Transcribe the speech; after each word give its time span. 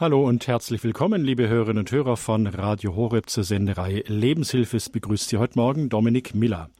Hallo 0.00 0.24
und 0.24 0.46
herzlich 0.46 0.84
willkommen, 0.84 1.24
liebe 1.24 1.48
Hörerinnen 1.48 1.80
und 1.80 1.90
Hörer 1.90 2.16
von 2.16 2.46
Radio 2.46 2.94
Horeb 2.94 3.28
zur 3.28 3.42
Lebenshilfe. 3.48 4.76
Es 4.76 4.90
begrüßt 4.90 5.28
Sie 5.28 5.38
heute 5.38 5.58
Morgen 5.58 5.88
Dominik 5.88 6.36
Miller. 6.36 6.70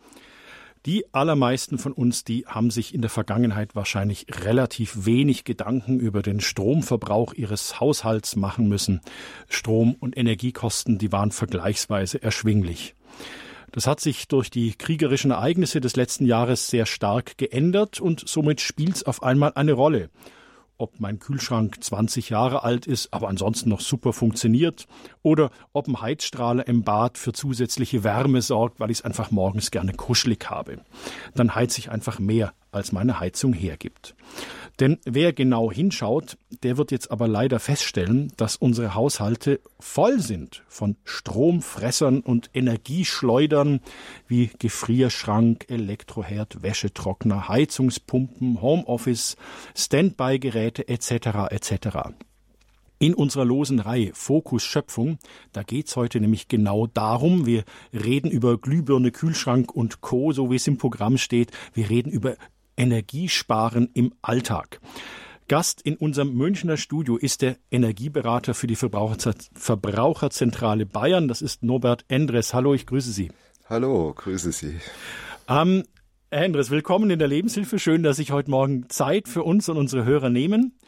Die 0.87 1.05
allermeisten 1.13 1.79
von 1.79 1.91
uns, 1.91 2.23
die 2.23 2.47
haben 2.47 2.71
sich 2.71 2.95
in 2.95 3.01
der 3.01 3.11
Vergangenheit 3.11 3.75
wahrscheinlich 3.75 4.27
relativ 4.45 5.05
wenig 5.05 5.43
Gedanken 5.43 5.99
über 5.99 6.23
den 6.23 6.39
Stromverbrauch 6.39 7.35
ihres 7.35 7.81
Haushalts 7.81 8.37
machen 8.37 8.69
müssen. 8.69 9.01
Strom- 9.49 9.97
und 9.99 10.17
Energiekosten, 10.17 10.99
die 10.99 11.11
waren 11.11 11.33
vergleichsweise 11.33 12.23
erschwinglich. 12.23 12.95
Das 13.73 13.89
hat 13.89 13.99
sich 13.99 14.29
durch 14.29 14.49
die 14.49 14.75
kriegerischen 14.75 15.33
Ereignisse 15.33 15.81
des 15.81 15.97
letzten 15.97 16.25
Jahres 16.25 16.69
sehr 16.69 16.87
stark 16.87 17.37
geändert 17.37 18.01
und 18.01 18.29
somit 18.29 18.61
spielt 18.61 18.95
es 18.95 19.03
auf 19.03 19.25
einmal 19.25 19.51
eine 19.57 19.73
Rolle 19.73 20.09
ob 20.79 21.01
mein 21.01 21.19
Kühlschrank 21.19 21.83
20 21.83 22.31
Jahre 22.31 22.63
alt 22.63 22.87
ist, 22.87 23.13
aber 23.13 23.29
ansonsten 23.29 23.69
noch 23.69 23.81
super 23.81 24.13
funktioniert, 24.13 24.87
oder 25.23 25.51
ob 25.73 25.89
ein 25.89 26.01
Heizstrahler 26.01 26.67
im 26.67 26.83
Bad 26.83 27.19
für 27.19 27.33
zusätzliche 27.33 28.05
Wärme 28.05 28.41
sorgt, 28.41 28.81
weil 28.81 28.91
ich 28.91 28.99
es 28.99 29.05
einfach 29.05 29.31
morgens 29.31 29.71
gerne 29.71 29.93
kuschelig 29.93 30.49
habe. 30.49 30.79
Dann 31.35 31.55
heize 31.55 31.81
ich 31.81 31.91
einfach 31.91 32.19
mehr, 32.19 32.53
als 32.71 32.93
meine 32.93 33.21
Heizung 33.21 33.53
hergibt. 33.53 34.15
Denn 34.81 34.99
wer 35.05 35.33
genau 35.33 35.73
hinschaut, 35.73 36.39
der 36.63 36.77
wird 36.77 36.93
jetzt 36.93 37.11
aber 37.11 37.27
leider 37.27 37.59
feststellen, 37.59 38.33
dass 38.37 38.55
unsere 38.55 38.95
Haushalte 38.95 39.61
voll 39.81 40.21
sind 40.21 40.63
von 40.69 40.97
Stromfressern 41.05 42.21
und 42.21 42.51
Energieschleudern 42.55 43.81
wie 44.29 44.51
Gefrierschrank, 44.59 45.67
Elektroherd, 45.69 46.63
Wäschetrockner, 46.63 47.49
Heizungspumpen, 47.49 48.63
Homeoffice, 48.63 49.37
Standby-Geräte 49.75 50.87
etc. 50.87 51.51
etc. 51.51 51.99
In 53.01 53.15
unserer 53.15 53.45
losen 53.45 53.81
Reihe 53.81 54.11
Fokus 54.13 54.63
Schöpfung, 54.65 55.19
da 55.53 55.63
geht's 55.63 55.95
heute 55.97 56.21
nämlich 56.21 56.49
genau 56.49 56.89
darum. 56.89 57.47
Wir 57.47 57.65
reden 57.93 58.31
über 58.31 58.59
Glühbirne, 58.59 59.13
Kühlschrank 59.13 59.73
und 59.73 60.01
Co., 60.01 60.33
so 60.33 60.51
wie 60.51 60.57
es 60.57 60.67
im 60.67 60.79
Programm 60.79 61.17
steht. 61.17 61.53
Wir 61.75 61.91
reden 61.91 62.11
über 62.11 62.37
Energiesparen 62.79 63.91
im 63.93 64.15
Alltag. 64.23 64.81
Gast 65.49 65.83
in 65.83 65.97
unserem 65.97 66.35
Münchner 66.35 66.77
Studio 66.77 67.17
ist 67.17 67.43
der 67.43 67.57
Energieberater 67.71 68.55
für 68.55 68.67
die 68.67 68.77
Verbraucherzentrale 68.77 70.87
Bayern. 70.87 71.27
Das 71.27 71.43
ist 71.43 71.63
Norbert 71.63 72.05
Endres. 72.09 72.55
Hallo, 72.55 72.75
ich 72.75 72.87
grüße 72.87 73.13
Sie. 73.13 73.31
Hallo, 73.69 74.15
grüße 74.15 74.53
Sie. 74.53 74.77
Ähm, 75.49 75.85
Herr 76.31 76.45
Endres, 76.45 76.71
willkommen 76.71 77.11
in 77.11 77.19
der 77.19 77.29
Lebenshilfe. 77.29 77.79
Schön, 77.79 78.03
dass 78.03 78.19
Sie 78.19 78.27
heute 78.27 78.51
Morgen 78.51 78.91
Zeit 78.91 79.29
für 79.29 79.43
uns 79.43 79.69
und 79.71 79.79
unsere 79.79 80.05
Hörer 80.05 80.29
nehmen. 80.29 80.79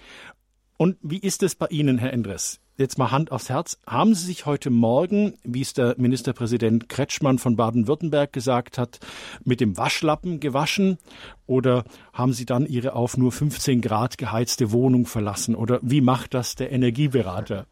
Und 0.77 0.99
wie 1.03 1.19
ist 1.19 1.43
es 1.43 1.55
bei 1.55 1.67
Ihnen, 1.69 1.97
Herr 1.99 2.13
Endres? 2.13 2.61
Jetzt 2.81 2.99
mal 2.99 3.11
Hand 3.11 3.31
aufs 3.31 3.49
Herz. 3.49 3.79
Haben 3.87 4.15
Sie 4.15 4.27
sich 4.27 4.47
heute 4.47 4.71
Morgen, 4.71 5.35
wie 5.45 5.61
es 5.61 5.75
der 5.75 5.95
Ministerpräsident 5.99 6.89
Kretschmann 6.89 7.39
von 7.39 7.55
Baden-Württemberg 7.55 8.33
gesagt 8.33 8.79
hat, 8.79 8.99
mit 9.45 9.61
dem 9.61 9.77
Waschlappen 9.77 10.41
gewaschen? 10.41 10.99
Oder 11.47 11.85
haben 12.13 12.33
Sie 12.33 12.47
dann 12.47 12.67
Ihre 12.67 12.95
auf 12.95 13.17
nur 13.17 13.33
15 13.33 13.83
Grad 13.83 14.19
geheizte 14.19 14.73
Wohnung 14.73 15.07
verlassen? 15.07 15.55
Oder 15.55 15.79
wie 15.83 16.01
macht 16.01 16.35
das 16.35 16.55
der 16.55 16.73
Energieberater? 16.73 17.67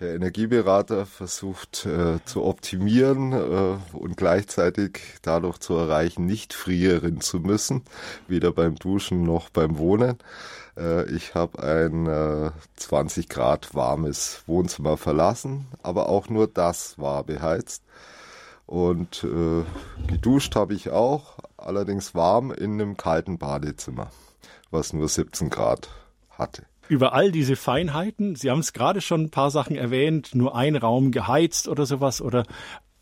Der 0.00 0.14
Energieberater 0.14 1.06
versucht 1.06 1.84
äh, 1.84 2.20
zu 2.24 2.44
optimieren 2.44 3.32
äh, 3.32 3.96
und 3.96 4.16
gleichzeitig 4.16 5.00
dadurch 5.22 5.58
zu 5.58 5.74
erreichen, 5.74 6.24
nicht 6.24 6.54
frieren 6.54 7.20
zu 7.20 7.40
müssen, 7.40 7.82
weder 8.28 8.52
beim 8.52 8.76
Duschen 8.76 9.24
noch 9.24 9.50
beim 9.50 9.76
Wohnen. 9.76 10.18
Äh, 10.78 11.10
ich 11.10 11.34
habe 11.34 11.62
ein 11.62 12.06
äh, 12.06 12.50
20 12.76 13.28
Grad 13.28 13.74
warmes 13.74 14.42
Wohnzimmer 14.46 14.96
verlassen, 14.96 15.66
aber 15.82 16.08
auch 16.08 16.28
nur 16.28 16.46
das 16.46 16.98
war 16.98 17.24
beheizt. 17.24 17.82
Und 18.66 19.24
äh, 19.24 19.64
geduscht 20.06 20.54
habe 20.54 20.74
ich 20.74 20.90
auch, 20.90 21.38
allerdings 21.56 22.14
warm 22.14 22.52
in 22.52 22.74
einem 22.74 22.96
kalten 22.96 23.38
Badezimmer, 23.38 24.10
was 24.70 24.92
nur 24.92 25.08
17 25.08 25.50
Grad 25.50 25.88
hatte 26.30 26.64
über 26.88 27.12
all 27.12 27.30
diese 27.30 27.54
Feinheiten. 27.54 28.34
Sie 28.34 28.50
haben 28.50 28.60
es 28.60 28.72
gerade 28.72 29.02
schon 29.02 29.24
ein 29.24 29.30
paar 29.30 29.50
Sachen 29.50 29.76
erwähnt, 29.76 30.34
nur 30.34 30.56
ein 30.56 30.74
Raum 30.74 31.10
geheizt 31.12 31.68
oder 31.68 31.84
sowas 31.84 32.22
oder 32.22 32.44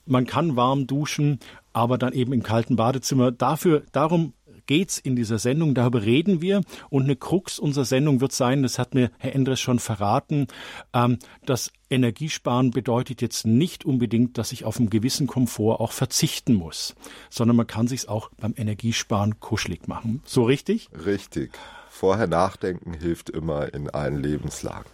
man 0.07 0.27
kann 0.27 0.57
warm 0.57 0.87
duschen, 0.87 1.41
aber 1.73 1.99
dann 1.99 2.13
eben 2.13 2.33
im 2.33 2.43
kalten 2.43 2.77
Badezimmer. 2.77 3.33
Dafür, 3.33 3.85
darum 3.93 4.35
geht's 4.67 4.99
in 4.99 5.17
dieser 5.17 5.39
Sendung, 5.39 5.75
darüber 5.75 6.03
reden 6.03 6.41
wir. 6.43 6.63
Und 6.91 7.05
eine 7.05 7.17
Krux 7.17 7.59
unserer 7.59 7.85
Sendung 7.85 8.21
wird 8.21 8.33
sein, 8.33 8.63
das 8.63 8.79
hat 8.79 8.95
mir 8.95 9.11
Herr 9.19 9.35
Endres 9.35 9.61
schon 9.61 9.79
verraten, 9.79 10.47
ähm, 10.93 11.19
das 11.45 11.73
Energiesparen 11.89 12.73
bedeutet 12.73 13.23
jetzt 13.23 13.47
nicht 13.47 13.85
unbedingt, 13.85 14.39
dass 14.39 14.51
ich 14.51 14.65
auf 14.65 14.79
einen 14.79 14.91
gewissen 14.91 15.27
Komfort 15.29 15.81
auch 15.81 15.93
verzichten 15.93 16.55
muss, 16.55 16.97
sondern 17.31 17.57
man 17.57 17.67
kann 17.69 17.87
sich 17.87 18.09
auch 18.09 18.31
beim 18.41 18.55
Energiesparen 18.57 19.39
kuschelig 19.39 19.87
machen. 19.87 20.21
So 20.25 20.43
richtig? 20.43 20.89
Richtig 21.05 21.53
vorher 21.97 22.27
nachdenken 22.27 22.93
hilft 22.93 23.31
immer 23.31 23.73
in 23.75 23.91
allen 23.91 24.23
Lebenslagen. 24.23 24.91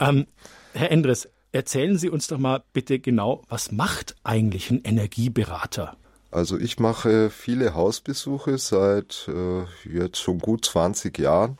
Ähm, 0.00 0.26
Herr 0.74 0.90
Endres, 0.90 1.28
erzählen 1.52 1.96
Sie 1.96 2.10
uns 2.10 2.26
doch 2.26 2.38
mal 2.38 2.62
bitte 2.72 2.98
genau, 2.98 3.42
was 3.48 3.72
macht 3.72 4.16
eigentlich 4.24 4.70
ein 4.70 4.82
Energieberater? 4.82 5.96
Also 6.32 6.58
ich 6.58 6.80
mache 6.80 7.28
viele 7.28 7.74
Hausbesuche 7.74 8.56
seit 8.56 9.28
äh, 9.28 9.64
jetzt 9.86 10.18
schon 10.18 10.38
gut 10.38 10.64
20 10.64 11.18
Jahren. 11.18 11.58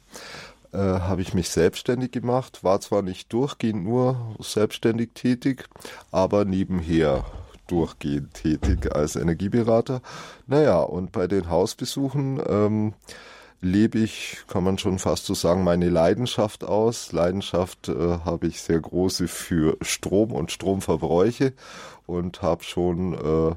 Äh, 0.72 0.78
habe 0.78 1.20
ich 1.20 1.34
mich 1.34 1.50
selbstständig 1.50 2.12
gemacht, 2.12 2.64
war 2.64 2.80
zwar 2.80 3.02
nicht 3.02 3.30
durchgehend 3.34 3.84
nur 3.84 4.34
selbstständig 4.40 5.10
tätig, 5.12 5.68
aber 6.10 6.46
nebenher 6.46 7.26
durchgehend 7.66 8.32
tätig 8.32 8.94
als 8.94 9.14
Energieberater. 9.16 10.00
Naja, 10.46 10.80
und 10.80 11.12
bei 11.12 11.26
den 11.26 11.50
Hausbesuchen 11.50 12.40
ähm, 12.48 12.94
lebe 13.60 13.98
ich, 13.98 14.38
kann 14.48 14.64
man 14.64 14.78
schon 14.78 14.98
fast 14.98 15.26
so 15.26 15.34
sagen, 15.34 15.64
meine 15.64 15.90
Leidenschaft 15.90 16.64
aus. 16.64 17.12
Leidenschaft 17.12 17.90
äh, 17.90 18.20
habe 18.24 18.46
ich 18.46 18.62
sehr 18.62 18.80
große 18.80 19.28
für 19.28 19.76
Strom 19.82 20.32
und 20.32 20.50
Stromverbräuche 20.50 21.52
und 22.06 22.40
habe 22.40 22.64
schon 22.64 23.12
äh, 23.12 23.54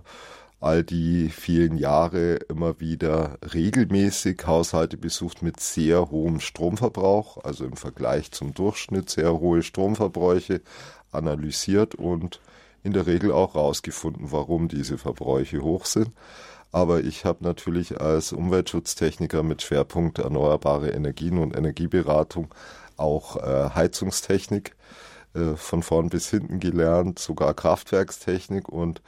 all 0.60 0.84
die 0.84 1.30
vielen 1.30 1.78
Jahre 1.78 2.36
immer 2.36 2.80
wieder 2.80 3.38
regelmäßig 3.54 4.48
Haushalte 4.48 4.98
besucht 4.98 5.42
mit 5.42 5.60
sehr 5.60 6.10
hohem 6.10 6.40
Stromverbrauch, 6.40 7.44
also 7.44 7.66
im 7.66 7.76
Vergleich 7.76 8.32
zum 8.32 8.54
Durchschnitt 8.54 9.10
sehr 9.10 9.40
hohe 9.40 9.64
Stromverbräuche 9.64 10.62
analysiert 11.12 11.96
und 11.96 12.42
in 12.84 12.94
der 12.94 13.08
Regel 13.08 13.32
auch 13.32 13.56
rausgefunden, 13.56 14.32
warum 14.32 14.68
diese 14.68 14.98
Verbräuche 14.98 15.62
hoch 15.62 15.86
sind. 15.86 16.12
Aber 16.72 17.02
ich 17.04 17.26
habe 17.26 17.44
natürlich 17.44 18.02
als 18.02 18.34
Umweltschutztechniker 18.34 19.44
mit 19.44 19.62
Schwerpunkt 19.62 20.20
erneuerbare 20.20 20.90
Energien 20.90 21.38
und 21.38 21.56
Energieberatung 21.56 22.54
auch 22.98 23.38
äh, 23.38 23.70
Heizungstechnik 23.74 24.76
äh, 25.34 25.56
von 25.56 25.84
vorn 25.84 26.10
bis 26.10 26.30
hinten 26.30 26.60
gelernt, 26.60 27.20
sogar 27.20 27.54
Kraftwerkstechnik 27.54 28.70
und 28.70 29.02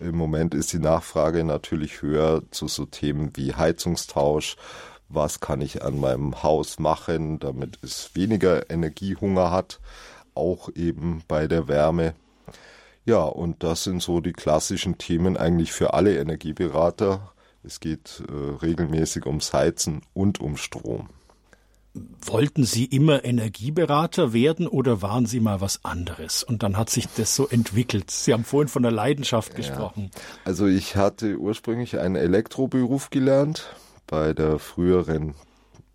im 0.00 0.16
Moment 0.16 0.54
ist 0.54 0.72
die 0.72 0.78
Nachfrage 0.78 1.44
natürlich 1.44 2.02
höher 2.02 2.42
zu 2.50 2.68
so 2.68 2.86
Themen 2.86 3.32
wie 3.34 3.54
Heizungstausch. 3.54 4.56
Was 5.08 5.40
kann 5.40 5.60
ich 5.60 5.82
an 5.82 5.98
meinem 5.98 6.42
Haus 6.42 6.78
machen, 6.78 7.38
damit 7.38 7.78
es 7.82 8.14
weniger 8.14 8.70
Energiehunger 8.70 9.50
hat, 9.50 9.80
auch 10.34 10.68
eben 10.74 11.22
bei 11.26 11.46
der 11.46 11.66
Wärme. 11.66 12.14
Ja, 13.06 13.22
und 13.22 13.62
das 13.62 13.84
sind 13.84 14.02
so 14.02 14.20
die 14.20 14.34
klassischen 14.34 14.98
Themen 14.98 15.38
eigentlich 15.38 15.72
für 15.72 15.94
alle 15.94 16.18
Energieberater. 16.18 17.32
Es 17.62 17.80
geht 17.80 18.22
äh, 18.28 18.56
regelmäßig 18.62 19.24
ums 19.24 19.52
Heizen 19.54 20.02
und 20.12 20.40
um 20.40 20.58
Strom. 20.58 21.08
Wollten 22.22 22.64
Sie 22.64 22.84
immer 22.84 23.24
Energieberater 23.24 24.32
werden 24.32 24.66
oder 24.66 25.02
waren 25.02 25.26
Sie 25.26 25.40
mal 25.40 25.60
was 25.60 25.84
anderes? 25.84 26.42
Und 26.42 26.62
dann 26.62 26.76
hat 26.76 26.90
sich 26.90 27.08
das 27.16 27.34
so 27.34 27.48
entwickelt. 27.48 28.10
Sie 28.10 28.32
haben 28.32 28.44
vorhin 28.44 28.68
von 28.68 28.82
der 28.82 28.92
Leidenschaft 28.92 29.54
gesprochen. 29.54 30.10
Ja. 30.12 30.20
Also 30.44 30.66
ich 30.66 30.96
hatte 30.96 31.38
ursprünglich 31.38 31.98
einen 31.98 32.16
Elektroberuf 32.16 33.10
gelernt 33.10 33.74
bei 34.06 34.32
der 34.32 34.58
früheren 34.58 35.34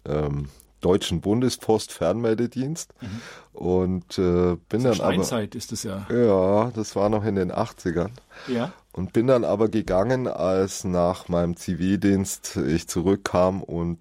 ähm, 0.05 0.49
Deutschen 0.83 1.21
Bundespost 1.21 1.91
Fernmeldedienst 1.91 2.93
mhm. 3.01 3.21
und 3.57 4.17
äh, 4.17 4.57
bin 4.69 4.83
dann 4.83 4.99
aber 4.99 5.43
ist 5.55 5.71
es 5.71 5.83
ja. 5.83 6.05
Ja, 6.09 6.71
das 6.71 6.95
war 6.95 7.09
noch 7.09 7.23
in 7.23 7.35
den 7.35 7.51
80ern. 7.51 8.11
Ja. 8.47 8.73
Und 8.91 9.13
bin 9.13 9.27
dann 9.27 9.43
aber 9.43 9.69
gegangen, 9.69 10.27
als 10.27 10.83
nach 10.83 11.29
meinem 11.29 11.55
Zivildienst 11.55 12.57
ich 12.57 12.87
zurückkam 12.87 13.63
und 13.63 13.97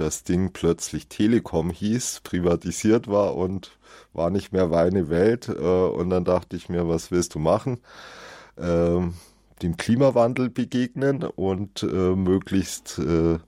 das 0.00 0.24
Ding 0.24 0.52
plötzlich 0.52 1.08
Telekom 1.08 1.70
hieß, 1.70 2.20
privatisiert 2.24 3.08
war 3.08 3.36
und 3.36 3.78
war 4.12 4.30
nicht 4.30 4.52
mehr 4.52 4.68
meine 4.68 5.08
Welt. 5.10 5.48
Äh, 5.48 5.52
und 5.52 6.10
dann 6.10 6.24
dachte 6.24 6.56
ich 6.56 6.68
mir, 6.68 6.88
was 6.88 7.10
willst 7.10 7.34
du 7.34 7.38
machen? 7.38 7.80
Ähm, 8.58 9.14
dem 9.62 9.76
Klimawandel 9.76 10.48
begegnen 10.48 11.22
und 11.22 11.82
äh, 11.82 11.86
möglichst 12.16 12.98
äh, 12.98 13.38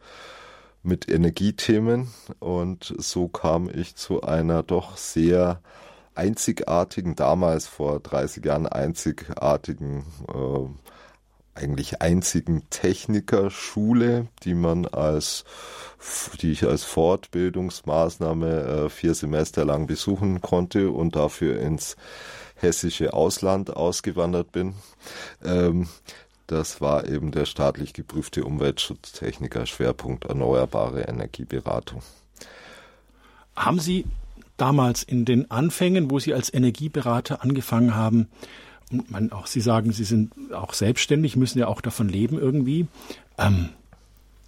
mit 0.82 1.08
Energiethemen 1.08 2.08
und 2.40 2.94
so 2.98 3.28
kam 3.28 3.70
ich 3.72 3.94
zu 3.94 4.22
einer 4.22 4.62
doch 4.62 4.96
sehr 4.96 5.60
einzigartigen, 6.14 7.14
damals 7.14 7.66
vor 7.66 8.00
30 8.00 8.44
Jahren 8.44 8.66
einzigartigen 8.66 10.04
äh, 10.28 10.91
eigentlich 11.54 12.00
einzigen 12.00 12.68
Technikerschule, 12.70 14.28
die 14.44 14.54
man 14.54 14.86
als, 14.86 15.44
die 16.40 16.52
ich 16.52 16.64
als 16.66 16.84
Fortbildungsmaßnahme 16.84 18.50
äh, 18.50 18.88
vier 18.88 19.14
Semester 19.14 19.64
lang 19.64 19.86
besuchen 19.86 20.40
konnte 20.40 20.90
und 20.90 21.14
dafür 21.16 21.60
ins 21.60 21.96
hessische 22.54 23.12
Ausland 23.12 23.76
ausgewandert 23.76 24.52
bin. 24.52 24.74
Ähm, 25.44 25.88
das 26.46 26.80
war 26.80 27.08
eben 27.08 27.32
der 27.32 27.46
staatlich 27.46 27.92
geprüfte 27.92 28.44
Umweltschutztechniker 28.44 29.66
Schwerpunkt 29.66 30.24
erneuerbare 30.24 31.02
Energieberatung. 31.02 32.02
Haben 33.56 33.80
Sie 33.80 34.06
damals 34.56 35.02
in 35.02 35.24
den 35.24 35.50
Anfängen, 35.50 36.10
wo 36.10 36.18
Sie 36.18 36.34
als 36.34 36.52
Energieberater 36.52 37.42
angefangen 37.42 37.94
haben, 37.94 38.28
man 39.08 39.32
auch 39.32 39.46
Sie 39.46 39.60
sagen, 39.60 39.92
Sie 39.92 40.04
sind 40.04 40.32
auch 40.52 40.74
selbstständig, 40.74 41.36
müssen 41.36 41.58
ja 41.58 41.66
auch 41.66 41.80
davon 41.80 42.08
leben 42.08 42.38
irgendwie. 42.38 42.86
Ähm, 43.38 43.70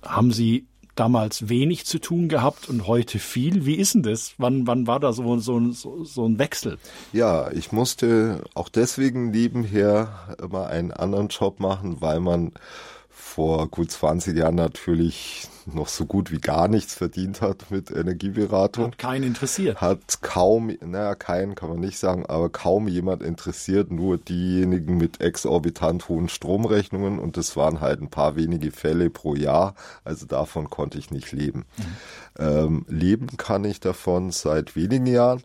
haben 0.03 0.33
Sie 0.33 0.67
damals 0.95 1.49
wenig 1.49 1.87
zu 1.87 1.99
tun 1.99 2.29
gehabt 2.29 2.69
und 2.69 2.87
heute 2.87 3.19
viel? 3.19 3.67
Wie 3.67 3.75
ist 3.75 3.95
denn 3.95 4.03
das? 4.03 4.35
Wann, 4.39 4.67
wann 4.67 4.87
war 4.87 5.01
da 5.01 5.13
so, 5.13 5.39
so, 5.39 5.73
so, 5.73 6.05
so 6.05 6.27
ein 6.27 6.39
Wechsel? 6.39 6.79
Ja, 7.13 7.51
ich 7.51 7.73
musste 7.73 8.45
auch 8.55 8.69
deswegen 8.69 9.31
nebenher 9.31 10.37
immer 10.43 10.69
einen 10.69 10.93
anderen 10.93 11.29
Job 11.29 11.61
machen, 11.61 12.01
weil 12.01 12.21
man 12.21 12.53
vor 13.35 13.67
gut 13.67 13.91
20 13.91 14.37
Jahren 14.37 14.55
natürlich 14.55 15.49
noch 15.67 15.89
so 15.89 16.07
gut 16.07 16.31
wie 16.31 16.39
gar 16.39 16.69
nichts 16.69 16.95
verdient 16.95 17.41
hat 17.41 17.69
mit 17.71 17.91
Energieberatung. 17.91 18.85
Hat 18.85 18.99
keinen 18.99 19.25
interessiert. 19.25 19.81
Hat 19.81 20.23
kaum, 20.23 20.71
naja, 20.81 21.17
keinen 21.17 21.57
kann 21.57 21.69
man 21.69 21.81
nicht 21.81 21.99
sagen, 21.99 22.25
aber 22.27 22.49
kaum 22.49 22.87
jemand 22.87 23.25
interessiert, 23.25 23.91
nur 23.91 24.19
diejenigen 24.19 24.99
mit 24.99 25.21
exorbitant 25.21 26.09
hohen 26.09 26.29
Stromrechnungen 26.29 27.19
und 27.19 27.37
das 27.37 27.57
waren 27.57 27.81
halt 27.81 28.01
ein 28.01 28.09
paar 28.09 28.37
wenige 28.37 28.71
Fälle 28.71 29.11
pro 29.11 29.35
Jahr, 29.35 29.75
also 30.05 30.27
davon 30.27 30.71
konnte 30.71 30.99
ich 30.99 31.11
nicht 31.11 31.33
leben. 31.33 31.65
Mhm. 31.77 31.85
Ähm, 32.39 32.87
leben 32.89 33.37
kann 33.37 33.65
ich 33.65 33.81
davon 33.81 34.31
seit 34.31 34.77
wenigen 34.77 35.07
Jahren. 35.07 35.43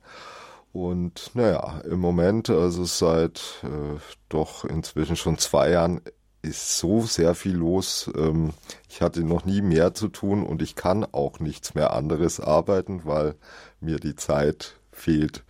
Und 0.71 1.31
naja, 1.33 1.81
im 1.89 1.99
Moment, 1.99 2.51
also 2.51 2.85
seit 2.85 3.63
äh, 3.63 3.97
doch 4.29 4.63
inzwischen 4.65 5.15
schon 5.15 5.39
zwei 5.39 5.71
Jahren, 5.71 6.01
ist 6.41 6.77
so 6.77 7.01
sehr 7.01 7.35
viel 7.35 7.55
los. 7.55 8.09
Ähm, 8.15 8.53
ich 8.89 9.01
hatte 9.01 9.23
noch 9.23 9.45
nie 9.45 9.61
mehr 9.61 9.93
zu 9.93 10.07
tun 10.07 10.43
und 10.43 10.61
ich 10.61 10.75
kann 10.75 11.05
auch 11.05 11.39
nichts 11.39 11.75
mehr 11.75 11.93
anderes 11.93 12.39
arbeiten, 12.39 13.05
weil 13.05 13.35
mir 13.79 13.99
die 13.99 14.15
Zeit 14.15 14.75
fehlt 14.91 15.43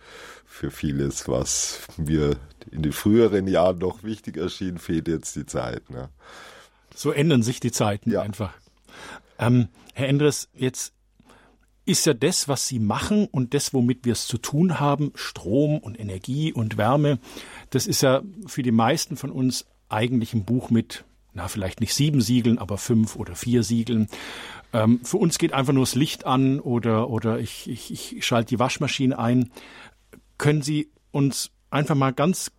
für 0.44 0.70
vieles, 0.70 1.28
was 1.28 1.80
mir 1.96 2.36
in 2.70 2.82
den 2.82 2.92
früheren 2.92 3.46
Jahren 3.46 3.78
noch 3.78 4.02
wichtig 4.02 4.36
erschien, 4.36 4.78
fehlt 4.78 5.08
jetzt 5.08 5.36
die 5.36 5.46
Zeit. 5.46 5.90
Ne? 5.90 6.08
So 6.94 7.12
ändern 7.12 7.42
sich 7.42 7.60
die 7.60 7.72
Zeiten 7.72 8.10
ja. 8.10 8.22
einfach. 8.22 8.52
Ähm, 9.38 9.68
Herr 9.94 10.08
Endres, 10.08 10.48
jetzt 10.54 10.92
ist 11.86 12.06
ja 12.06 12.14
das, 12.14 12.46
was 12.46 12.68
Sie 12.68 12.78
machen 12.78 13.26
und 13.26 13.54
das, 13.54 13.72
womit 13.72 14.04
wir 14.04 14.12
es 14.12 14.26
zu 14.26 14.38
tun 14.38 14.78
haben, 14.78 15.12
Strom 15.14 15.78
und 15.78 15.98
Energie 15.98 16.52
und 16.52 16.76
Wärme, 16.76 17.18
das 17.70 17.86
ist 17.86 18.02
ja 18.02 18.22
für 18.46 18.62
die 18.62 18.70
meisten 18.70 19.16
von 19.16 19.30
uns 19.30 19.66
eigentlich 19.90 20.34
ein 20.34 20.44
Buch 20.44 20.70
mit, 20.70 21.04
na, 21.34 21.48
vielleicht 21.48 21.80
nicht 21.80 21.94
sieben 21.94 22.20
Siegeln, 22.20 22.58
aber 22.58 22.78
fünf 22.78 23.16
oder 23.16 23.34
vier 23.34 23.62
Siegeln. 23.62 24.08
Ähm, 24.72 25.00
für 25.04 25.16
uns 25.16 25.38
geht 25.38 25.52
einfach 25.52 25.72
nur 25.72 25.84
das 25.84 25.94
Licht 25.94 26.26
an 26.26 26.60
oder, 26.60 27.10
oder 27.10 27.38
ich, 27.38 27.68
ich, 27.68 28.16
ich 28.16 28.26
schalte 28.26 28.50
die 28.50 28.58
Waschmaschine 28.58 29.18
ein. 29.18 29.50
Können 30.38 30.62
Sie 30.62 30.90
uns 31.10 31.50
einfach 31.70 31.94
mal 31.94 32.12
ganz 32.12 32.50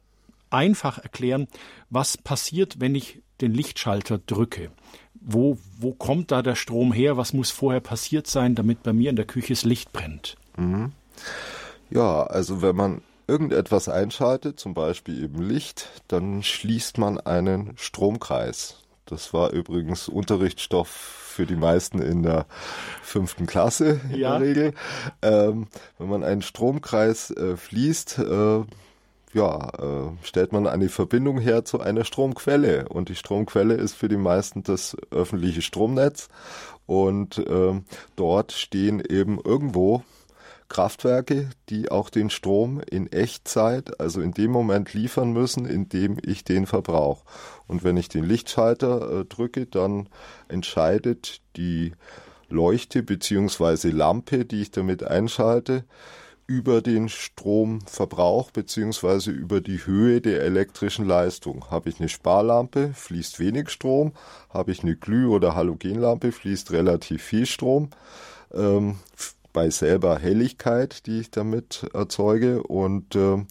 einfach 0.50 0.98
erklären, 0.98 1.48
was 1.90 2.18
passiert, 2.18 2.80
wenn 2.80 2.96
ich 2.96 3.22
den 3.40 3.54
Lichtschalter 3.54 4.18
drücke? 4.20 4.72
Wo, 5.14 5.58
wo 5.78 5.94
kommt 5.94 6.32
da 6.32 6.42
der 6.42 6.56
Strom 6.56 6.92
her? 6.92 7.18
Was 7.18 7.34
muss 7.34 7.52
vorher 7.52 7.82
passiert 7.82 8.28
sein, 8.28 8.56
damit 8.56 8.84
bei 8.84 8.94
mir 8.94 9.10
in 9.10 9.16
der 9.16 9.26
Küche 9.26 9.54
das 9.54 9.64
Licht 9.64 9.94
brennt? 9.94 10.36
Mhm. 10.58 10.92
Ja, 11.90 12.24
also 12.24 12.62
wenn 12.62 12.76
man 12.76 13.02
irgendetwas 13.32 13.88
einschaltet, 13.88 14.60
zum 14.60 14.74
Beispiel 14.74 15.24
eben 15.24 15.42
Licht, 15.42 15.88
dann 16.10 16.44
schließt 16.44 16.98
man 16.98 17.18
einen 17.18 17.74
Stromkreis. 17.78 18.80
Das 19.06 19.34
war 19.34 19.52
übrigens 19.52 20.10
Unterrichtsstoff 20.10 20.90
für 20.90 21.46
die 21.46 21.56
meisten 21.56 22.02
in 22.02 22.24
der 22.24 22.46
fünften 23.02 23.46
Klasse 23.46 24.02
in 24.12 24.20
ja. 24.20 24.38
der 24.38 24.48
Regel. 24.48 24.74
Ähm, 25.22 25.68
wenn 25.98 26.10
man 26.10 26.26
einen 26.26 26.42
Stromkreis 26.42 27.32
äh, 27.32 27.56
fließt, 27.56 28.20
äh, 28.20 28.64
ja, 29.34 29.70
äh, 29.80 30.12
stellt 30.24 30.52
man 30.52 30.68
eine 30.68 30.90
Verbindung 30.90 31.40
her 31.40 31.64
zu 31.64 31.80
einer 31.80 32.04
Stromquelle. 32.04 32.90
Und 32.90 33.08
die 33.08 33.16
Stromquelle 33.16 33.76
ist 33.76 33.94
für 33.94 34.10
die 34.10 34.18
meisten 34.18 34.64
das 34.64 34.98
öffentliche 35.10 35.62
Stromnetz. 35.62 36.28
Und 36.86 37.38
äh, 37.38 37.82
dort 38.18 38.52
stehen 38.52 39.00
eben 39.00 39.40
irgendwo 39.40 40.04
Kraftwerke, 40.72 41.50
die 41.70 41.92
auch 41.92 42.10
den 42.10 42.30
Strom 42.30 42.80
in 42.90 43.12
Echtzeit, 43.12 44.00
also 44.00 44.22
in 44.22 44.32
dem 44.32 44.52
Moment 44.52 44.94
liefern 44.94 45.34
müssen, 45.34 45.66
in 45.66 45.90
dem 45.90 46.18
ich 46.24 46.46
den 46.46 46.66
verbrauche. 46.66 47.26
Und 47.68 47.84
wenn 47.84 47.98
ich 47.98 48.08
den 48.08 48.24
Lichtschalter 48.24 49.20
äh, 49.20 49.26
drücke, 49.26 49.66
dann 49.66 50.08
entscheidet 50.48 51.42
die 51.58 51.92
Leuchte 52.48 53.04
bzw. 53.04 53.90
Lampe, 53.90 54.46
die 54.46 54.62
ich 54.62 54.72
damit 54.72 55.04
einschalte, 55.04 55.84
über 56.48 56.82
den 56.82 57.10
Stromverbrauch 57.10 58.52
bzw. 58.52 59.30
über 59.30 59.60
die 59.60 59.86
Höhe 59.86 60.22
der 60.22 60.42
elektrischen 60.42 61.06
Leistung. 61.06 61.70
Habe 61.70 61.90
ich 61.90 62.00
eine 62.00 62.08
Sparlampe, 62.08 62.92
fließt 62.94 63.40
wenig 63.40 63.70
Strom. 63.70 64.14
Habe 64.50 64.72
ich 64.72 64.84
eine 64.84 64.96
Glüh- 64.96 65.30
oder 65.30 65.54
Halogenlampe, 65.54 66.32
fließt 66.32 66.72
relativ 66.72 67.24
viel 67.24 67.46
Strom. 67.46 67.90
Ähm, 68.54 68.96
bei 69.54 69.70
selber 69.70 70.18
Helligkeit, 70.18 71.06
die 71.06 71.22
ich 71.22 71.32
damit 71.32 71.86
erzeuge 71.94 72.64
und 72.64 73.16
äh, 73.16 73.44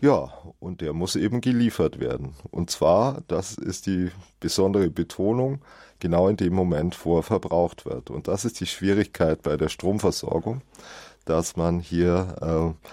ja, 0.00 0.32
und 0.60 0.80
der 0.82 0.92
muss 0.92 1.16
eben 1.16 1.40
geliefert 1.40 2.00
werden. 2.00 2.34
Und 2.50 2.70
zwar, 2.70 3.22
das 3.28 3.56
ist 3.56 3.86
die 3.86 4.10
besondere 4.40 4.90
Betonung, 4.90 5.60
genau 6.00 6.28
in 6.28 6.36
dem 6.36 6.54
Moment, 6.54 7.04
wo 7.04 7.18
er 7.18 7.22
verbraucht 7.22 7.86
wird. 7.86 8.10
Und 8.10 8.28
das 8.28 8.44
ist 8.44 8.60
die 8.60 8.66
Schwierigkeit 8.66 9.42
bei 9.42 9.56
der 9.56 9.68
Stromversorgung, 9.68 10.60
dass 11.24 11.56
man 11.56 11.80
hier 11.80 12.36
äh, 12.40 12.88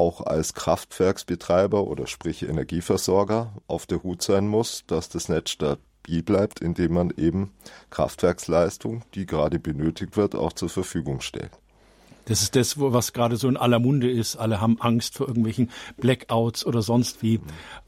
auch 0.00 0.22
als 0.22 0.54
Kraftwerksbetreiber 0.54 1.84
oder 1.84 2.06
sprich 2.06 2.42
Energieversorger 2.42 3.52
auf 3.66 3.86
der 3.86 4.02
Hut 4.02 4.22
sein 4.22 4.48
muss, 4.48 4.84
dass 4.86 5.08
das 5.08 5.28
Netz 5.28 5.50
stabil 5.50 6.22
bleibt, 6.22 6.60
indem 6.60 6.94
man 6.94 7.10
eben 7.16 7.52
Kraftwerksleistung, 7.90 9.02
die 9.14 9.26
gerade 9.26 9.58
benötigt 9.58 10.16
wird, 10.16 10.34
auch 10.34 10.52
zur 10.52 10.70
Verfügung 10.70 11.20
stellt. 11.20 11.52
Das 12.24 12.42
ist 12.42 12.56
das, 12.56 12.78
was 12.78 13.12
gerade 13.12 13.36
so 13.36 13.48
in 13.48 13.56
aller 13.56 13.78
Munde 13.78 14.10
ist. 14.10 14.36
Alle 14.36 14.60
haben 14.60 14.80
Angst 14.80 15.16
vor 15.16 15.28
irgendwelchen 15.28 15.70
Blackouts 15.98 16.64
oder 16.64 16.82
sonst 16.82 17.22
wie, 17.22 17.40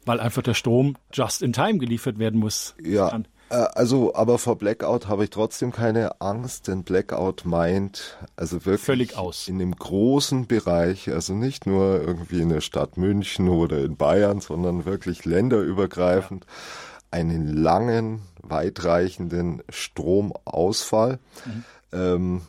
weil 0.05 0.21
einfach 0.21 0.43
der 0.43 0.55
Strom 0.55 0.97
just 1.13 1.43
in 1.43 1.53
time 1.53 1.79
geliefert 1.79 2.19
werden 2.19 2.41
muss. 2.41 2.75
Ja. 2.83 3.23
Äh, 3.53 3.67
also, 3.75 4.15
aber 4.15 4.39
vor 4.39 4.57
Blackout 4.57 5.09
habe 5.09 5.25
ich 5.25 5.31
trotzdem 5.31 5.73
keine 5.73 6.21
Angst, 6.21 6.69
denn 6.69 6.83
Blackout 6.83 7.45
meint 7.45 8.19
also 8.35 8.65
wirklich 8.65 8.81
völlig 8.81 9.17
aus. 9.17 9.47
In 9.47 9.59
dem 9.59 9.77
großen 9.77 10.47
Bereich, 10.47 11.11
also 11.11 11.35
nicht 11.35 11.67
nur 11.67 12.01
irgendwie 12.01 12.41
in 12.41 12.49
der 12.49 12.63
Stadt 12.63 12.97
München 12.97 13.49
oder 13.49 13.79
in 13.85 13.97
Bayern, 13.97 14.41
sondern 14.41 14.85
wirklich 14.85 15.25
länderübergreifend, 15.25 16.47
ja. 16.47 17.19
einen 17.19 17.47
langen, 17.49 18.23
weitreichenden 18.43 19.63
Stromausfall. 19.69 21.19
Mhm. 21.45 21.65
Ähm, 21.95 22.43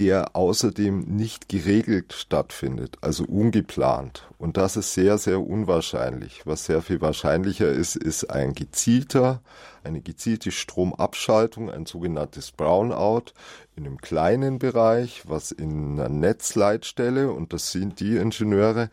der 0.00 0.34
außerdem 0.34 1.00
nicht 1.02 1.48
geregelt 1.48 2.12
stattfindet, 2.12 2.98
also 3.00 3.24
ungeplant. 3.24 4.28
Und 4.38 4.56
das 4.56 4.76
ist 4.76 4.92
sehr, 4.94 5.18
sehr 5.18 5.40
unwahrscheinlich. 5.40 6.42
Was 6.44 6.64
sehr 6.64 6.82
viel 6.82 7.00
wahrscheinlicher 7.00 7.68
ist, 7.68 7.94
ist 7.94 8.24
ein 8.24 8.54
gezielter, 8.54 9.40
eine 9.84 10.00
gezielte 10.00 10.50
Stromabschaltung, 10.50 11.70
ein 11.70 11.86
sogenanntes 11.86 12.50
Brownout 12.50 13.32
in 13.76 13.86
einem 13.86 13.98
kleinen 13.98 14.58
Bereich, 14.58 15.22
was 15.26 15.52
in 15.52 16.00
einer 16.00 16.08
Netzleitstelle, 16.08 17.30
und 17.30 17.52
das 17.52 17.70
sind 17.70 18.00
die 18.00 18.16
Ingenieure, 18.16 18.90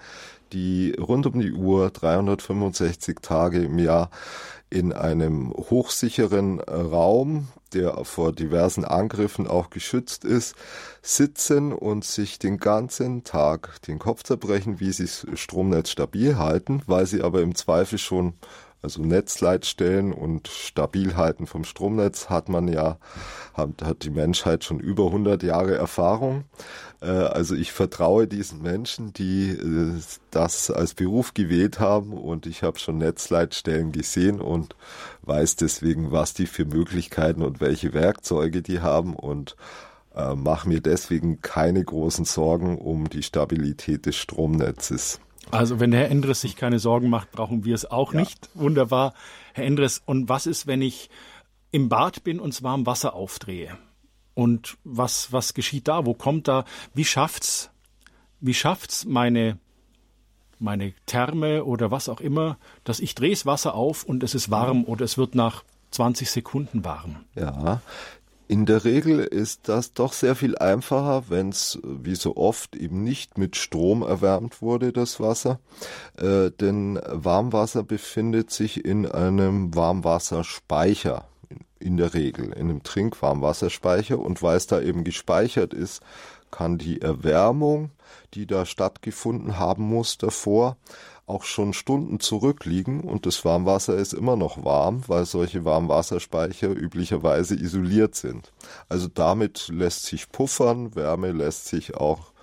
die 0.53 0.96
rund 1.00 1.25
um 1.25 1.39
die 1.39 1.53
Uhr 1.53 1.89
365 1.89 3.17
Tage 3.22 3.63
im 3.63 3.79
Jahr 3.79 4.10
in 4.70 4.93
einem 4.93 5.51
hochsicheren 5.51 6.62
Raum, 6.62 7.50
der 7.74 8.05
vor 8.05 8.31
diversen 8.31 8.86
Angriffen 8.86 9.46
auch 9.48 9.70
geschützt 9.70 10.24
ist, 10.24 10.55
sitzen 11.01 11.74
und 11.74 12.05
sich 12.05 12.39
den 12.39 12.58
ganzen 12.58 13.24
Tag 13.24 13.81
den 13.84 14.00
Kopf 14.00 14.24
zerbrechen, 14.24 14.79
wie 14.79 14.91
sie 14.91 15.03
das 15.03 15.25
Stromnetz 15.36 15.89
stabil 15.89 16.38
halten, 16.38 16.81
weil 16.88 17.05
sie 17.05 17.22
aber 17.22 17.41
im 17.41 17.53
Zweifel 17.55 17.98
schon 17.98 18.34
also 18.82 19.04
Netzleitstellen 19.04 20.12
und 20.12 20.48
Stabilhalten 20.48 21.46
vom 21.46 21.64
Stromnetz 21.64 22.30
hat 22.30 22.50
man 22.50 22.68
ja, 22.68 22.98
hat, 23.54 23.84
hat 23.84 24.04
die 24.04 24.10
Menschheit 24.10 24.64
schon 24.64 24.80
über 24.80 25.06
100 25.06 25.44
Jahre 25.44 25.76
Erfahrung. 25.76 26.46
Äh, 27.02 27.10
also 27.10 27.56
ich 27.56 27.72
vertraue 27.72 28.28
diesen 28.28 28.62
Menschen, 28.62 29.14
die 29.14 29.52
äh, 29.52 30.00
das 30.32 30.72
als 30.72 30.96
Beruf 30.96 31.34
gewählt 31.34 31.80
haben 31.80 32.14
und 32.14 32.48
ich 32.48 32.64
habe 32.64 32.80
schon 32.80 32.98
Netzleitstellen 32.98 33.92
gesehen 33.92 34.42
und 34.42 34.76
weiß 35.24 35.58
deswegen, 35.58 36.12
was 36.12 36.34
die 36.34 36.48
für 36.48 36.66
Möglichkeiten 36.66 37.44
und 37.44 37.62
welche 37.62 37.94
Werkzeuge 37.94 38.62
die 38.62 38.82
haben 38.82 39.16
und 39.16 39.56
äh, 40.16 40.34
mache 40.36 40.68
mir 40.68 40.82
deswegen 40.82 41.42
keine 41.42 41.84
großen 41.84 42.26
Sorgen 42.26 42.78
um 42.78 43.10
die 43.10 43.24
Stabilität 43.24 44.06
des 44.08 44.16
Stromnetzes. 44.16 45.20
Also 45.51 45.79
wenn 45.79 45.91
Herr 45.91 46.10
Endres 46.10 46.41
sich 46.41 46.55
keine 46.55 46.79
Sorgen 46.79 47.10
macht, 47.10 47.31
brauchen 47.31 47.65
wir 47.65 47.75
es 47.75 47.89
auch 47.89 48.13
ja. 48.13 48.20
nicht. 48.20 48.50
Wunderbar. 48.53 49.13
Herr 49.53 49.65
Endres, 49.65 50.01
und 50.05 50.29
was 50.29 50.46
ist, 50.46 50.67
wenn 50.67 50.81
ich 50.81 51.10
im 51.72 51.89
Bad 51.89 52.24
bin 52.24 52.39
und 52.39 52.62
warm 52.63 52.86
Wasser 52.86 53.13
aufdrehe? 53.13 53.77
Und 54.34 54.77
was, 54.84 55.31
was 55.31 55.53
geschieht 55.53 55.88
da? 55.88 56.05
Wo 56.05 56.13
kommt 56.13 56.48
da? 56.48 56.65
Wie 56.93 57.05
schafft's, 57.05 57.70
wie 58.39 58.53
schafft's 58.53 59.05
meine, 59.05 59.58
meine 60.60 60.93
Therme 61.05 61.65
oder 61.65 61.91
was 61.91 62.08
auch 62.08 62.22
immer, 62.22 62.58
dass 62.84 63.00
ich 63.00 63.15
drehe 63.15 63.31
das 63.31 63.46
Wasser 63.46 63.75
auf 63.75 64.03
und 64.03 64.24
es 64.24 64.36
ist 64.36 64.50
warm 64.50 64.86
oder 64.86 65.03
es 65.05 65.17
wird 65.17 65.36
nach 65.36 65.63
20 65.91 66.31
Sekunden 66.31 66.86
warm? 66.86 67.25
Ja, 67.36 67.81
in 68.51 68.65
der 68.65 68.84
Regel 68.84 69.20
ist 69.20 69.70
das 69.70 69.93
doch 69.93 70.12
sehr 70.12 70.36
viel 70.36 70.58
einfacher, 70.58 71.29
wenn 71.29 71.51
es 71.51 71.79
wie 71.84 72.15
so 72.15 72.36
oft 72.36 72.75
eben 72.75 73.01
nicht 73.01 73.38
mit 73.38 73.55
Strom 73.55 74.01
erwärmt 74.01 74.62
wurde, 74.62 74.91
das 74.91 75.22
Wasser. 75.22 75.62
Äh, 76.17 76.51
denn 76.51 77.00
Warmwasser 77.08 77.84
befindet 77.84 78.51
sich 78.51 78.84
in 78.84 79.05
einem 79.05 79.74
Warmwasserspeicher 79.74 81.24
in 81.79 81.96
der 81.96 82.13
Regel, 82.13 82.48
in 82.48 82.70
einem 82.70 82.84
Trinkwarmwasserspeicher. 82.84 84.20
Und 84.20 84.43
weil 84.43 84.58
es 84.58 84.67
da 84.67 84.81
eben 84.81 85.05
gespeichert 85.05 85.74
ist, 85.74 86.01
kann 86.51 86.77
die 86.77 87.01
Erwärmung, 87.01 87.91
die 88.34 88.48
da 88.48 88.65
stattgefunden 88.65 89.60
haben 89.60 89.84
muss 89.84 90.17
davor, 90.17 90.75
auch 91.32 91.44
schon 91.44 91.74
Stunden 91.74 92.20
zurückliegen 92.20 93.02
und 93.02 93.26
das 93.26 93.46
Warmwasser 93.46 93.96
ist 93.96 94.14
immer 94.14 94.36
noch 94.36 94.66
warm, 94.66 95.04
weil 95.08 95.26
solche 95.26 95.64
Warmwasserspeicher 95.64 96.70
üblicherweise 96.70 97.56
isoliert 97.56 98.16
sind. 98.16 98.52
Also 98.90 99.08
damit 99.08 99.70
lässt 99.70 100.06
sich 100.06 100.30
puffern, 100.32 100.94
Wärme 100.96 101.32
lässt 101.32 101.68
sich 101.68 101.96
auch, 101.96 102.34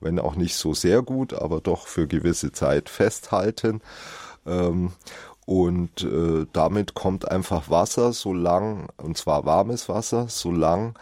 wenn 0.00 0.18
auch 0.18 0.36
nicht 0.36 0.56
so 0.56 0.72
sehr 0.72 1.02
gut, 1.02 1.34
aber 1.34 1.60
doch 1.60 1.86
für 1.86 2.08
gewisse 2.08 2.50
Zeit 2.52 2.88
festhalten. 2.88 3.82
Ähm, 4.46 4.92
und 5.44 6.02
äh, 6.02 6.46
damit 6.52 6.94
kommt 6.94 7.30
einfach 7.30 7.68
Wasser, 7.68 8.12
solang, 8.12 8.88
und 8.96 9.18
zwar 9.18 9.44
warmes 9.44 9.88
Wasser, 9.88 10.28
solang 10.28 10.98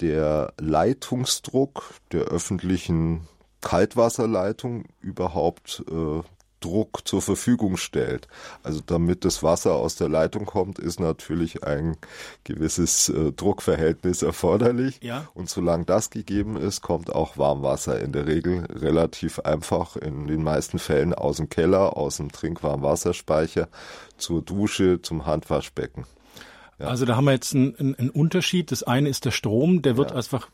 der 0.00 0.52
Leitungsdruck 0.58 1.94
der 2.12 2.22
öffentlichen 2.22 3.26
Kaltwasserleitung 3.60 4.84
überhaupt 5.00 5.84
äh, 5.90 6.22
Druck 6.60 7.06
zur 7.06 7.22
Verfügung 7.22 7.76
stellt. 7.76 8.28
Also 8.62 8.80
damit 8.84 9.24
das 9.24 9.42
Wasser 9.42 9.74
aus 9.74 9.96
der 9.96 10.08
Leitung 10.08 10.46
kommt, 10.46 10.78
ist 10.78 11.00
natürlich 11.00 11.64
ein 11.64 11.96
gewisses 12.44 13.08
äh, 13.08 13.32
Druckverhältnis 13.32 14.22
erforderlich. 14.22 15.00
Ja. 15.02 15.28
Und 15.34 15.48
solange 15.48 15.84
das 15.84 16.10
gegeben 16.10 16.56
ist, 16.56 16.80
kommt 16.80 17.12
auch 17.12 17.38
Warmwasser 17.38 18.00
in 18.00 18.12
der 18.12 18.26
Regel 18.26 18.66
relativ 18.66 19.38
einfach 19.40 19.96
in 19.96 20.26
den 20.26 20.42
meisten 20.42 20.78
Fällen 20.78 21.14
aus 21.14 21.36
dem 21.36 21.48
Keller, 21.48 21.96
aus 21.96 22.16
dem 22.16 22.32
Trinkwarmwasserspeicher 22.32 23.68
zur 24.16 24.42
Dusche, 24.42 25.00
zum 25.02 25.26
Handwaschbecken. 25.26 26.04
Ja. 26.78 26.86
Also 26.86 27.04
da 27.04 27.16
haben 27.16 27.24
wir 27.24 27.32
jetzt 27.32 27.54
einen, 27.54 27.74
einen, 27.96 28.10
Unterschied. 28.10 28.70
Das 28.70 28.82
eine 28.82 29.08
ist 29.08 29.24
der 29.24 29.30
Strom, 29.32 29.82
der 29.82 29.96
wird 29.96 30.10
ja. 30.10 30.16
einfach 30.16 30.48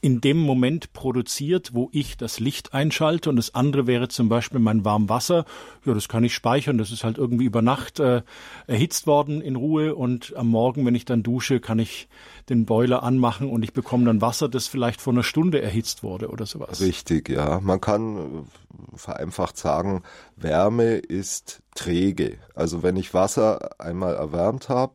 in 0.00 0.20
dem 0.20 0.38
Moment 0.38 0.92
produziert, 0.92 1.74
wo 1.74 1.90
ich 1.92 2.16
das 2.16 2.40
Licht 2.40 2.72
einschalte. 2.72 3.28
Und 3.28 3.36
das 3.36 3.54
andere 3.54 3.86
wäre 3.86 4.08
zum 4.08 4.28
Beispiel 4.28 4.60
mein 4.60 4.84
Warmwasser. 4.84 5.44
Ja, 5.84 5.94
das 5.94 6.08
kann 6.08 6.24
ich 6.24 6.34
speichern. 6.34 6.78
Das 6.78 6.90
ist 6.90 7.04
halt 7.04 7.18
irgendwie 7.18 7.44
über 7.44 7.60
Nacht 7.60 8.00
äh, 8.00 8.22
erhitzt 8.66 9.06
worden 9.06 9.42
in 9.42 9.56
Ruhe. 9.56 9.94
Und 9.94 10.34
am 10.36 10.48
Morgen, 10.48 10.86
wenn 10.86 10.94
ich 10.94 11.04
dann 11.04 11.22
dusche, 11.22 11.60
kann 11.60 11.78
ich 11.78 12.08
den 12.48 12.64
Boiler 12.64 13.02
anmachen 13.02 13.48
und 13.50 13.62
ich 13.62 13.72
bekomme 13.72 14.06
dann 14.06 14.20
Wasser, 14.20 14.48
das 14.48 14.66
vielleicht 14.66 15.00
vor 15.00 15.12
einer 15.12 15.22
Stunde 15.22 15.60
erhitzt 15.60 16.02
wurde 16.02 16.28
oder 16.28 16.46
sowas. 16.46 16.80
Richtig, 16.80 17.28
ja. 17.28 17.60
Man 17.60 17.80
kann 17.80 18.16
äh, 18.16 18.96
vereinfacht 18.96 19.58
sagen, 19.58 20.02
Wärme 20.36 20.94
ist 20.94 21.62
träge. 21.74 22.38
Also 22.54 22.82
wenn 22.82 22.96
ich 22.96 23.12
Wasser 23.12 23.78
einmal 23.80 24.14
erwärmt 24.14 24.68
habe, 24.68 24.94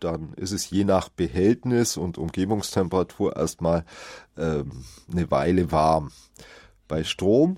dann 0.00 0.32
ist 0.34 0.52
es 0.52 0.70
je 0.70 0.84
nach 0.84 1.08
Behältnis 1.08 1.96
und 1.96 2.18
Umgebungstemperatur 2.18 3.36
erstmal 3.36 3.84
ähm, 4.36 4.84
eine 5.10 5.30
Weile 5.30 5.72
warm. 5.72 6.10
Bei 6.86 7.04
Strom, 7.04 7.56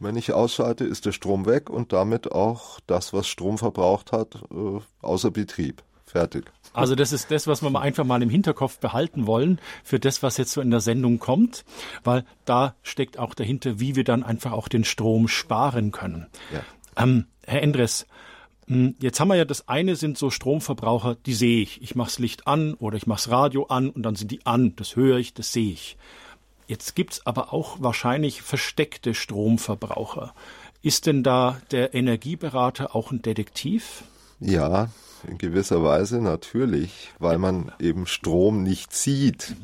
wenn 0.00 0.16
ich 0.16 0.32
ausschalte, 0.32 0.84
ist 0.84 1.06
der 1.06 1.12
Strom 1.12 1.46
weg 1.46 1.70
und 1.70 1.92
damit 1.92 2.32
auch 2.32 2.80
das, 2.86 3.12
was 3.12 3.26
Strom 3.26 3.58
verbraucht 3.58 4.12
hat, 4.12 4.36
äh, 4.50 4.80
außer 5.02 5.30
Betrieb. 5.30 5.82
Fertig. 6.06 6.50
Also 6.72 6.94
das 6.94 7.12
ist 7.12 7.30
das, 7.30 7.46
was 7.46 7.62
wir 7.62 7.68
mal 7.68 7.82
einfach 7.82 8.04
mal 8.04 8.22
im 8.22 8.30
Hinterkopf 8.30 8.78
behalten 8.78 9.26
wollen 9.26 9.60
für 9.84 10.00
das, 10.00 10.22
was 10.22 10.38
jetzt 10.38 10.52
so 10.52 10.62
in 10.62 10.70
der 10.70 10.80
Sendung 10.80 11.18
kommt, 11.18 11.64
weil 12.02 12.24
da 12.46 12.74
steckt 12.82 13.18
auch 13.18 13.34
dahinter, 13.34 13.78
wie 13.78 13.94
wir 13.94 14.04
dann 14.04 14.22
einfach 14.22 14.52
auch 14.52 14.68
den 14.68 14.84
Strom 14.84 15.28
sparen 15.28 15.90
können. 15.90 16.28
Ja. 16.50 16.60
Ähm, 17.02 17.26
Herr 17.46 17.62
Endres, 17.62 18.06
jetzt 19.00 19.20
haben 19.20 19.28
wir 19.28 19.36
ja 19.36 19.44
das 19.44 19.68
eine 19.68 19.96
sind 19.96 20.18
so 20.18 20.30
Stromverbraucher, 20.30 21.16
die 21.26 21.34
sehe 21.34 21.62
ich. 21.62 21.82
Ich 21.82 21.94
mache 21.94 22.08
das 22.08 22.18
Licht 22.18 22.46
an 22.46 22.74
oder 22.74 22.96
ich 22.96 23.06
mache 23.06 23.18
das 23.18 23.30
Radio 23.30 23.66
an 23.66 23.90
und 23.90 24.02
dann 24.02 24.14
sind 24.14 24.30
die 24.30 24.44
an. 24.46 24.74
Das 24.76 24.96
höre 24.96 25.18
ich, 25.18 25.34
das 25.34 25.52
sehe 25.52 25.72
ich. 25.72 25.96
Jetzt 26.66 26.94
gibt's 26.94 27.24
aber 27.24 27.52
auch 27.54 27.80
wahrscheinlich 27.80 28.42
versteckte 28.42 29.14
Stromverbraucher. 29.14 30.34
Ist 30.82 31.06
denn 31.06 31.22
da 31.22 31.60
der 31.70 31.94
Energieberater 31.94 32.94
auch 32.94 33.10
ein 33.10 33.22
Detektiv? 33.22 34.04
Ja, 34.38 34.90
in 35.26 35.38
gewisser 35.38 35.82
Weise 35.82 36.20
natürlich, 36.20 37.10
weil 37.18 37.38
man 37.38 37.72
eben 37.80 38.06
Strom 38.06 38.62
nicht 38.62 38.92
sieht 38.92 39.56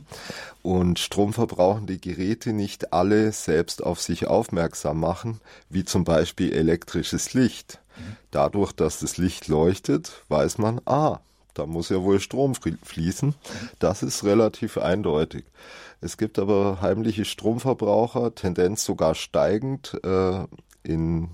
und 0.63 0.99
stromverbrauchende 0.99 1.99
Geräte 1.99 2.53
nicht 2.53 2.93
alle 2.93 3.31
selbst 3.33 3.85
auf 3.85 4.01
sich 4.01 4.27
aufmerksam 4.27 4.99
machen, 4.99 5.41
wie 5.69 5.85
zum 5.85 6.05
Beispiel 6.05 6.53
elektrisches 6.53 7.35
Licht. 7.35 7.81
Dadurch, 8.31 8.73
dass 8.73 9.01
das 9.01 9.17
Licht 9.17 9.49
leuchtet, 9.49 10.25
weiß 10.29 10.59
man, 10.59 10.81
ah, 10.87 11.21
da 11.55 11.67
muss 11.67 11.89
ja 11.89 12.03
wohl 12.03 12.21
Strom 12.21 12.55
fließen. 12.55 13.35
Das 13.79 14.03
ist 14.03 14.25
relativ 14.25 14.77
eindeutig. 14.77 15.45
Es 16.01 16.17
gibt 16.17 16.39
aber 16.39 16.81
heimliche 16.83 17.25
Stromverbraucher, 17.25 18.35
Tendenz 18.35 18.85
sogar 18.85 19.15
steigend 19.15 19.99
äh, 20.05 20.47
in 20.83 21.31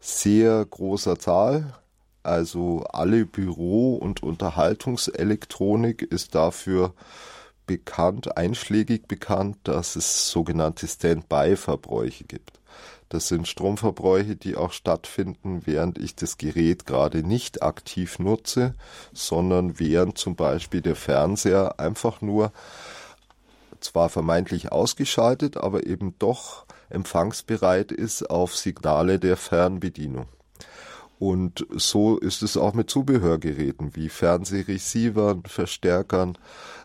sehr 0.00 0.64
großer 0.64 1.18
Zahl. 1.18 1.74
Also 2.22 2.84
alle 2.90 3.24
Büro- 3.24 3.94
und 3.96 4.22
Unterhaltungselektronik 4.22 6.02
ist 6.02 6.34
dafür 6.34 6.92
bekannt, 7.66 8.36
einschlägig 8.36 9.06
bekannt, 9.06 9.58
dass 9.64 9.96
es 9.96 10.28
sogenannte 10.30 10.88
Standby-Verbräuche 10.88 12.24
gibt. 12.24 12.58
Das 13.08 13.28
sind 13.28 13.46
Stromverbräuche, 13.46 14.34
die 14.34 14.56
auch 14.56 14.72
stattfinden, 14.72 15.62
während 15.64 15.98
ich 15.98 16.16
das 16.16 16.38
Gerät 16.38 16.86
gerade 16.86 17.22
nicht 17.22 17.62
aktiv 17.62 18.18
nutze, 18.18 18.74
sondern 19.12 19.78
während 19.78 20.18
zum 20.18 20.34
Beispiel 20.34 20.80
der 20.80 20.96
Fernseher 20.96 21.78
einfach 21.78 22.20
nur 22.20 22.52
zwar 23.80 24.08
vermeintlich 24.08 24.72
ausgeschaltet, 24.72 25.56
aber 25.56 25.86
eben 25.86 26.18
doch 26.18 26.66
empfangsbereit 26.88 27.92
ist 27.92 28.28
auf 28.28 28.56
Signale 28.56 29.18
der 29.18 29.36
Fernbedienung. 29.36 30.26
Und 31.18 31.66
so 31.70 32.18
ist 32.18 32.42
es 32.42 32.56
auch 32.56 32.74
mit 32.74 32.90
Zubehörgeräten 32.90 33.96
wie 33.96 34.08
Fernsehreceivern, 34.08 35.44
Verstärkern, 35.46 36.36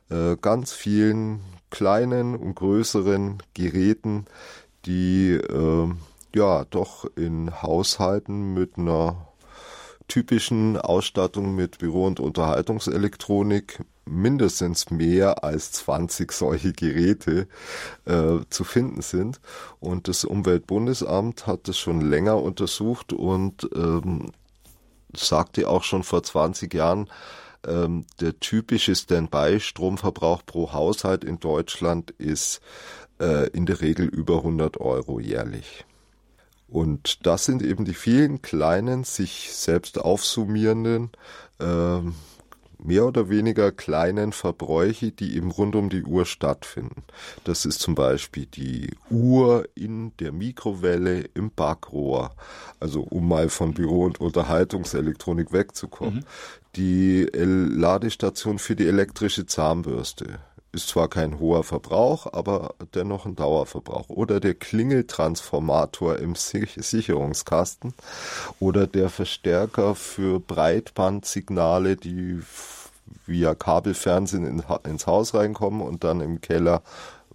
äh, 0.09 0.37
ganz 0.37 0.71
vielen 0.71 1.41
kleinen 1.69 2.35
und 2.35 2.55
größeren 2.55 3.43
Geräten, 3.53 4.25
die 4.85 5.33
äh, 5.33 5.89
ja 6.35 6.65
doch 6.65 7.05
in 7.15 7.61
Haushalten 7.61 8.53
mit 8.53 8.77
einer 8.77 9.27
typischen 10.07 10.77
Ausstattung 10.77 11.55
mit 11.55 11.77
Büro- 11.77 12.05
und 12.05 12.19
Unterhaltungselektronik 12.19 13.79
mindestens 14.05 14.89
mehr 14.91 15.43
als 15.43 15.71
20 15.71 16.31
solche 16.33 16.73
Geräte 16.73 17.47
äh, 18.05 18.39
zu 18.49 18.63
finden 18.65 19.01
sind. 19.01 19.39
Und 19.79 20.07
das 20.09 20.25
Umweltbundesamt 20.25 21.47
hat 21.47 21.69
das 21.69 21.77
schon 21.77 22.01
länger 22.01 22.41
untersucht 22.41 23.13
und 23.13 23.69
ähm, 23.73 24.31
sagte 25.15 25.69
auch 25.69 25.83
schon 25.83 26.03
vor 26.03 26.23
20 26.23 26.73
Jahren, 26.73 27.09
ähm, 27.65 28.05
der 28.19 28.39
typische 28.39 28.95
Standby-Stromverbrauch 28.95 30.45
pro 30.45 30.73
Haushalt 30.73 31.23
in 31.23 31.39
Deutschland 31.39 32.11
ist 32.11 32.59
äh, 33.21 33.47
in 33.51 33.65
der 33.65 33.81
Regel 33.81 34.07
über 34.07 34.37
100 34.37 34.79
Euro 34.81 35.19
jährlich. 35.19 35.85
Und 36.71 37.25
das 37.25 37.45
sind 37.45 37.61
eben 37.61 37.83
die 37.83 37.93
vielen 37.93 38.41
kleinen, 38.41 39.03
sich 39.03 39.51
selbst 39.51 39.99
aufsummierenden, 39.99 41.11
äh, 41.59 41.99
mehr 42.83 43.05
oder 43.05 43.29
weniger 43.29 43.71
kleinen 43.71 44.31
Verbräuche, 44.31 45.11
die 45.11 45.35
eben 45.35 45.51
rund 45.51 45.75
um 45.75 45.89
die 45.89 46.03
Uhr 46.03 46.25
stattfinden. 46.25 47.03
Das 47.43 47.65
ist 47.65 47.79
zum 47.79 47.93
Beispiel 47.93 48.45
die 48.45 48.91
Uhr 49.09 49.67
in 49.75 50.15
der 50.17 50.31
Mikrowelle 50.31 51.29
im 51.33 51.51
Backrohr, 51.51 52.31
also 52.79 53.01
um 53.01 53.27
mal 53.27 53.49
von 53.49 53.73
Büro- 53.73 54.05
und 54.05 54.19
Unterhaltungselektronik 54.21 55.51
wegzukommen. 55.51 56.15
Mhm. 56.15 56.25
Die 56.77 57.27
Ladestation 57.33 58.59
für 58.59 58.77
die 58.77 58.87
elektrische 58.87 59.45
Zahnbürste 59.45 60.39
ist 60.73 60.87
zwar 60.87 61.09
kein 61.09 61.39
hoher 61.39 61.63
Verbrauch, 61.63 62.27
aber 62.31 62.75
dennoch 62.95 63.25
ein 63.25 63.35
Dauerverbrauch. 63.35 64.09
Oder 64.09 64.39
der 64.39 64.53
Klingeltransformator 64.53 66.17
im 66.19 66.35
Sicherungskasten 66.35 67.93
oder 68.59 68.87
der 68.87 69.09
Verstärker 69.09 69.95
für 69.95 70.39
Breitbandsignale, 70.39 71.97
die 71.97 72.41
via 73.25 73.53
Kabelfernsehen 73.55 74.63
ins 74.85 75.07
Haus 75.07 75.33
reinkommen 75.33 75.81
und 75.81 76.03
dann 76.03 76.21
im 76.21 76.39
Keller 76.39 76.81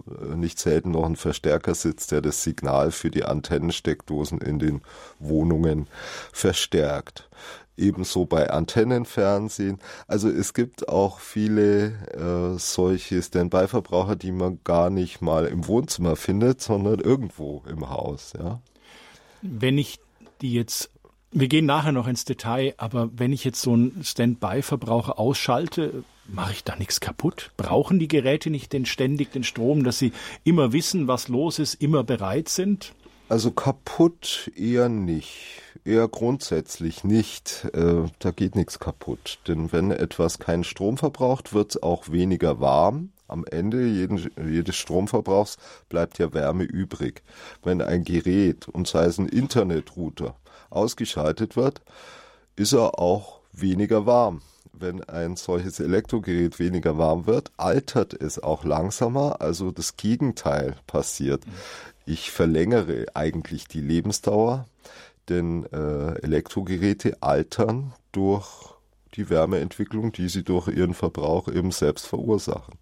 äh, 0.07 0.35
nicht 0.35 0.59
selten 0.59 0.93
noch 0.93 1.05
ein 1.05 1.17
Verstärker 1.17 1.75
sitzt, 1.75 2.13
der 2.13 2.23
das 2.23 2.43
Signal 2.43 2.91
für 2.91 3.11
die 3.11 3.25
Antennensteckdosen 3.25 4.41
in 4.41 4.59
den 4.59 4.83
Wohnungen 5.19 5.89
verstärkt 6.33 7.29
ebenso 7.77 8.25
bei 8.25 8.51
Antennenfernsehen. 8.51 9.79
Also 10.07 10.29
es 10.29 10.55
gibt 10.55 10.89
auch 10.89 11.21
viele 11.21 11.93
äh, 12.15 12.59
solche 12.59 13.23
Standby-Verbraucher, 13.23 14.17
die 14.17 14.33
man 14.33 14.61
gar 14.65 14.91
nicht 14.91 15.21
mal 15.21 15.47
im 15.47 15.67
Wohnzimmer 15.67 16.17
findet, 16.17 16.61
sondern 16.61 17.01
irgendwo 17.01 17.63
im 17.69 17.89
Haus. 17.89 18.33
Ja. 18.39 18.61
Wenn 19.43 19.79
ich 19.79 20.01
die 20.41 20.53
jetzt 20.53 20.91
wir 21.33 21.49
gehen 21.49 21.67
nachher 21.67 21.93
noch 21.93 22.07
ins 22.07 22.25
Detail, 22.25 22.73
aber 22.79 23.11
wenn 23.13 23.33
ich 23.33 23.45
jetzt 23.45 23.61
so 23.61 23.73
einen 23.73 24.03
Standby-Verbraucher 24.03 25.19
ausschalte, 25.19 26.05
mache 26.29 26.53
ich 26.53 26.65
da 26.65 26.77
nichts 26.77 27.01
kaputt? 27.01 27.51
Brauchen 27.59 27.99
die 27.99 28.09
Geräte 28.09 28.49
nicht 28.49 28.73
den 28.73 28.87
ständig 28.87 29.33
den 29.33 29.45
Strom, 29.45 29.85
dass 29.85 29.99
sie 29.99 30.13
immer 30.45 30.73
wissen, 30.73 31.09
was 31.09 31.29
los 31.29 31.59
ist, 31.59 31.75
immer 31.75 32.05
bereit 32.05 32.49
sind? 32.49 32.95
Also 33.29 33.51
kaputt 33.51 34.51
eher 34.57 34.89
nicht 34.89 35.61
eher 35.87 36.09
grundsätzlich 36.09 37.05
nicht. 37.05 37.69
Äh, 37.73 38.09
da 38.19 38.31
geht 38.31 38.57
nichts 38.57 38.79
kaputt. 38.79 39.39
Denn 39.47 39.73
wenn 39.73 39.91
etwas 39.91 40.39
keinen 40.39 40.65
Strom 40.65 40.99
verbraucht, 40.99 41.55
wird 41.55 41.77
es 41.77 41.83
auch 41.83 42.11
weniger 42.11 42.61
warm. 42.61 43.11
Am 43.29 43.45
Ende 43.45 43.87
jeden, 43.87 44.31
jedes 44.37 44.77
Stromverbrauchs 44.77 45.59
bleibt 45.89 46.19
ja 46.19 46.33
Wärme 46.33 46.65
übrig. 46.65 47.23
Wenn 47.63 47.83
ein 47.83 48.05
Gerät, 48.05 48.69
und 48.69 48.87
sei 48.87 49.05
es 49.05 49.19
ein 49.19 49.29
Internetrouter, 49.29 50.37
ausgeschaltet 50.71 51.57
wird, 51.57 51.81
ist 52.55 52.73
er 52.73 52.99
auch 52.99 53.41
weniger 53.53 54.07
warm. 54.07 54.43
Wenn 54.73 55.03
ein 55.05 55.37
solches 55.37 55.81
Elektrogerät 55.81 56.59
weniger 56.59 56.99
warm 56.99 57.27
wird, 57.27 57.51
altert 57.57 58.13
es 58.13 58.39
auch 58.39 58.65
langsamer, 58.65 59.41
also 59.41 59.71
das 59.71 59.97
Gegenteil 59.97 60.77
passiert. 60.87 61.43
Ich 62.05 62.31
verlängere 62.31 63.07
eigentlich 63.15 63.67
die 63.67 63.81
Lebensdauer 63.81 64.67
denn 65.29 65.65
äh, 65.73 66.19
Elektrogeräte 66.23 67.23
altern 67.23 67.93
durch 68.13 68.75
die 69.15 69.31
Wärmeentwicklung, 69.31 70.13
die 70.13 70.29
sie 70.29 70.45
durch 70.45 70.69
ihren 70.69 70.95
Verbrauch 70.95 71.49
eben 71.49 71.71
selbst 71.71 72.07
verursachen. 72.07 72.75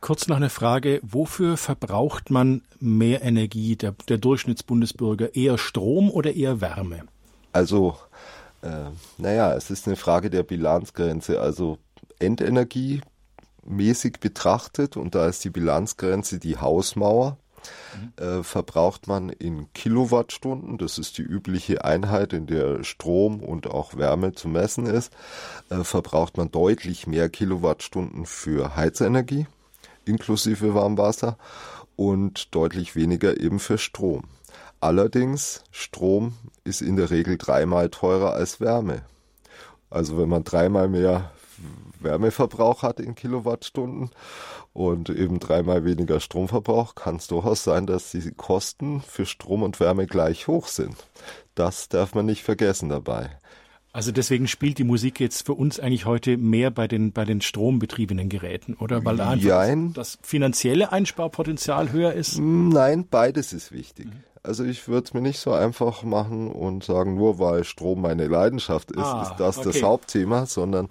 Kurz 0.00 0.28
noch 0.28 0.36
eine 0.36 0.50
Frage, 0.50 1.00
wofür 1.02 1.56
verbraucht 1.56 2.30
man 2.30 2.62
mehr 2.78 3.22
Energie, 3.22 3.74
der, 3.74 3.94
der 4.08 4.18
Durchschnittsbundesbürger, 4.18 5.34
eher 5.34 5.56
Strom 5.56 6.10
oder 6.10 6.34
eher 6.34 6.60
Wärme? 6.60 7.04
Also, 7.52 7.96
äh, 8.60 8.90
naja, 9.16 9.54
es 9.54 9.70
ist 9.70 9.86
eine 9.86 9.96
Frage 9.96 10.28
der 10.28 10.42
Bilanzgrenze. 10.42 11.40
Also 11.40 11.78
Endenergie 12.18 13.00
mäßig 13.64 14.20
betrachtet, 14.20 14.96
und 14.96 15.14
da 15.14 15.26
ist 15.26 15.42
die 15.44 15.50
Bilanzgrenze 15.50 16.38
die 16.38 16.58
Hausmauer, 16.58 17.38
äh, 18.16 18.42
verbraucht 18.42 19.06
man 19.06 19.28
in 19.28 19.72
Kilowattstunden, 19.72 20.78
das 20.78 20.98
ist 20.98 21.18
die 21.18 21.22
übliche 21.22 21.84
Einheit, 21.84 22.32
in 22.32 22.46
der 22.46 22.84
Strom 22.84 23.40
und 23.40 23.66
auch 23.66 23.96
Wärme 23.96 24.32
zu 24.32 24.48
messen 24.48 24.86
ist, 24.86 25.12
äh, 25.70 25.84
verbraucht 25.84 26.36
man 26.36 26.50
deutlich 26.50 27.06
mehr 27.06 27.28
Kilowattstunden 27.28 28.26
für 28.26 28.76
Heizenergie, 28.76 29.46
inklusive 30.04 30.74
Warmwasser, 30.74 31.36
und 31.96 32.54
deutlich 32.54 32.96
weniger 32.96 33.40
eben 33.40 33.60
für 33.60 33.78
Strom. 33.78 34.24
Allerdings, 34.80 35.62
Strom 35.70 36.34
ist 36.64 36.82
in 36.82 36.96
der 36.96 37.10
Regel 37.10 37.38
dreimal 37.38 37.88
teurer 37.88 38.34
als 38.34 38.60
Wärme. 38.60 39.02
Also 39.90 40.18
wenn 40.18 40.28
man 40.28 40.44
dreimal 40.44 40.88
mehr 40.88 41.30
Wärmeverbrauch 42.00 42.82
hat 42.82 43.00
in 43.00 43.14
Kilowattstunden 43.14 44.10
und 44.74 45.08
eben 45.08 45.38
dreimal 45.38 45.84
weniger 45.84 46.20
Stromverbrauch, 46.20 46.94
kann 46.94 47.16
es 47.16 47.28
durchaus 47.28 47.64
sein, 47.64 47.86
dass 47.86 48.10
die 48.10 48.32
Kosten 48.32 49.00
für 49.00 49.24
Strom 49.24 49.62
und 49.62 49.80
Wärme 49.80 50.06
gleich 50.06 50.48
hoch 50.48 50.66
sind. 50.66 50.96
Das 51.54 51.88
darf 51.88 52.14
man 52.14 52.26
nicht 52.26 52.42
vergessen 52.42 52.90
dabei. 52.90 53.30
Also 53.92 54.10
deswegen 54.10 54.48
spielt 54.48 54.78
die 54.78 54.84
Musik 54.84 55.20
jetzt 55.20 55.46
für 55.46 55.54
uns 55.54 55.78
eigentlich 55.78 56.04
heute 56.04 56.36
mehr 56.36 56.72
bei 56.72 56.88
den, 56.88 57.12
bei 57.12 57.24
den 57.24 57.40
strombetriebenen 57.40 58.28
Geräten, 58.28 58.74
oder? 58.74 59.04
Weil 59.04 59.16
da 59.18 59.30
einfach 59.30 59.46
Jein. 59.46 59.92
das 59.92 60.18
finanzielle 60.20 60.90
Einsparpotenzial 60.90 61.92
höher 61.92 62.12
ist? 62.12 62.40
Nein, 62.40 63.06
beides 63.08 63.52
ist 63.52 63.70
wichtig. 63.70 64.06
Mhm. 64.06 64.33
Also 64.44 64.62
ich 64.62 64.88
würde 64.88 65.06
es 65.06 65.14
mir 65.14 65.22
nicht 65.22 65.40
so 65.40 65.52
einfach 65.52 66.02
machen 66.02 66.50
und 66.50 66.84
sagen, 66.84 67.14
nur 67.14 67.38
weil 67.38 67.64
Strom 67.64 68.02
meine 68.02 68.26
Leidenschaft 68.26 68.92
ist, 68.92 68.98
ah, 68.98 69.22
ist 69.22 69.36
das 69.38 69.56
okay. 69.56 69.70
das 69.72 69.82
Hauptthema, 69.82 70.44
sondern 70.44 70.88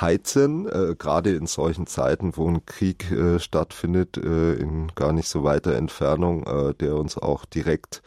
Heizen, 0.00 0.68
äh, 0.68 0.96
gerade 0.98 1.30
in 1.30 1.46
solchen 1.46 1.86
Zeiten, 1.86 2.36
wo 2.36 2.48
ein 2.48 2.66
Krieg 2.66 3.08
äh, 3.12 3.38
stattfindet, 3.38 4.16
äh, 4.16 4.54
in 4.54 4.90
gar 4.96 5.12
nicht 5.12 5.28
so 5.28 5.44
weiter 5.44 5.76
Entfernung, 5.76 6.44
äh, 6.44 6.74
der 6.74 6.96
uns 6.96 7.16
auch 7.16 7.44
direkt 7.44 8.02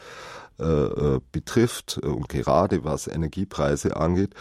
äh, 0.60 0.66
äh, 0.66 1.22
betrifft 1.32 2.00
und 2.00 2.28
gerade 2.28 2.84
was 2.84 3.08
Energiepreise 3.08 3.96
angeht, 3.96 4.32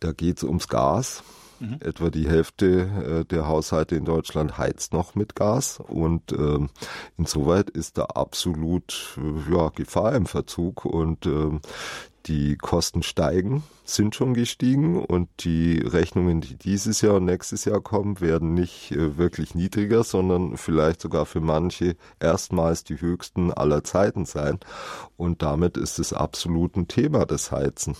da 0.00 0.12
geht 0.12 0.38
es 0.38 0.44
ums 0.44 0.66
Gas. 0.66 1.22
Mhm. 1.64 1.78
Etwa 1.80 2.10
die 2.10 2.28
Hälfte 2.28 3.22
äh, 3.22 3.24
der 3.24 3.46
Haushalte 3.46 3.96
in 3.96 4.04
Deutschland 4.04 4.58
heizt 4.58 4.92
noch 4.92 5.14
mit 5.14 5.34
Gas 5.34 5.80
und 5.80 6.32
ähm, 6.32 6.70
insoweit 7.16 7.70
ist 7.70 7.98
da 7.98 8.04
absolut 8.04 9.18
äh, 9.18 9.52
ja, 9.52 9.70
Gefahr 9.70 10.14
im 10.14 10.26
Verzug 10.26 10.84
und 10.84 11.26
ähm, 11.26 11.60
die 12.26 12.56
Kosten 12.56 13.02
steigen, 13.02 13.62
sind 13.84 14.14
schon 14.14 14.34
gestiegen 14.34 15.04
und 15.04 15.28
die 15.40 15.78
Rechnungen, 15.78 16.40
die 16.40 16.56
dieses 16.56 17.02
Jahr 17.02 17.16
und 17.16 17.26
nächstes 17.26 17.66
Jahr 17.66 17.80
kommen, 17.80 18.20
werden 18.20 18.54
nicht 18.54 18.92
äh, 18.92 19.18
wirklich 19.18 19.54
niedriger, 19.54 20.04
sondern 20.04 20.56
vielleicht 20.56 21.00
sogar 21.00 21.26
für 21.26 21.40
manche 21.40 21.96
erstmals 22.20 22.84
die 22.84 23.00
höchsten 23.00 23.52
aller 23.52 23.84
Zeiten 23.84 24.24
sein. 24.24 24.58
Und 25.16 25.42
damit 25.42 25.76
ist 25.76 25.98
es 25.98 26.12
absolut 26.12 26.76
ein 26.76 26.88
Thema 26.88 27.26
des 27.26 27.52
Heizen. 27.52 27.94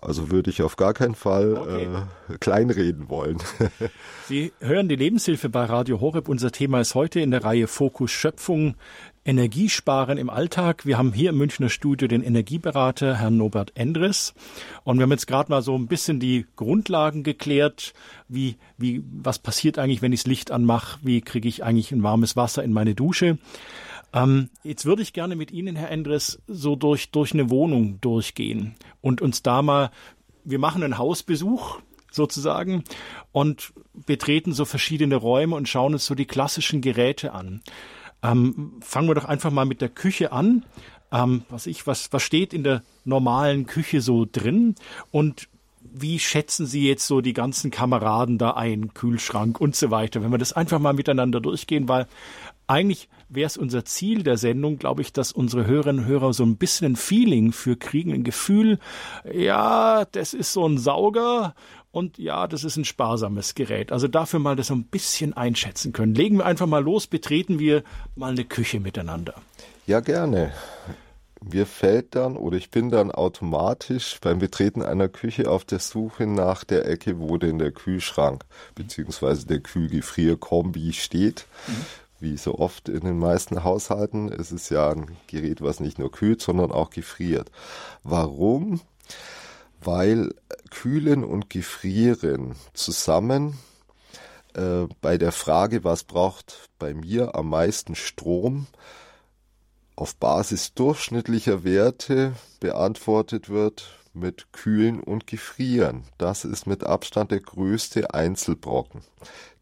Also 0.00 0.30
würde 0.30 0.50
ich 0.50 0.62
auf 0.62 0.76
gar 0.76 0.94
keinen 0.94 1.14
Fall 1.14 1.54
okay. 1.54 1.88
äh, 2.32 2.38
kleinreden 2.38 3.08
wollen. 3.08 3.38
Sie 4.28 4.52
hören 4.60 4.88
die 4.88 4.96
Lebenshilfe 4.96 5.48
bei 5.48 5.64
Radio 5.64 6.00
Horeb. 6.00 6.28
Unser 6.28 6.52
Thema 6.52 6.80
ist 6.80 6.94
heute 6.94 7.20
in 7.20 7.30
der 7.30 7.44
Reihe 7.44 7.66
Fokus 7.66 8.10
Schöpfung, 8.10 8.76
Energiesparen 9.24 10.18
im 10.18 10.30
Alltag. 10.30 10.86
Wir 10.86 10.98
haben 10.98 11.12
hier 11.12 11.30
im 11.30 11.38
Münchner 11.38 11.68
Studio 11.68 12.06
den 12.06 12.22
Energieberater 12.22 13.16
Herrn 13.16 13.36
Norbert 13.36 13.72
Endres. 13.74 14.34
Und 14.84 14.98
wir 14.98 15.02
haben 15.02 15.10
jetzt 15.10 15.26
gerade 15.26 15.50
mal 15.50 15.62
so 15.62 15.76
ein 15.76 15.88
bisschen 15.88 16.20
die 16.20 16.46
Grundlagen 16.54 17.24
geklärt. 17.24 17.92
Wie, 18.28 18.56
wie, 18.78 19.02
was 19.10 19.40
passiert 19.40 19.78
eigentlich, 19.78 20.00
wenn 20.00 20.12
ich 20.12 20.22
das 20.22 20.28
Licht 20.28 20.52
anmache? 20.52 21.00
Wie 21.02 21.20
kriege 21.22 21.48
ich 21.48 21.64
eigentlich 21.64 21.90
ein 21.90 22.04
warmes 22.04 22.36
Wasser 22.36 22.62
in 22.62 22.72
meine 22.72 22.94
Dusche? 22.94 23.38
Ähm, 24.16 24.48
jetzt 24.62 24.86
würde 24.86 25.02
ich 25.02 25.12
gerne 25.12 25.36
mit 25.36 25.50
Ihnen, 25.50 25.76
Herr 25.76 25.90
Endres, 25.90 26.40
so 26.46 26.74
durch, 26.74 27.10
durch 27.10 27.34
eine 27.34 27.50
Wohnung 27.50 28.00
durchgehen 28.00 28.74
und 29.02 29.20
uns 29.20 29.42
da 29.42 29.60
mal, 29.60 29.90
wir 30.42 30.58
machen 30.58 30.82
einen 30.82 30.96
Hausbesuch 30.96 31.80
sozusagen 32.10 32.82
und 33.32 33.74
betreten 34.06 34.54
so 34.54 34.64
verschiedene 34.64 35.16
Räume 35.16 35.54
und 35.54 35.68
schauen 35.68 35.92
uns 35.92 36.06
so 36.06 36.14
die 36.14 36.24
klassischen 36.24 36.80
Geräte 36.80 37.32
an. 37.32 37.60
Ähm, 38.22 38.78
fangen 38.80 39.06
wir 39.06 39.14
doch 39.14 39.26
einfach 39.26 39.50
mal 39.50 39.66
mit 39.66 39.82
der 39.82 39.90
Küche 39.90 40.32
an. 40.32 40.64
Ähm, 41.12 41.42
was 41.50 41.66
ich, 41.66 41.86
was, 41.86 42.10
was 42.12 42.22
steht 42.22 42.54
in 42.54 42.64
der 42.64 42.82
normalen 43.04 43.66
Küche 43.66 44.00
so 44.00 44.26
drin 44.30 44.76
und 45.10 45.46
wie 45.92 46.18
schätzen 46.18 46.66
Sie 46.66 46.86
jetzt 46.86 47.06
so 47.06 47.20
die 47.20 47.32
ganzen 47.32 47.70
Kameraden 47.70 48.38
da 48.38 48.52
ein, 48.52 48.92
Kühlschrank 48.94 49.60
und 49.60 49.76
so 49.76 49.90
weiter, 49.90 50.22
wenn 50.22 50.30
wir 50.30 50.38
das 50.38 50.52
einfach 50.52 50.78
mal 50.78 50.92
miteinander 50.92 51.40
durchgehen, 51.40 51.88
weil 51.88 52.06
eigentlich 52.66 53.08
wäre 53.28 53.46
es 53.46 53.56
unser 53.56 53.84
Ziel 53.84 54.22
der 54.22 54.36
Sendung, 54.36 54.78
glaube 54.78 55.02
ich, 55.02 55.12
dass 55.12 55.32
unsere 55.32 55.66
Hörerinnen 55.66 56.04
und 56.04 56.10
Hörer 56.10 56.32
so 56.32 56.44
ein 56.44 56.56
bisschen 56.56 56.92
ein 56.92 56.96
Feeling 56.96 57.52
für 57.52 57.76
kriegen, 57.76 58.12
ein 58.12 58.24
Gefühl, 58.24 58.78
ja, 59.32 60.04
das 60.04 60.34
ist 60.34 60.52
so 60.52 60.66
ein 60.66 60.78
Sauger 60.78 61.54
und 61.90 62.18
ja, 62.18 62.46
das 62.46 62.64
ist 62.64 62.76
ein 62.76 62.84
sparsames 62.84 63.54
Gerät. 63.54 63.90
Also 63.92 64.08
dafür 64.08 64.38
mal 64.38 64.56
das 64.56 64.66
so 64.68 64.74
ein 64.74 64.84
bisschen 64.84 65.32
einschätzen 65.32 65.92
können. 65.92 66.14
Legen 66.14 66.38
wir 66.38 66.46
einfach 66.46 66.66
mal 66.66 66.82
los, 66.82 67.06
betreten 67.06 67.58
wir 67.58 67.82
mal 68.14 68.32
eine 68.32 68.44
Küche 68.44 68.80
miteinander. 68.80 69.34
Ja, 69.86 70.00
gerne. 70.00 70.52
Mir 71.42 71.66
fällt 71.66 72.14
dann 72.14 72.36
oder 72.36 72.56
ich 72.56 72.70
bin 72.70 72.90
dann 72.90 73.12
automatisch 73.12 74.18
beim 74.20 74.40
Betreten 74.40 74.82
einer 74.82 75.08
Küche 75.08 75.50
auf 75.50 75.64
der 75.64 75.78
Suche 75.78 76.26
nach 76.26 76.64
der 76.64 76.86
Ecke, 76.86 77.20
wo 77.20 77.36
denn 77.36 77.58
der 77.58 77.70
Kühlschrank 77.70 78.44
bzw. 78.74 79.44
der 79.46 79.60
Kühlgefrierkombi 79.60 80.92
steht. 80.92 81.46
Mhm. 81.68 81.84
Wie 82.18 82.36
so 82.36 82.58
oft 82.58 82.88
in 82.88 83.00
den 83.00 83.18
meisten 83.18 83.62
Haushalten 83.62 84.28
ist 84.28 84.50
es 84.50 84.70
ja 84.70 84.90
ein 84.90 85.16
Gerät, 85.26 85.60
was 85.60 85.80
nicht 85.80 85.98
nur 85.98 86.10
kühlt, 86.10 86.40
sondern 86.40 86.72
auch 86.72 86.90
gefriert. 86.90 87.50
Warum? 88.02 88.80
Weil 89.82 90.34
Kühlen 90.70 91.24
und 91.24 91.50
Gefrieren 91.50 92.54
zusammen 92.72 93.58
äh, 94.54 94.86
bei 95.02 95.18
der 95.18 95.32
Frage, 95.32 95.84
was 95.84 96.04
braucht 96.04 96.70
bei 96.78 96.94
mir 96.94 97.34
am 97.34 97.50
meisten 97.50 97.94
Strom, 97.94 98.66
auf 99.94 100.16
Basis 100.16 100.74
durchschnittlicher 100.74 101.64
Werte 101.64 102.34
beantwortet 102.60 103.48
wird 103.48 103.98
mit 104.12 104.52
Kühlen 104.52 105.00
und 105.00 105.26
Gefrieren. 105.26 106.04
Das 106.18 106.44
ist 106.44 106.66
mit 106.66 106.84
Abstand 106.84 107.30
der 107.30 107.40
größte 107.40 108.14
Einzelbrocken. 108.14 109.02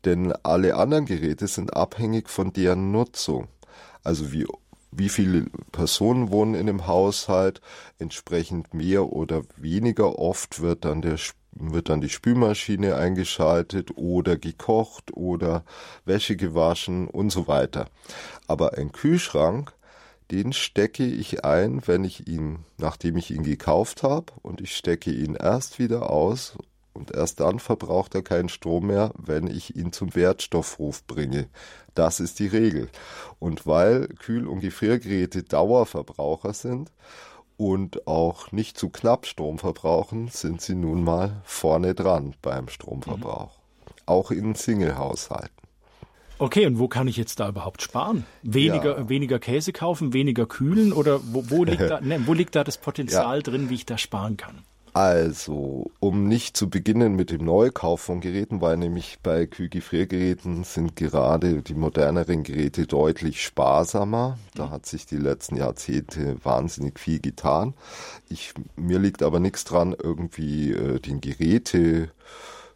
Denn 0.04 0.32
alle 0.42 0.76
anderen 0.76 1.06
Geräte 1.06 1.46
sind 1.46 1.74
abhängig 1.74 2.28
von 2.28 2.52
deren 2.52 2.90
Nutzung. 2.92 3.48
Also 4.02 4.32
wie, 4.32 4.46
wie 4.90 5.08
viele 5.08 5.46
Personen 5.72 6.30
wohnen 6.30 6.54
in 6.54 6.66
dem 6.66 6.86
Haushalt, 6.86 7.60
entsprechend 7.98 8.74
mehr 8.74 9.06
oder 9.12 9.42
weniger 9.56 10.18
oft 10.18 10.60
wird 10.60 10.84
dann 10.84 11.02
der 11.02 11.18
wird 11.56 11.88
dann 11.88 12.00
die 12.00 12.08
Spülmaschine 12.08 12.96
eingeschaltet 12.96 13.96
oder 13.96 14.36
gekocht 14.36 15.12
oder 15.16 15.64
Wäsche 16.04 16.34
gewaschen 16.34 17.06
und 17.06 17.30
so 17.30 17.46
weiter. 17.46 17.86
Aber 18.48 18.76
ein 18.76 18.90
Kühlschrank 18.90 19.72
den 20.30 20.52
stecke 20.52 21.04
ich 21.04 21.44
ein, 21.44 21.86
wenn 21.86 22.04
ich 22.04 22.26
ihn, 22.26 22.64
nachdem 22.78 23.16
ich 23.16 23.30
ihn 23.30 23.42
gekauft 23.42 24.02
habe, 24.02 24.32
und 24.42 24.60
ich 24.60 24.74
stecke 24.74 25.10
ihn 25.10 25.34
erst 25.34 25.78
wieder 25.78 26.10
aus 26.10 26.56
und 26.94 27.10
erst 27.10 27.40
dann 27.40 27.58
verbraucht 27.58 28.14
er 28.14 28.22
keinen 28.22 28.48
Strom 28.48 28.86
mehr, 28.86 29.12
wenn 29.18 29.46
ich 29.46 29.76
ihn 29.76 29.92
zum 29.92 30.14
Wertstoffruf 30.14 31.04
bringe. 31.04 31.48
Das 31.94 32.20
ist 32.20 32.38
die 32.38 32.46
Regel. 32.46 32.88
Und 33.38 33.66
weil 33.66 34.08
Kühl- 34.18 34.46
und 34.46 34.60
Gefriergeräte 34.60 35.42
Dauerverbraucher 35.42 36.54
sind 36.54 36.90
und 37.56 38.06
auch 38.06 38.52
nicht 38.52 38.78
zu 38.78 38.88
knapp 38.88 39.26
Strom 39.26 39.58
verbrauchen, 39.58 40.28
sind 40.28 40.60
sie 40.60 40.74
nun 40.74 41.04
mal 41.04 41.42
vorne 41.44 41.94
dran 41.94 42.34
beim 42.42 42.68
Stromverbrauch. 42.68 43.58
Mhm. 43.58 43.92
Auch 44.06 44.30
in 44.30 44.54
Single-Haushalten. 44.54 45.50
Okay, 46.38 46.66
und 46.66 46.78
wo 46.78 46.88
kann 46.88 47.06
ich 47.06 47.16
jetzt 47.16 47.38
da 47.38 47.48
überhaupt 47.48 47.80
sparen? 47.82 48.26
Weniger, 48.42 48.98
ja. 48.98 49.08
weniger 49.08 49.38
Käse 49.38 49.72
kaufen, 49.72 50.12
weniger 50.12 50.46
kühlen 50.46 50.92
oder 50.92 51.20
wo, 51.24 51.48
wo, 51.48 51.64
liegt, 51.64 51.80
da, 51.90 52.00
ne, 52.00 52.26
wo 52.26 52.34
liegt 52.34 52.56
da 52.56 52.64
das 52.64 52.78
Potenzial 52.78 53.36
ja. 53.36 53.42
drin, 53.42 53.70
wie 53.70 53.74
ich 53.74 53.86
da 53.86 53.98
sparen 53.98 54.36
kann? 54.36 54.64
Also, 54.94 55.90
um 55.98 56.28
nicht 56.28 56.56
zu 56.56 56.70
beginnen 56.70 57.16
mit 57.16 57.32
dem 57.32 57.44
Neukauf 57.44 58.00
von 58.00 58.20
Geräten, 58.20 58.60
weil 58.60 58.76
nämlich 58.76 59.18
bei 59.24 59.44
Kühlgefriergeräten 59.44 60.62
sind 60.62 60.94
gerade 60.94 61.62
die 61.62 61.74
moderneren 61.74 62.44
Geräte 62.44 62.86
deutlich 62.86 63.42
sparsamer. 63.42 64.38
Da 64.54 64.70
hat 64.70 64.86
sich 64.86 65.04
die 65.04 65.16
letzten 65.16 65.56
Jahrzehnte 65.56 66.36
wahnsinnig 66.44 67.00
viel 67.00 67.18
getan. 67.18 67.74
Ich, 68.28 68.54
mir 68.76 69.00
liegt 69.00 69.24
aber 69.24 69.40
nichts 69.40 69.64
dran, 69.64 69.96
irgendwie 70.00 70.70
äh, 70.70 71.00
den 71.00 71.20
Geräte 71.20 72.12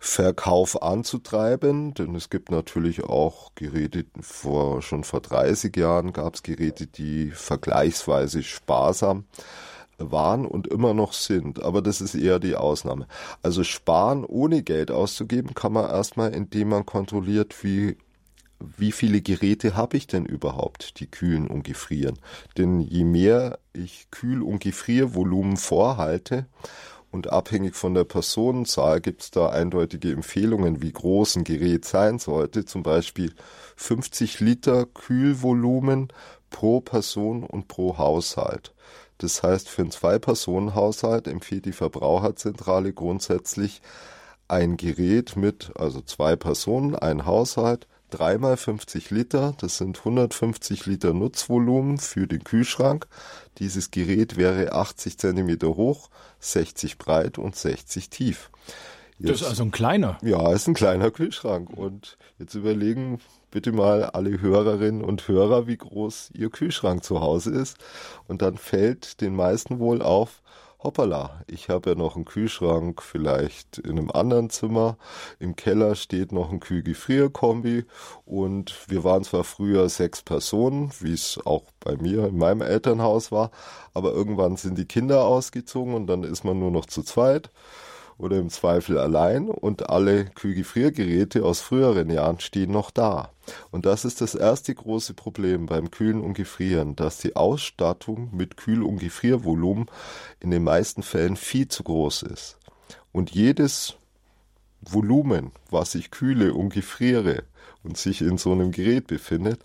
Verkauf 0.01 0.83
anzutreiben, 0.83 1.95
denn 1.95 2.17
es 2.17 2.31
gibt 2.31 2.51
natürlich 2.51 3.05
auch 3.05 3.53
Geräte, 3.55 4.07
vor, 4.21 4.83
schon 4.83 5.05
vor 5.05 5.21
30 5.21 5.77
Jahren 5.77 6.13
gab 6.13 6.35
es 6.35 6.43
Geräte, 6.43 6.89
die 6.89 7.31
vergleichsweise 7.31 8.43
sparsam 8.43 9.25
waren 9.99 10.47
und 10.47 10.67
immer 10.67 10.95
noch 10.95 11.13
sind, 11.13 11.63
aber 11.63 11.83
das 11.83 12.01
ist 12.01 12.15
eher 12.15 12.39
die 12.39 12.57
Ausnahme. 12.57 13.07
Also 13.43 13.65
sparen 13.65 14.25
ohne 14.25 14.63
Geld 14.63 14.91
auszugeben 14.91 15.55
kann 15.55 15.73
man 15.73 15.91
erstmal, 15.91 16.33
indem 16.33 16.71
man 16.71 16.87
kontrolliert, 16.87 17.63
wie 17.63 17.97
wie 18.77 18.91
viele 18.91 19.21
Geräte 19.21 19.77
habe 19.77 19.97
ich 19.97 20.09
denn 20.09 20.27
überhaupt, 20.27 20.99
die 20.99 21.07
kühlen 21.07 21.47
und 21.47 21.63
gefrieren? 21.63 22.19
Denn 22.57 22.81
je 22.81 23.05
mehr 23.05 23.61
ich 23.73 24.09
Kühl- 24.11 24.43
und 24.43 24.61
Gefriervolumen 24.61 25.57
vorhalte, 25.57 26.47
und 27.11 27.31
abhängig 27.31 27.75
von 27.75 27.95
der 27.95 28.05
Personenzahl 28.05 29.01
gibt 29.01 29.23
es 29.23 29.31
da 29.31 29.49
eindeutige 29.49 30.13
Empfehlungen, 30.13 30.83
wie 30.83 30.93
groß 30.93 31.37
ein 31.37 31.45
Gerät 31.45 31.87
sein 31.87 32.19
sollte. 32.19 32.67
Zum 32.67 32.83
Beispiel 32.83 33.33
50 33.77 34.41
Liter 34.41 34.85
Kühlvolumen 34.85 36.09
pro 36.51 36.81
Person 36.81 37.45
und 37.45 37.67
pro 37.69 37.97
Haushalt. 37.97 38.75
Das 39.19 39.43
heißt, 39.43 39.69
für 39.69 39.83
einen 39.83 39.91
Zwei-Personen-Haushalt 39.91 41.27
empfiehlt 41.27 41.65
die 41.65 41.73
Verbraucherzentrale 41.73 42.93
grundsätzlich 42.93 43.83
ein 44.47 44.77
Gerät 44.77 45.37
mit, 45.37 45.73
also 45.77 46.01
zwei 46.01 46.37
Personen, 46.37 46.95
ein 46.95 47.27
Haushalt, 47.27 47.87
dreimal 48.11 48.57
50 48.57 49.11
Liter, 49.11 49.55
das 49.61 49.77
sind 49.77 49.99
150 49.99 50.87
Liter 50.87 51.13
Nutzvolumen 51.13 51.99
für 51.99 52.27
den 52.27 52.45
Kühlschrank. 52.45 53.07
Dieses 53.59 53.91
Gerät 53.91 54.37
wäre 54.37 54.73
80 54.73 55.19
Zentimeter 55.19 55.69
hoch, 55.77 56.09
60 56.41 56.97
breit 56.97 57.39
und 57.39 57.57
60 57.57 58.09
tief. 58.09 58.51
Jetzt, 59.19 59.31
das 59.31 59.41
ist 59.43 59.49
also 59.49 59.65
ein 59.65 59.71
kleiner. 59.73 60.17
Ja, 60.23 60.53
ist 60.53 60.69
ein 60.69 60.75
kleiner 60.75 61.11
Kühlschrank. 61.11 61.71
Und 61.71 62.17
jetzt 62.39 62.55
überlegen 62.55 63.21
bitte 63.51 63.73
mal 63.73 64.05
alle 64.05 64.41
Hörerinnen 64.41 65.03
und 65.03 65.27
Hörer, 65.29 65.67
wie 65.67 65.77
groß 65.77 66.31
ihr 66.35 66.51
Kühlschrank 66.51 67.05
zu 67.05 67.21
Hause 67.21 67.51
ist. 67.51 67.77
Und 68.27 68.43
dann 68.43 68.59
fällt 68.59 69.21
den 69.21 69.35
meisten 69.35 69.79
wohl 69.79 70.03
auf, 70.03 70.43
hoppala, 70.83 71.43
ich 71.49 71.69
habe 71.71 71.91
ja 71.91 71.97
noch 71.97 72.15
einen 72.15 72.25
Kühlschrank 72.25 73.03
vielleicht 73.03 73.79
in 73.79 73.99
einem 73.99 74.11
anderen 74.11 74.49
Zimmer. 74.51 74.97
Im 75.41 75.57
Keller 75.57 75.97
steht 75.97 76.31
noch 76.31 76.53
ein 76.53 76.61
Kühlgefrierkombi 76.61 77.85
und 78.25 78.89
wir 78.89 79.03
waren 79.03 79.25
zwar 79.25 79.45
früher 79.45 79.89
sechs 79.89 80.23
Personen, 80.23 80.93
wie 81.01 81.13
es 81.13 81.41
auch 81.45 81.65
bei 81.81 81.97
mir 81.97 82.29
in 82.29 82.39
meinem 82.39 82.63
Elternhaus 82.63 83.33
war, 83.33 83.51
aber 83.93 84.13
irgendwann 84.13 84.57
sind 84.57 84.79
die 84.79 84.87
Kinder 84.87 85.25
ausgezogen 85.25 85.95
und 85.95 86.07
dann 86.07 86.23
ist 86.23 86.45
man 86.45 86.59
nur 86.59 86.71
noch 86.71 86.87
zu 86.87 87.03
zweit 87.03 87.51
oder 88.19 88.37
im 88.37 88.51
Zweifel 88.51 88.99
allein 88.99 89.49
und 89.49 89.89
alle 89.89 90.27
Kühlgefriergeräte 90.27 91.45
aus 91.45 91.61
früheren 91.61 92.11
Jahren 92.11 92.41
stehen 92.41 92.73
noch 92.73 92.91
da. 92.91 93.31
Und 93.71 93.87
das 93.87 94.05
ist 94.05 94.21
das 94.21 94.35
erste 94.35 94.75
große 94.75 95.15
Problem 95.15 95.67
beim 95.67 95.91
Kühlen 95.91 96.21
und 96.21 96.35
Gefrieren, 96.35 96.97
dass 96.97 97.19
die 97.19 97.37
Ausstattung 97.37 98.31
mit 98.33 98.57
Kühl- 98.57 98.83
und 98.83 98.99
Gefriervolumen 98.99 99.87
in 100.41 100.51
den 100.51 100.65
meisten 100.65 101.03
Fällen 101.03 101.37
viel 101.37 101.69
zu 101.69 101.85
groß 101.85 102.25
ist. 102.25 102.59
Und 103.13 103.31
jedes 103.31 103.95
Volumen, 104.81 105.53
was 105.71 105.95
ich 105.95 106.11
kühle 106.11 106.55
und 106.55 106.73
gefriere 106.73 107.45
und 107.83 107.97
sich 107.97 108.21
in 108.21 108.39
so 108.39 108.53
einem 108.53 108.73
Gerät 108.73 109.07
befindet, 109.07 109.61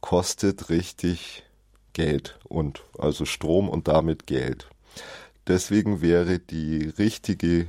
kostet 0.00 0.70
richtig 0.70 1.44
Geld 1.92 2.38
und 2.44 2.82
also 2.98 3.24
Strom 3.24 3.68
und 3.68 3.88
damit 3.88 4.26
Geld. 4.26 4.68
Deswegen 5.46 6.00
wäre 6.00 6.38
die 6.38 6.84
richtige 6.98 7.66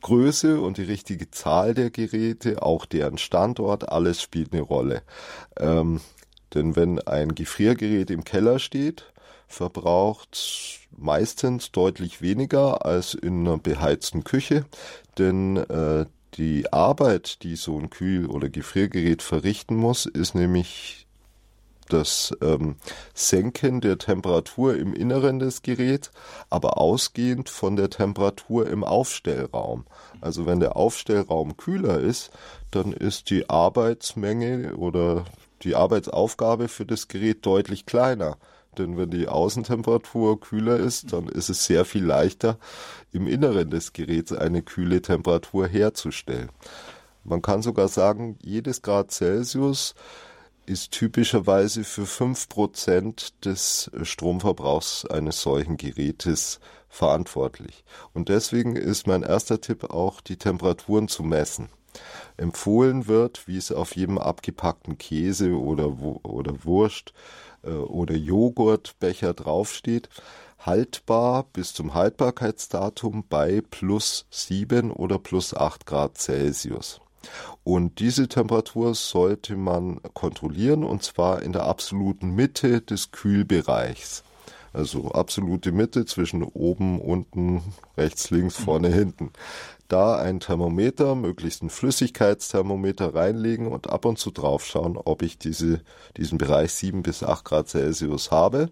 Größe 0.00 0.60
und 0.60 0.78
die 0.78 0.82
richtige 0.82 1.30
Zahl 1.30 1.74
der 1.74 1.90
Geräte, 1.90 2.62
auch 2.62 2.86
deren 2.86 3.18
Standort, 3.18 3.88
alles 3.90 4.22
spielt 4.22 4.52
eine 4.52 4.62
Rolle. 4.62 5.02
Ähm, 5.58 6.00
denn 6.54 6.76
wenn 6.76 7.00
ein 7.00 7.34
Gefriergerät 7.34 8.10
im 8.10 8.24
Keller 8.24 8.58
steht, 8.58 9.12
verbraucht 9.48 10.80
meistens 10.96 11.72
deutlich 11.72 12.22
weniger 12.22 12.84
als 12.84 13.14
in 13.14 13.46
einer 13.46 13.58
beheizten 13.58 14.24
Küche, 14.24 14.64
denn 15.18 15.56
äh, 15.56 16.06
die 16.34 16.72
Arbeit, 16.72 17.42
die 17.42 17.56
so 17.56 17.78
ein 17.78 17.90
Kühl- 17.90 18.26
oder 18.26 18.48
Gefriergerät 18.48 19.22
verrichten 19.22 19.76
muss, 19.76 20.06
ist 20.06 20.34
nämlich 20.34 21.07
das 21.88 22.36
ähm, 22.40 22.76
Senken 23.14 23.80
der 23.80 23.98
Temperatur 23.98 24.76
im 24.76 24.92
Inneren 24.94 25.38
des 25.38 25.62
Geräts, 25.62 26.10
aber 26.50 26.78
ausgehend 26.78 27.48
von 27.48 27.76
der 27.76 27.90
Temperatur 27.90 28.68
im 28.68 28.84
Aufstellraum. 28.84 29.84
Also 30.20 30.46
wenn 30.46 30.60
der 30.60 30.76
Aufstellraum 30.76 31.56
kühler 31.56 31.98
ist, 32.00 32.30
dann 32.70 32.92
ist 32.92 33.30
die 33.30 33.48
Arbeitsmenge 33.48 34.76
oder 34.76 35.24
die 35.62 35.74
Arbeitsaufgabe 35.74 36.68
für 36.68 36.86
das 36.86 37.08
Gerät 37.08 37.44
deutlich 37.44 37.86
kleiner. 37.86 38.36
Denn 38.76 38.96
wenn 38.96 39.10
die 39.10 39.28
Außentemperatur 39.28 40.40
kühler 40.40 40.76
ist, 40.76 41.12
dann 41.12 41.28
ist 41.28 41.48
es 41.48 41.64
sehr 41.64 41.84
viel 41.84 42.04
leichter, 42.04 42.58
im 43.12 43.26
Inneren 43.26 43.70
des 43.70 43.92
Geräts 43.92 44.32
eine 44.32 44.62
kühle 44.62 45.02
Temperatur 45.02 45.66
herzustellen. 45.66 46.50
Man 47.24 47.42
kann 47.42 47.62
sogar 47.62 47.88
sagen, 47.88 48.38
jedes 48.42 48.82
Grad 48.82 49.10
Celsius 49.10 49.94
ist 50.68 50.92
typischerweise 50.92 51.82
für 51.82 52.06
fünf 52.06 52.48
Prozent 52.48 53.44
des 53.44 53.90
Stromverbrauchs 54.02 55.06
eines 55.06 55.40
solchen 55.40 55.76
Gerätes 55.76 56.60
verantwortlich. 56.88 57.84
Und 58.12 58.28
deswegen 58.28 58.76
ist 58.76 59.06
mein 59.06 59.22
erster 59.22 59.60
Tipp 59.60 59.84
auch, 59.84 60.20
die 60.20 60.36
Temperaturen 60.36 61.08
zu 61.08 61.22
messen. 61.22 61.70
Empfohlen 62.36 63.06
wird, 63.06 63.48
wie 63.48 63.56
es 63.56 63.72
auf 63.72 63.96
jedem 63.96 64.18
abgepackten 64.18 64.98
Käse 64.98 65.52
oder, 65.58 65.98
oder 66.24 66.64
Wurst 66.64 67.12
äh, 67.62 67.70
oder 67.70 68.14
Joghurtbecher 68.14 69.34
draufsteht, 69.34 70.08
haltbar 70.58 71.44
bis 71.52 71.72
zum 71.72 71.94
Haltbarkeitsdatum 71.94 73.24
bei 73.28 73.62
plus 73.70 74.26
sieben 74.30 74.90
oder 74.90 75.18
plus 75.18 75.54
acht 75.54 75.86
Grad 75.86 76.18
Celsius. 76.18 77.00
Und 77.68 77.98
diese 77.98 78.28
Temperatur 78.28 78.94
sollte 78.94 79.54
man 79.54 80.00
kontrollieren 80.14 80.84
und 80.84 81.02
zwar 81.02 81.42
in 81.42 81.52
der 81.52 81.64
absoluten 81.64 82.34
Mitte 82.34 82.80
des 82.80 83.10
Kühlbereichs. 83.10 84.24
Also 84.72 85.10
absolute 85.10 85.70
Mitte 85.70 86.06
zwischen 86.06 86.42
oben, 86.42 86.98
unten, 86.98 87.60
rechts, 87.98 88.30
links, 88.30 88.56
vorne, 88.56 88.88
hinten. 88.88 89.32
Da 89.86 90.16
ein 90.16 90.40
Thermometer, 90.40 91.14
möglichst 91.14 91.62
ein 91.62 91.68
Flüssigkeitsthermometer 91.68 93.14
reinlegen 93.14 93.66
und 93.66 93.90
ab 93.90 94.06
und 94.06 94.18
zu 94.18 94.30
drauf 94.30 94.64
schauen, 94.64 94.96
ob 94.96 95.20
ich 95.20 95.36
diese, 95.36 95.82
diesen 96.16 96.38
Bereich 96.38 96.72
sieben 96.72 97.02
bis 97.02 97.22
acht 97.22 97.44
Grad 97.44 97.68
Celsius 97.68 98.30
habe 98.30 98.70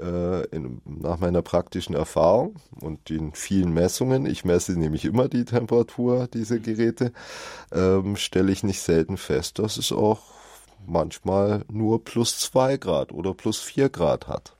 äh, 0.00 0.46
in, 0.48 0.80
nach 0.84 1.18
meiner 1.18 1.42
praktischen 1.42 1.94
Erfahrung 1.94 2.56
und 2.80 3.08
den 3.08 3.32
vielen 3.32 3.72
Messungen, 3.72 4.26
ich 4.26 4.44
messe 4.44 4.78
nämlich 4.78 5.04
immer 5.04 5.28
die 5.28 5.44
Temperatur 5.44 6.28
dieser 6.28 6.58
Geräte, 6.58 7.12
ähm, 7.72 8.16
stelle 8.16 8.52
ich 8.52 8.62
nicht 8.62 8.80
selten 8.80 9.16
fest, 9.16 9.58
dass 9.58 9.76
es 9.76 9.92
auch 9.92 10.20
manchmal 10.86 11.64
nur 11.70 12.04
plus 12.04 12.38
zwei 12.38 12.76
Grad 12.76 13.12
oder 13.12 13.34
plus 13.34 13.60
vier 13.60 13.88
Grad 13.88 14.28
hat 14.28 14.56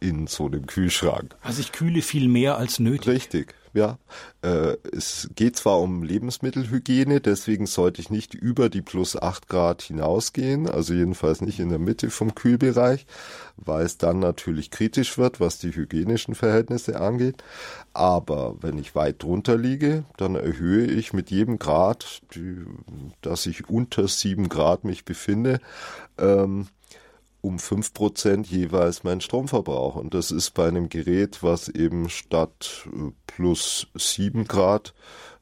in 0.00 0.26
so 0.26 0.46
einem 0.46 0.66
Kühlschrank. 0.66 1.36
Also 1.42 1.60
ich 1.60 1.72
kühle 1.72 2.02
viel 2.02 2.28
mehr 2.28 2.58
als 2.58 2.78
nötig. 2.78 3.06
Richtig, 3.06 3.54
ja. 3.74 3.98
Äh, 4.42 4.76
es 4.92 5.30
geht 5.34 5.56
zwar 5.56 5.80
um 5.80 6.02
Lebensmittelhygiene, 6.02 7.20
deswegen 7.20 7.66
sollte 7.66 8.00
ich 8.00 8.10
nicht 8.10 8.34
über 8.34 8.68
die 8.68 8.82
plus 8.82 9.16
acht 9.16 9.48
Grad 9.48 9.82
hinausgehen, 9.82 10.68
also 10.68 10.94
jedenfalls 10.94 11.40
nicht 11.40 11.60
in 11.60 11.68
der 11.68 11.78
Mitte 11.78 12.10
vom 12.10 12.34
Kühlbereich, 12.34 13.06
weil 13.56 13.84
es 13.84 13.98
dann 13.98 14.18
natürlich 14.18 14.70
kritisch 14.70 15.18
wird, 15.18 15.40
was 15.40 15.58
die 15.58 15.74
hygienischen 15.74 16.34
Verhältnisse 16.34 17.00
angeht. 17.00 17.42
Aber 17.92 18.56
wenn 18.60 18.78
ich 18.78 18.94
weit 18.94 19.22
drunter 19.22 19.56
liege, 19.56 20.04
dann 20.16 20.34
erhöhe 20.34 20.86
ich 20.86 21.12
mit 21.12 21.30
jedem 21.30 21.58
Grad, 21.58 22.22
die, 22.34 22.64
dass 23.20 23.46
ich 23.46 23.68
unter 23.68 24.08
sieben 24.08 24.48
Grad 24.48 24.84
mich 24.84 25.04
befinde, 25.04 25.60
ähm, 26.18 26.66
um 27.42 27.58
fünf 27.58 27.92
Prozent 27.92 28.46
jeweils 28.46 29.04
meinen 29.04 29.20
Stromverbrauch. 29.20 29.96
Und 29.96 30.14
das 30.14 30.30
ist 30.30 30.52
bei 30.52 30.66
einem 30.66 30.88
Gerät, 30.88 31.42
was 31.42 31.68
eben 31.68 32.08
statt 32.08 32.86
äh, 32.86 33.10
plus 33.26 33.88
sieben 33.94 34.44
Grad 34.46 34.94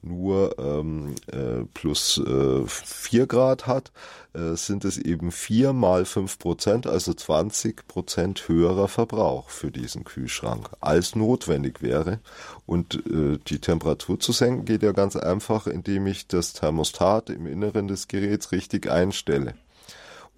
nur 0.03 0.59
ähm, 0.59 1.15
äh, 1.27 1.65
plus 1.75 2.19
äh, 2.19 2.63
4 2.67 3.27
Grad 3.27 3.67
hat, 3.67 3.93
äh, 4.33 4.55
sind 4.55 4.87
es 4.87 4.97
eben 4.97 5.31
vier 5.31 5.75
mal 5.75 6.07
fünf 6.07 6.39
Prozent, 6.39 6.87
also 6.87 7.13
20 7.13 7.87
Prozent 7.87 8.49
höherer 8.49 8.89
Verbrauch 8.89 9.51
für 9.51 9.71
diesen 9.71 10.05
Kühlschrank, 10.05 10.71
als 10.81 11.17
notwendig 11.17 11.83
wäre. 11.83 12.21
Und 12.65 12.95
äh, 13.07 13.39
die 13.47 13.59
Temperatur 13.59 14.19
zu 14.19 14.33
senken 14.33 14.65
geht 14.65 14.83
ja 14.83 14.93
ganz 14.93 15.17
einfach, 15.17 15.67
indem 15.67 16.07
ich 16.07 16.27
das 16.27 16.55
Thermostat 16.55 17.29
im 17.29 17.47
Inneren 17.47 17.87
des 17.87 18.09
Geräts 18.09 18.53
richtig 18.53 18.91
einstelle 18.91 19.55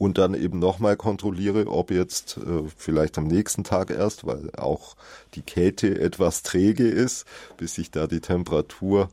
und 0.02 0.18
dann 0.18 0.34
eben 0.34 0.58
nochmal 0.58 0.96
kontrolliere, 0.96 1.68
ob 1.68 1.92
jetzt 1.92 2.36
äh, 2.36 2.64
vielleicht 2.76 3.18
am 3.18 3.28
nächsten 3.28 3.62
Tag 3.62 3.90
erst, 3.90 4.26
weil 4.26 4.50
auch 4.56 4.96
die 5.34 5.42
Kälte 5.42 6.00
etwas 6.00 6.42
träge 6.42 6.88
ist, 6.88 7.24
bis 7.56 7.76
sich 7.76 7.92
da 7.92 8.08
die 8.08 8.18
Temperatur, 8.18 9.10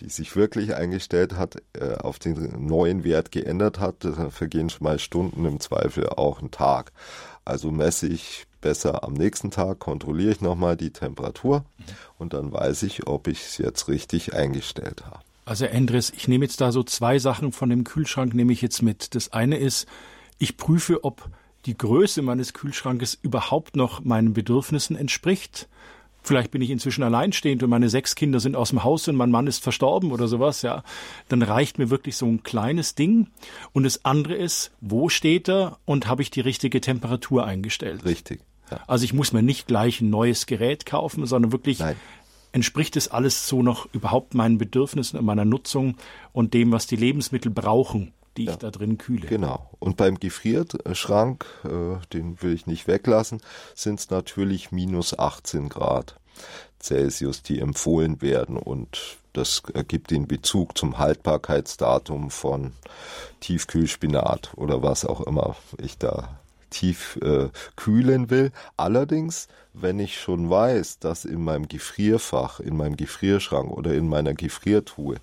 die 0.00 0.08
sich 0.08 0.34
wirklich 0.34 0.74
eingestellt 0.74 1.36
hat, 1.36 1.62
äh, 1.74 1.94
auf 1.94 2.18
den 2.18 2.66
neuen 2.66 3.04
Wert 3.04 3.30
geändert 3.30 3.78
hat. 3.78 3.94
Da 4.00 4.30
vergehen 4.30 4.68
schon 4.68 4.82
mal 4.82 4.98
Stunden, 4.98 5.44
im 5.44 5.60
Zweifel 5.60 6.08
auch 6.08 6.42
ein 6.42 6.50
Tag. 6.50 6.90
Also 7.44 7.70
messe 7.70 8.08
ich 8.08 8.48
besser 8.60 9.04
am 9.04 9.12
nächsten 9.12 9.52
Tag, 9.52 9.78
kontrolliere 9.78 10.32
ich 10.32 10.40
nochmal 10.40 10.76
die 10.76 10.90
Temperatur 10.90 11.64
und 12.18 12.34
dann 12.34 12.52
weiß 12.52 12.82
ich, 12.82 13.06
ob 13.06 13.28
ich 13.28 13.42
es 13.42 13.58
jetzt 13.58 13.86
richtig 13.86 14.34
eingestellt 14.34 15.04
habe. 15.06 15.20
Also 15.44 15.66
Endres, 15.66 16.12
ich 16.16 16.26
nehme 16.26 16.44
jetzt 16.46 16.60
da 16.60 16.72
so 16.72 16.82
zwei 16.82 17.20
Sachen 17.20 17.52
von 17.52 17.70
dem 17.70 17.84
Kühlschrank, 17.84 18.34
nehme 18.34 18.52
ich 18.52 18.60
jetzt 18.60 18.82
mit. 18.82 19.14
Das 19.14 19.32
eine 19.32 19.56
ist, 19.58 19.86
ich 20.38 20.56
prüfe, 20.56 21.04
ob 21.04 21.30
die 21.66 21.76
Größe 21.76 22.22
meines 22.22 22.54
Kühlschrankes 22.54 23.18
überhaupt 23.22 23.76
noch 23.76 24.02
meinen 24.04 24.32
Bedürfnissen 24.32 24.96
entspricht. 24.96 25.68
Vielleicht 26.24 26.52
bin 26.52 26.62
ich 26.62 26.70
inzwischen 26.70 27.02
alleinstehend 27.02 27.62
und 27.62 27.70
meine 27.70 27.88
sechs 27.88 28.14
Kinder 28.14 28.38
sind 28.38 28.54
aus 28.54 28.70
dem 28.70 28.84
Haus 28.84 29.08
und 29.08 29.16
mein 29.16 29.30
Mann 29.30 29.48
ist 29.48 29.62
verstorben 29.62 30.12
oder 30.12 30.28
sowas, 30.28 30.62
ja. 30.62 30.84
Dann 31.28 31.42
reicht 31.42 31.78
mir 31.78 31.90
wirklich 31.90 32.16
so 32.16 32.26
ein 32.26 32.44
kleines 32.44 32.94
Ding. 32.94 33.28
Und 33.72 33.82
das 33.82 34.04
andere 34.04 34.34
ist, 34.34 34.70
wo 34.80 35.08
steht 35.08 35.48
er 35.48 35.78
und 35.84 36.06
habe 36.06 36.22
ich 36.22 36.30
die 36.30 36.40
richtige 36.40 36.80
Temperatur 36.80 37.44
eingestellt? 37.44 38.04
Richtig. 38.04 38.40
Ja. 38.70 38.80
Also 38.86 39.04
ich 39.04 39.12
muss 39.12 39.32
mir 39.32 39.42
nicht 39.42 39.66
gleich 39.66 40.00
ein 40.00 40.10
neues 40.10 40.46
Gerät 40.46 40.86
kaufen, 40.86 41.26
sondern 41.26 41.50
wirklich 41.50 41.80
Nein. 41.80 41.96
entspricht 42.52 42.96
es 42.96 43.08
alles 43.08 43.48
so 43.48 43.62
noch 43.62 43.92
überhaupt 43.92 44.34
meinen 44.34 44.58
Bedürfnissen 44.58 45.18
und 45.18 45.24
meiner 45.24 45.44
Nutzung 45.44 45.96
und 46.32 46.54
dem, 46.54 46.70
was 46.70 46.86
die 46.86 46.96
Lebensmittel 46.96 47.50
brauchen 47.50 48.12
die 48.36 48.44
ja, 48.44 48.52
ich 48.52 48.58
da 48.58 48.70
drin 48.70 48.98
kühle. 48.98 49.26
Genau. 49.26 49.70
Und 49.78 49.96
beim 49.96 50.18
Gefrierschrank, 50.18 51.44
äh, 51.64 52.06
den 52.12 52.40
will 52.42 52.54
ich 52.54 52.66
nicht 52.66 52.86
weglassen, 52.86 53.40
sind 53.74 54.00
es 54.00 54.10
natürlich 54.10 54.72
minus 54.72 55.18
18 55.18 55.68
Grad 55.68 56.16
Celsius, 56.80 57.42
die 57.42 57.60
empfohlen 57.60 58.22
werden. 58.22 58.56
Und 58.56 59.18
das 59.32 59.62
ergibt 59.72 60.10
den 60.10 60.26
Bezug 60.26 60.76
zum 60.76 60.98
Haltbarkeitsdatum 60.98 62.30
von 62.30 62.72
Tiefkühlspinat 63.40 64.52
oder 64.56 64.82
was 64.82 65.04
auch 65.04 65.20
immer 65.20 65.56
ich 65.78 65.98
da 65.98 66.38
tief 66.70 67.18
äh, 67.22 67.50
kühlen 67.76 68.30
will. 68.30 68.50
Allerdings, 68.76 69.48
wenn 69.74 69.98
ich 70.00 70.18
schon 70.18 70.50
weiß, 70.50 70.98
dass 70.98 71.24
in 71.24 71.44
meinem 71.44 71.68
Gefrierfach, 71.68 72.60
in 72.60 72.76
meinem 72.76 72.96
Gefrierschrank 72.96 73.70
oder 73.70 73.94
in 73.94 74.08
meiner 74.08 74.34
Gefriertruhe 74.34 75.16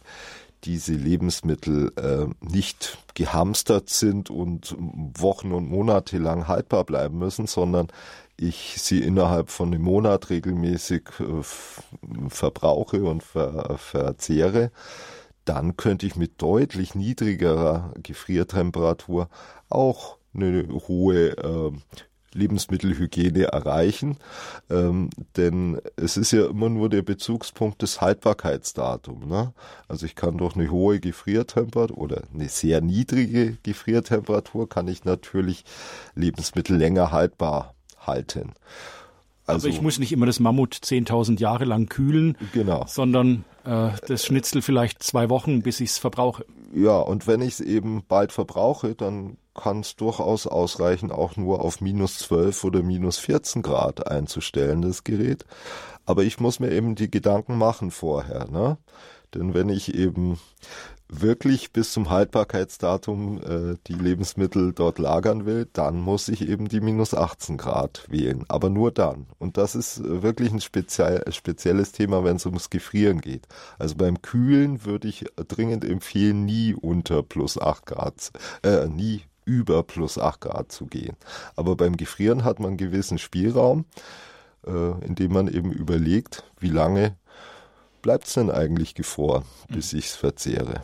diese 0.64 0.94
Lebensmittel 0.94 1.92
äh, 1.96 2.28
nicht 2.46 2.98
gehamstert 3.14 3.90
sind 3.90 4.30
und 4.30 4.76
Wochen 4.78 5.52
und 5.52 5.70
Monate 5.70 6.18
lang 6.18 6.48
haltbar 6.48 6.84
bleiben 6.84 7.18
müssen, 7.18 7.48
sondern 7.48 7.88
ich 8.38 8.76
sie 8.82 9.00
innerhalb 9.02 9.50
von 9.50 9.74
einem 9.74 9.84
Monat 9.84 10.30
regelmäßig 10.30 11.04
äh, 11.20 12.30
verbrauche 12.30 13.04
und 13.04 13.24
ver 13.24 13.78
verzehre, 13.78 14.72
dann 15.46 15.78
könnte 15.78 16.06
ich 16.06 16.16
mit 16.16 16.42
deutlich 16.42 16.96
niedrigerer 16.96 17.94
Gefriertemperatur 18.02 19.30
auch 19.70 20.18
eine 20.34 20.68
hohe 20.88 21.38
äh, 21.38 21.72
Lebensmittelhygiene 22.34 23.46
erreichen. 23.46 24.18
Ähm, 24.70 25.10
denn 25.38 25.80
es 25.96 26.18
ist 26.18 26.32
ja 26.32 26.46
immer 26.48 26.70
nur 26.70 26.90
der 26.90 27.02
Bezugspunkt 27.02 27.82
des 27.82 28.02
Haltbarkeitsdatums. 28.02 29.26
Ne? 29.26 29.54
Also 29.88 30.06
ich 30.06 30.16
kann 30.16 30.38
durch 30.38 30.56
eine 30.56 30.70
hohe 30.70 31.00
Gefriertemperatur 31.00 31.98
oder 31.98 32.24
eine 32.34 32.50
sehr 32.50 32.82
niedrige 32.82 33.58
Gefriertemperatur 33.64 34.70
kann 34.70 34.88
ich 34.88 35.06
natürlich 35.06 35.64
Lebensmittel 36.16 36.78
länger 36.78 37.12
haltbar 37.12 37.74
halten. 38.00 38.54
Also, 39.46 39.68
Aber 39.68 39.76
ich 39.76 39.82
muss 39.82 39.98
nicht 39.98 40.12
immer 40.12 40.28
das 40.28 40.40
Mammut 40.40 40.76
10.000 40.76 41.40
Jahre 41.40 41.66
lang 41.66 41.88
kühlen, 41.88 42.38
genau. 42.54 42.86
sondern 42.88 43.46
äh, 43.66 43.90
das 44.08 44.26
Schnitzel 44.26 44.62
vielleicht 44.62 45.02
zwei 45.02 45.30
Wochen, 45.30 45.64
bis 45.64 45.80
ich 45.80 45.90
es 45.90 45.98
verbrauche. 45.98 46.46
Ja, 46.74 47.00
und 47.00 47.26
wenn 47.26 47.42
ich 47.42 47.54
es 47.54 47.60
eben 47.62 48.04
bald 48.08 48.32
verbrauche, 48.32 48.94
dann 48.94 49.38
kann 49.60 49.82
es 49.82 49.96
durchaus 49.96 50.48
ausreichen, 50.48 51.12
auch 51.12 51.36
nur 51.38 51.62
auf 51.62 51.82
minus 51.82 52.20
12 52.20 52.64
oder 52.64 52.84
minus 52.84 53.18
14 53.20 53.62
Grad 53.62 54.08
einzustellen, 54.08 54.82
das 54.82 55.04
Gerät. 55.04 55.46
Aber 56.06 56.24
ich 56.24 56.40
muss 56.40 56.60
mir 56.60 56.72
eben 56.72 56.96
die 56.96 57.12
Gedanken 57.12 57.58
machen 57.58 57.92
vorher, 57.92 58.48
ne? 58.50 58.78
Denn 59.36 59.54
wenn 59.54 59.70
ich 59.70 59.94
eben 59.94 60.40
wirklich 61.10 61.74
bis 61.74 61.92
zum 61.92 62.10
Haltbarkeitsdatum 62.10 63.42
äh, 63.42 63.76
die 63.88 63.94
Lebensmittel 63.94 64.74
dort 64.74 65.00
lagern 65.00 65.46
will, 65.46 65.68
dann 65.74 66.00
muss 66.00 66.30
ich 66.30 66.48
eben 66.48 66.68
die 66.68 66.82
minus 66.82 67.14
18 67.14 67.58
Grad 67.58 68.06
wählen. 68.10 68.46
Aber 68.48 68.70
nur 68.70 68.92
dann. 68.92 69.26
Und 69.40 69.58
das 69.58 69.76
ist 69.76 70.00
äh, 70.00 70.22
wirklich 70.22 70.52
ein 70.52 70.62
speziell, 70.62 71.24
spezielles 71.32 71.92
Thema, 71.92 72.24
wenn 72.24 72.36
es 72.36 72.46
ums 72.46 72.70
Gefrieren 72.70 73.22
geht. 73.22 73.48
Also 73.80 73.96
beim 73.96 74.22
Kühlen 74.22 74.86
würde 74.86 75.08
ich 75.08 75.26
dringend 75.48 75.84
empfehlen, 75.84 76.46
nie 76.46 76.76
unter 76.76 77.24
plus 77.24 77.60
8 77.60 77.86
Grad, 77.88 78.32
äh, 78.64 78.88
nie 78.88 79.24
über 79.50 79.82
plus 79.82 80.20
8 80.20 80.42
Grad 80.42 80.72
zu 80.72 80.86
gehen. 80.86 81.18
Aber 81.56 81.76
beim 81.76 81.98
Gefrieren 81.98 82.44
hat 82.44 82.60
man 82.60 82.70
einen 82.70 82.78
gewissen 82.78 83.18
Spielraum, 83.18 83.86
äh, 84.68 84.92
indem 85.04 85.34
man 85.34 85.48
eben 85.48 85.72
überlegt, 85.72 86.44
wie 86.60 86.70
lange 86.70 87.16
bleibt 88.04 88.28
es 88.28 88.34
denn 88.34 88.52
eigentlich 88.52 88.94
gefroren, 88.94 89.44
bis 89.68 89.94
ich 89.94 90.06
es 90.06 90.16
verzehre? 90.16 90.82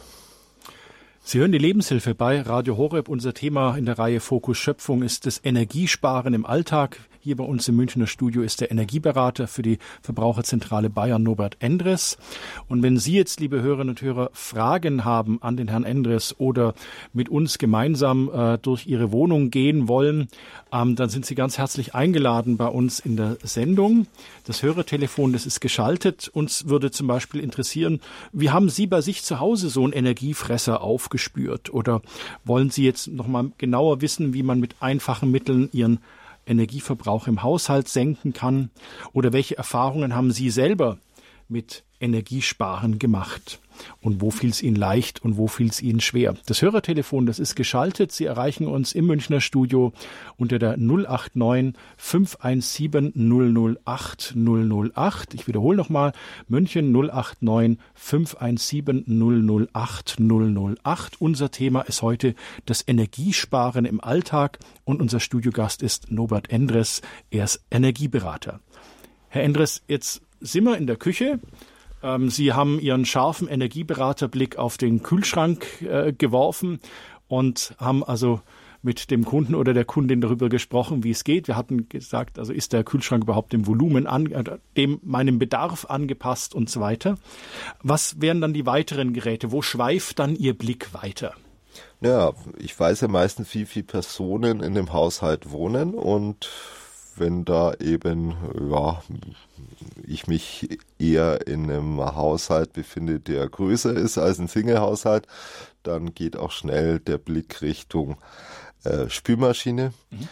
Sie 1.24 1.40
hören 1.40 1.52
die 1.52 1.60
Lebenshilfe 1.60 2.16
bei 2.16 2.42
Radio 2.42 2.78
Horeb. 2.78 3.08
Unser 3.08 3.34
Thema 3.34 3.78
in 3.78 3.86
der 3.86 4.00
Reihe 4.00 4.20
Fokus 4.20 4.58
Schöpfung 4.58 5.04
ist 5.04 5.26
das 5.26 5.40
Energiesparen 5.44 6.34
im 6.34 6.46
Alltag. 6.46 7.00
Hier 7.26 7.38
bei 7.38 7.44
uns 7.44 7.68
im 7.68 7.76
Münchner 7.76 8.06
Studio 8.06 8.44
ist 8.44 8.62
der 8.62 8.70
Energieberater 8.70 9.48
für 9.48 9.64
die 9.64 9.80
Verbraucherzentrale 10.04 10.92
Bayern, 10.92 11.24
Norbert 11.24 11.58
Endres. 11.60 12.20
Und 12.70 12.84
wenn 12.84 13.00
Sie 13.00 13.14
jetzt, 13.14 13.40
liebe 13.40 13.64
Hörerinnen 13.64 13.90
und 13.90 14.02
Hörer, 14.04 14.30
Fragen 14.32 15.06
haben 15.06 15.42
an 15.42 15.58
den 15.58 15.68
Herrn 15.70 15.86
Endres 15.86 16.40
oder 16.40 16.76
mit 17.14 17.28
uns 17.28 17.58
gemeinsam 17.58 18.30
äh, 18.32 18.60
durch 18.60 18.86
Ihre 18.86 19.12
Wohnung 19.12 19.50
gehen 19.50 19.88
wollen, 19.88 20.28
ähm, 20.72 20.96
dann 20.96 21.10
sind 21.10 21.26
Sie 21.26 21.34
ganz 21.34 21.58
herzlich 21.58 21.96
eingeladen 21.96 22.58
bei 22.58 22.68
uns 22.68 23.00
in 23.00 23.18
der 23.18 23.38
Sendung. 23.42 24.06
Das 24.46 24.62
Hörertelefon, 24.62 25.34
das 25.34 25.48
ist 25.48 25.62
geschaltet. 25.62 26.30
Uns 26.32 26.70
würde 26.70 26.92
zum 26.92 27.08
Beispiel 27.08 27.42
interessieren, 27.42 28.02
wie 28.34 28.52
haben 28.52 28.70
Sie 28.70 28.86
bei 28.86 29.02
sich 29.02 29.24
zu 29.24 29.40
Hause 29.40 29.70
so 29.70 29.84
einen 29.84 29.94
Energiefresser 29.94 30.82
aufgespürt? 30.82 31.74
Oder 31.74 32.04
wollen 32.44 32.70
Sie 32.70 32.86
jetzt 32.86 33.08
noch 33.08 33.26
mal 33.26 33.50
genauer 33.58 34.02
wissen, 34.02 34.36
wie 34.36 34.44
man 34.44 34.60
mit 34.60 34.76
einfachen 34.80 35.32
Mitteln 35.32 35.70
Ihren 35.72 36.02
Energieverbrauch 36.46 37.28
im 37.28 37.44
Haushalt 37.44 37.88
senken 37.88 38.34
kann? 38.34 38.70
Oder 39.14 39.34
welche 39.34 39.58
Erfahrungen 39.58 40.16
haben 40.16 40.32
Sie 40.32 40.50
selber 40.50 40.98
mit 41.48 41.84
Energiesparen 42.00 43.00
gemacht? 43.00 43.60
Und 44.02 44.22
wo 44.22 44.32
fiel 44.32 44.50
es 44.52 44.64
Ihnen 44.64 44.76
leicht 44.76 45.24
und 45.24 45.38
wo 45.38 45.48
fiel 45.48 45.68
es 45.68 45.82
Ihnen 45.82 46.00
schwer? 46.00 46.36
Das 46.46 46.62
Hörertelefon, 46.62 47.26
das 47.26 47.40
ist 47.40 47.56
geschaltet. 47.56 48.12
Sie 48.12 48.26
erreichen 48.26 48.68
uns 48.68 48.94
im 48.94 49.06
Münchner 49.06 49.42
Studio 49.42 49.92
unter 50.38 50.60
der 50.60 50.78
089 50.78 51.74
517 51.98 53.14
008 53.86 54.36
008. 54.36 55.34
Ich 55.34 55.48
wiederhole 55.48 55.78
nochmal, 55.78 56.14
München 56.48 56.92
089 56.92 57.78
517 57.96 59.68
008 59.74 60.18
008. 60.20 61.22
Unser 61.22 61.52
Thema 61.52 61.82
ist 61.82 62.02
heute 62.02 62.36
das 62.66 62.84
Energiesparen 62.88 63.86
im 63.86 64.02
Alltag 64.02 64.60
und 64.84 65.02
unser 65.02 65.20
Studiogast 65.20 65.84
ist 65.84 66.12
Norbert 66.12 66.50
Endres. 66.50 67.02
Er 67.30 67.46
ist 67.46 67.66
Energieberater. 67.72 68.62
Herr 69.28 69.44
Endres, 69.44 69.84
jetzt 69.88 70.22
sind 70.40 70.64
wir 70.66 70.78
in 70.78 70.88
der 70.88 70.98
Küche. 70.98 71.40
Ähm, 72.04 72.30
Sie 72.30 72.54
haben 72.54 72.80
Ihren 72.80 73.06
scharfen 73.06 73.48
Energieberaterblick 73.48 74.58
auf 74.58 74.78
den 74.78 75.04
Kühlschrank 75.04 75.82
äh, 75.82 76.14
geworfen 76.14 76.80
und 77.28 77.76
haben 77.80 78.04
also 78.04 78.42
mit 78.86 79.10
dem 79.10 79.26
Kunden 79.26 79.56
oder 79.56 79.74
der 79.74 79.84
Kundin 79.84 80.22
darüber 80.22 80.48
gesprochen, 80.48 81.04
wie 81.04 81.10
es 81.10 81.24
geht. 81.24 81.48
Wir 81.48 81.56
hatten 81.56 81.90
gesagt, 81.90 82.38
also 82.38 82.54
ist 82.54 82.72
der 82.72 82.84
Kühlschrank 82.84 83.24
überhaupt 83.24 83.52
dem 83.52 83.66
Volumen 83.66 84.06
an, 84.06 84.32
äh, 84.32 84.44
dem 84.78 85.00
meinem 85.04 85.40
Bedarf 85.40 85.86
angepasst 85.86 86.54
und 86.54 86.70
so 86.70 86.80
weiter. 86.80 87.18
Was 87.82 88.22
wären 88.22 88.42
dann 88.42 88.54
die 88.54 88.68
weiteren 88.68 89.14
Geräte? 89.14 89.52
Wo 89.52 89.64
schweift 89.64 90.20
dann 90.20 90.36
Ihr 90.36 90.56
Blick 90.56 90.94
weiter? 90.94 91.34
Ja, 92.00 92.34
ich 92.58 92.80
weiß 92.80 93.02
ja 93.02 93.08
meistens, 93.08 93.54
wie 93.56 93.66
viele 93.66 93.86
Personen 93.86 94.62
in 94.62 94.76
dem 94.76 94.94
Haushalt 94.94 95.50
wohnen 95.50 95.96
und 95.96 96.50
wenn 97.18 97.46
da 97.46 97.74
eben, 97.80 98.36
ja, 98.70 99.02
ich 100.06 100.28
mich 100.28 100.80
eher 101.00 101.48
in 101.48 101.70
einem 101.70 102.00
Haushalt 102.00 102.74
befinde, 102.74 103.20
der 103.20 103.48
größer 103.48 103.94
ist 103.94 104.18
als 104.18 104.40
ein 104.40 104.48
Single-Haushalt, 104.48 105.28
dann 105.84 106.14
geht 106.14 106.38
auch 106.38 106.52
schnell 106.52 107.00
der 107.00 107.18
Blick 107.18 107.62
Richtung 107.62 108.18
äh, 108.84 109.10
Spülmaschine. 109.10 109.94
Mhm. 110.12 110.28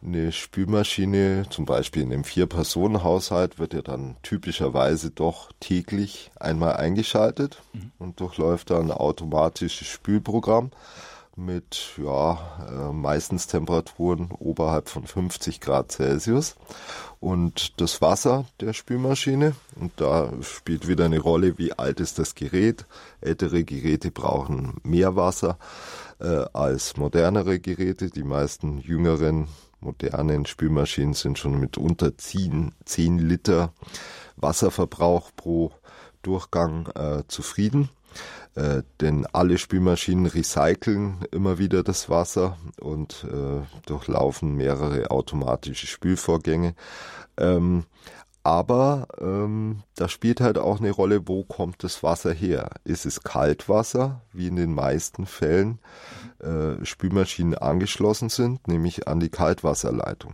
Eine 0.00 0.30
Spülmaschine, 0.30 1.46
zum 1.50 1.64
Beispiel 1.64 2.02
in 2.02 2.12
einem 2.12 2.24
Vier-Personen-Haushalt, 2.24 3.58
wird 3.58 3.74
ja 3.74 3.82
dann 3.82 4.16
typischerweise 4.22 5.10
doch 5.10 5.50
täglich 5.58 6.30
einmal 6.38 6.76
eingeschaltet 6.76 7.60
mhm. 7.72 7.90
und 7.98 8.20
durchläuft 8.20 8.70
dann 8.70 8.92
automatisches 8.92 9.88
Spülprogramm 9.88 10.70
mit 11.38 11.94
ja, 11.96 12.38
äh, 12.68 12.92
meistens 12.92 13.46
Temperaturen 13.46 14.30
oberhalb 14.38 14.88
von 14.88 15.06
50 15.06 15.60
Grad 15.60 15.92
Celsius. 15.92 16.56
Und 17.20 17.80
das 17.80 18.02
Wasser 18.02 18.44
der 18.60 18.72
Spülmaschine, 18.72 19.54
und 19.80 19.92
da 19.96 20.30
spielt 20.42 20.86
wieder 20.88 21.06
eine 21.06 21.18
Rolle, 21.18 21.58
wie 21.58 21.72
alt 21.72 22.00
ist 22.00 22.18
das 22.18 22.34
Gerät. 22.34 22.86
Ältere 23.20 23.64
Geräte 23.64 24.10
brauchen 24.10 24.78
mehr 24.82 25.16
Wasser 25.16 25.58
äh, 26.20 26.44
als 26.52 26.96
modernere 26.96 27.60
Geräte. 27.60 28.10
Die 28.10 28.24
meisten 28.24 28.78
jüngeren 28.78 29.48
modernen 29.80 30.46
Spülmaschinen 30.46 31.14
sind 31.14 31.38
schon 31.38 31.58
mit 31.58 31.78
unter 31.78 32.16
10, 32.16 32.72
10 32.84 33.18
Liter 33.18 33.72
Wasserverbrauch 34.36 35.30
pro 35.36 35.72
Durchgang 36.22 36.88
äh, 36.94 37.22
zufrieden. 37.28 37.90
Äh, 38.54 38.82
denn 39.00 39.26
alle 39.32 39.58
Spülmaschinen 39.58 40.26
recyceln 40.26 41.24
immer 41.30 41.58
wieder 41.58 41.82
das 41.82 42.10
Wasser 42.10 42.56
und 42.80 43.24
äh, 43.30 43.62
durchlaufen 43.86 44.56
mehrere 44.56 45.10
automatische 45.10 45.86
Spülvorgänge. 45.86 46.74
Ähm, 47.36 47.84
aber 48.48 49.08
ähm, 49.20 49.82
da 49.94 50.08
spielt 50.08 50.40
halt 50.40 50.56
auch 50.56 50.80
eine 50.80 50.90
Rolle, 50.90 51.28
wo 51.28 51.44
kommt 51.44 51.84
das 51.84 52.02
Wasser 52.02 52.32
her? 52.32 52.70
Ist 52.82 53.04
es 53.04 53.22
Kaltwasser, 53.22 54.22
wie 54.32 54.46
in 54.46 54.56
den 54.56 54.72
meisten 54.72 55.26
Fällen 55.26 55.80
äh, 56.38 56.82
Spülmaschinen 56.84 57.58
angeschlossen 57.58 58.30
sind, 58.30 58.66
nämlich 58.66 59.06
an 59.06 59.20
die 59.20 59.28
Kaltwasserleitung? 59.28 60.32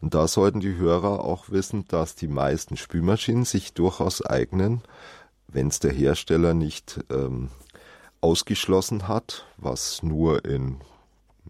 Und 0.00 0.14
da 0.14 0.26
sollten 0.26 0.60
die 0.60 0.76
Hörer 0.76 1.24
auch 1.24 1.48
wissen, 1.48 1.84
dass 1.86 2.16
die 2.16 2.28
meisten 2.28 2.76
Spülmaschinen 2.76 3.44
sich 3.44 3.74
durchaus 3.74 4.26
eignen, 4.26 4.82
wenn 5.56 5.68
es 5.68 5.80
der 5.80 5.92
Hersteller 5.92 6.52
nicht 6.52 7.02
ähm, 7.10 7.48
ausgeschlossen 8.20 9.08
hat, 9.08 9.46
was 9.56 10.02
nur 10.02 10.44
in 10.44 10.76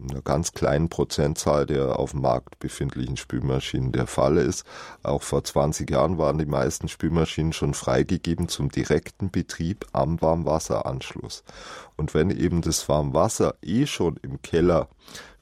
einer 0.00 0.22
ganz 0.22 0.52
kleinen 0.52 0.88
Prozentzahl 0.88 1.66
der 1.66 1.98
auf 1.98 2.12
dem 2.12 2.20
Markt 2.20 2.60
befindlichen 2.60 3.16
Spülmaschinen 3.16 3.90
der 3.90 4.06
Fall 4.06 4.36
ist. 4.36 4.64
Auch 5.02 5.22
vor 5.22 5.42
20 5.42 5.90
Jahren 5.90 6.18
waren 6.18 6.38
die 6.38 6.46
meisten 6.46 6.86
Spülmaschinen 6.86 7.52
schon 7.52 7.74
freigegeben 7.74 8.46
zum 8.46 8.70
direkten 8.70 9.32
Betrieb 9.32 9.86
am 9.92 10.22
Warmwasseranschluss. 10.22 11.42
Und 11.96 12.14
wenn 12.14 12.30
eben 12.30 12.60
das 12.60 12.88
Warmwasser 12.88 13.56
eh 13.60 13.86
schon 13.86 14.18
im 14.22 14.40
Keller 14.40 14.88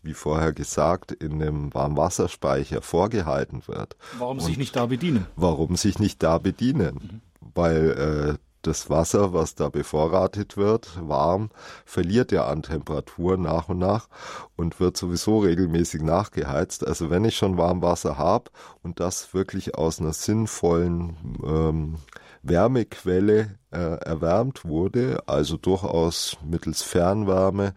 wie 0.06 0.12
vorher 0.12 0.52
gesagt, 0.52 1.12
in 1.12 1.40
einem 1.40 1.72
Warmwasserspeicher 1.72 2.82
vorgehalten 2.82 3.62
wird. 3.66 3.96
Warum 4.18 4.38
sich 4.38 4.58
nicht 4.58 4.76
da 4.76 4.84
bedienen? 4.84 5.26
Warum 5.34 5.76
sich 5.76 5.98
nicht 5.98 6.22
da 6.22 6.36
bedienen? 6.36 7.22
Mhm. 7.40 7.50
Weil 7.54 8.36
äh, 8.38 8.53
das 8.66 8.90
Wasser, 8.90 9.32
was 9.32 9.54
da 9.54 9.68
bevorratet 9.68 10.56
wird, 10.56 10.98
warm, 11.00 11.50
verliert 11.84 12.32
ja 12.32 12.46
an 12.46 12.62
Temperatur 12.62 13.36
nach 13.36 13.68
und 13.68 13.78
nach 13.78 14.08
und 14.56 14.80
wird 14.80 14.96
sowieso 14.96 15.38
regelmäßig 15.40 16.02
nachgeheizt. 16.02 16.86
Also 16.86 17.10
wenn 17.10 17.24
ich 17.24 17.36
schon 17.36 17.58
Warmwasser 17.58 18.18
habe 18.18 18.50
und 18.82 19.00
das 19.00 19.34
wirklich 19.34 19.76
aus 19.76 20.00
einer 20.00 20.12
sinnvollen 20.12 21.16
ähm, 21.44 21.96
Wärmequelle 22.42 23.58
äh, 23.70 23.76
erwärmt 23.78 24.64
wurde, 24.64 25.22
also 25.26 25.56
durchaus 25.56 26.36
mittels 26.44 26.82
Fernwärme, 26.82 27.74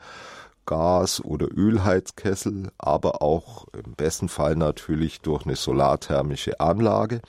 Gas- 0.65 1.23
oder 1.23 1.47
Ölheizkessel, 1.49 2.69
aber 2.77 3.21
auch 3.21 3.67
im 3.73 3.93
besten 3.93 4.29
Fall 4.29 4.55
natürlich 4.55 5.21
durch 5.21 5.45
eine 5.45 5.55
solarthermische 5.55 6.59
Anlage, 6.59 7.21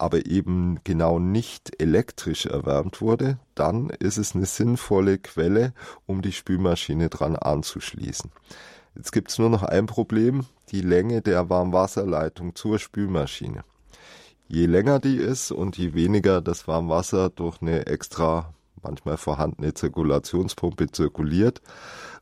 aber 0.00 0.26
eben 0.26 0.80
genau 0.84 1.18
nicht 1.18 1.80
elektrisch 1.80 2.46
erwärmt 2.46 3.00
wurde, 3.00 3.38
dann 3.54 3.90
ist 3.90 4.16
es 4.16 4.34
eine 4.34 4.46
sinnvolle 4.46 5.18
Quelle, 5.18 5.74
um 6.06 6.22
die 6.22 6.32
Spülmaschine 6.32 7.08
dran 7.08 7.36
anzuschließen. 7.36 8.30
Jetzt 8.96 9.12
gibt 9.12 9.30
es 9.30 9.38
nur 9.38 9.50
noch 9.50 9.62
ein 9.62 9.86
Problem, 9.86 10.46
die 10.70 10.80
Länge 10.80 11.22
der 11.22 11.48
Warmwasserleitung 11.48 12.54
zur 12.54 12.78
Spülmaschine. 12.78 13.62
Je 14.48 14.66
länger 14.66 14.98
die 14.98 15.16
ist 15.16 15.52
und 15.52 15.78
je 15.78 15.94
weniger 15.94 16.40
das 16.40 16.66
Warmwasser 16.66 17.30
durch 17.30 17.62
eine 17.62 17.86
extra, 17.86 18.52
manchmal 18.82 19.16
vorhandene 19.16 19.74
Zirkulationspumpe 19.74 20.90
zirkuliert 20.90 21.60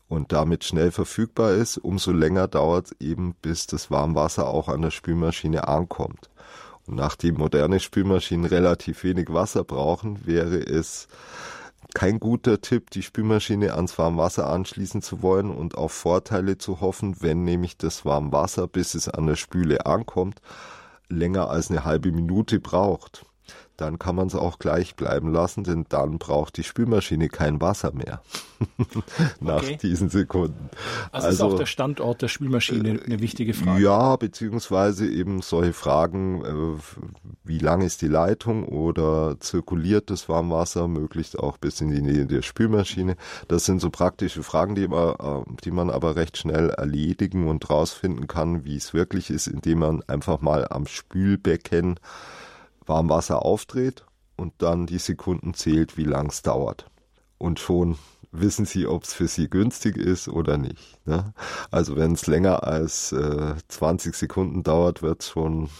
und 0.09 0.33
damit 0.33 0.65
schnell 0.65 0.91
verfügbar 0.91 1.53
ist, 1.53 1.79
umso 1.79 2.13
länger 2.13 2.49
dauert 2.49 2.87
es 2.87 3.01
eben, 3.01 3.35
bis 3.41 3.67
das 3.67 3.91
Warmwasser 3.91 4.49
auch 4.49 4.69
an 4.69 4.83
der 4.83 4.91
Spülmaschine 4.91 5.69
ankommt. 5.69 6.29
Nachdem 6.91 7.37
moderne 7.37 7.81
Spülmaschinen 7.81 8.47
relativ 8.47 9.05
wenig 9.05 9.33
Wasser 9.33 9.63
brauchen, 9.65 10.27
wäre 10.27 10.59
es 10.59 11.09
kein 11.95 12.19
guter 12.19 12.61
Tipp, 12.61 12.91
die 12.91 13.03
Spülmaschine 13.03 13.75
ans 13.75 13.99
Warmwasser 13.99 14.49
anschließen 14.49 15.03
zu 15.03 15.23
wollen 15.23 15.51
und 15.51 15.77
auf 15.77 15.93
Vorteile 15.93 16.59
zu 16.59 16.81
hoffen, 16.81 17.17
wenn 17.21 17.45
nämlich 17.45 17.77
das 17.77 18.05
Warmwasser, 18.05 18.67
bis 18.69 18.95
es 18.95 19.09
an 19.09 19.27
der 19.27 19.37
Spüle 19.37 19.87
ankommt, 19.87 20.41
länger 21.09 21.51
als 21.51 21.71
eine 21.71 21.85
halbe 21.85 22.13
Minute 22.13 22.61
braucht. 22.61 23.25
Dann 23.79 23.99
kann 23.99 24.17
man 24.17 24.27
es 24.27 24.35
auch 24.35 24.59
gleich 24.59 24.97
bleiben 24.97 25.33
lassen, 25.33 25.63
denn 25.63 25.87
dann 25.89 26.19
braucht 26.19 26.57
die 26.57 26.65
Spülmaschine 26.65 27.29
kein 27.29 27.61
Wasser 27.61 27.93
mehr 27.93 28.21
nach 29.41 29.63
okay. 29.63 29.79
diesen 29.81 30.09
Sekunden. 30.09 30.69
Also, 31.13 31.29
also 31.29 31.47
ist 31.47 31.53
auch 31.53 31.59
der 31.59 31.67
Standort 31.67 32.21
der 32.21 32.29
Spülmaschine 32.29 33.01
eine 33.05 33.21
wichtige 33.21 33.55
Frage. 33.55 33.81
Ja, 33.81 34.17
beziehungsweise 34.17 35.09
eben 35.09 35.43
solche 35.43 35.73
Fragen, 35.73 36.45
äh, 36.45 36.81
wie 37.45 37.61
lang 37.61 37.83
ist 37.83 38.03
die 38.03 38.09
Leitung 38.09 38.65
oder 38.65 39.37
zirkuliert 39.39 40.11
das 40.11 40.29
Warmwasser 40.29 40.89
möglichst 40.89 41.39
auch 41.39 41.57
bis 41.57 41.81
in 41.81 41.91
die 41.91 42.03
Nähe 42.03 42.27
der 42.27 42.43
Spülmaschine. 42.43 43.17
Das 43.47 43.65
sind 43.65 43.81
so 43.81 43.91
praktische 43.91 44.43
Fragen, 44.43 44.75
die, 44.75 44.83
immer, 44.83 45.45
äh, 45.47 45.53
die 45.65 45.71
man 45.71 45.89
aber 45.89 46.17
recht 46.17 46.37
schnell 46.37 46.71
erledigen 46.71 47.47
und 47.47 47.71
rausfinden 47.71 48.27
kann, 48.27 48.65
wie 48.65 48.77
es 48.77 48.93
wirklich 48.93 49.31
ist, 49.31 49.47
indem 49.47 49.79
man 49.79 50.03
einfach 50.09 50.41
mal 50.41 50.67
am 50.69 50.89
Spülbecken 50.89 52.01
Warmwasser 52.89 53.45
aufdreht 53.45 54.05
und 54.37 54.55
dann 54.59 54.87
die 54.87 54.99
Sekunden 54.99 55.55
zählt, 55.55 55.97
wie 55.97 56.05
lang 56.05 56.29
es 56.29 56.43
dauert. 56.43 56.91
Und 57.39 57.61
schon 57.61 57.99
wissen 58.33 58.67
Sie, 58.67 58.87
ob 58.87 59.05
es 59.05 59.15
für 59.15 59.29
Sie 59.29 59.49
günstig 59.49 59.97
ist 59.97 60.29
oder 60.29 60.59
nicht. 60.59 61.07
Ne? 61.07 61.33
Also 61.71 61.97
wenn 61.97 62.13
es 62.13 62.27
länger 62.27 62.65
als 62.65 63.13
äh, 63.13 63.55
20 63.69 64.15
Sekunden 64.15 64.63
dauert, 64.63 65.03
wird 65.03 65.23
es 65.23 65.31
schon 65.31 65.71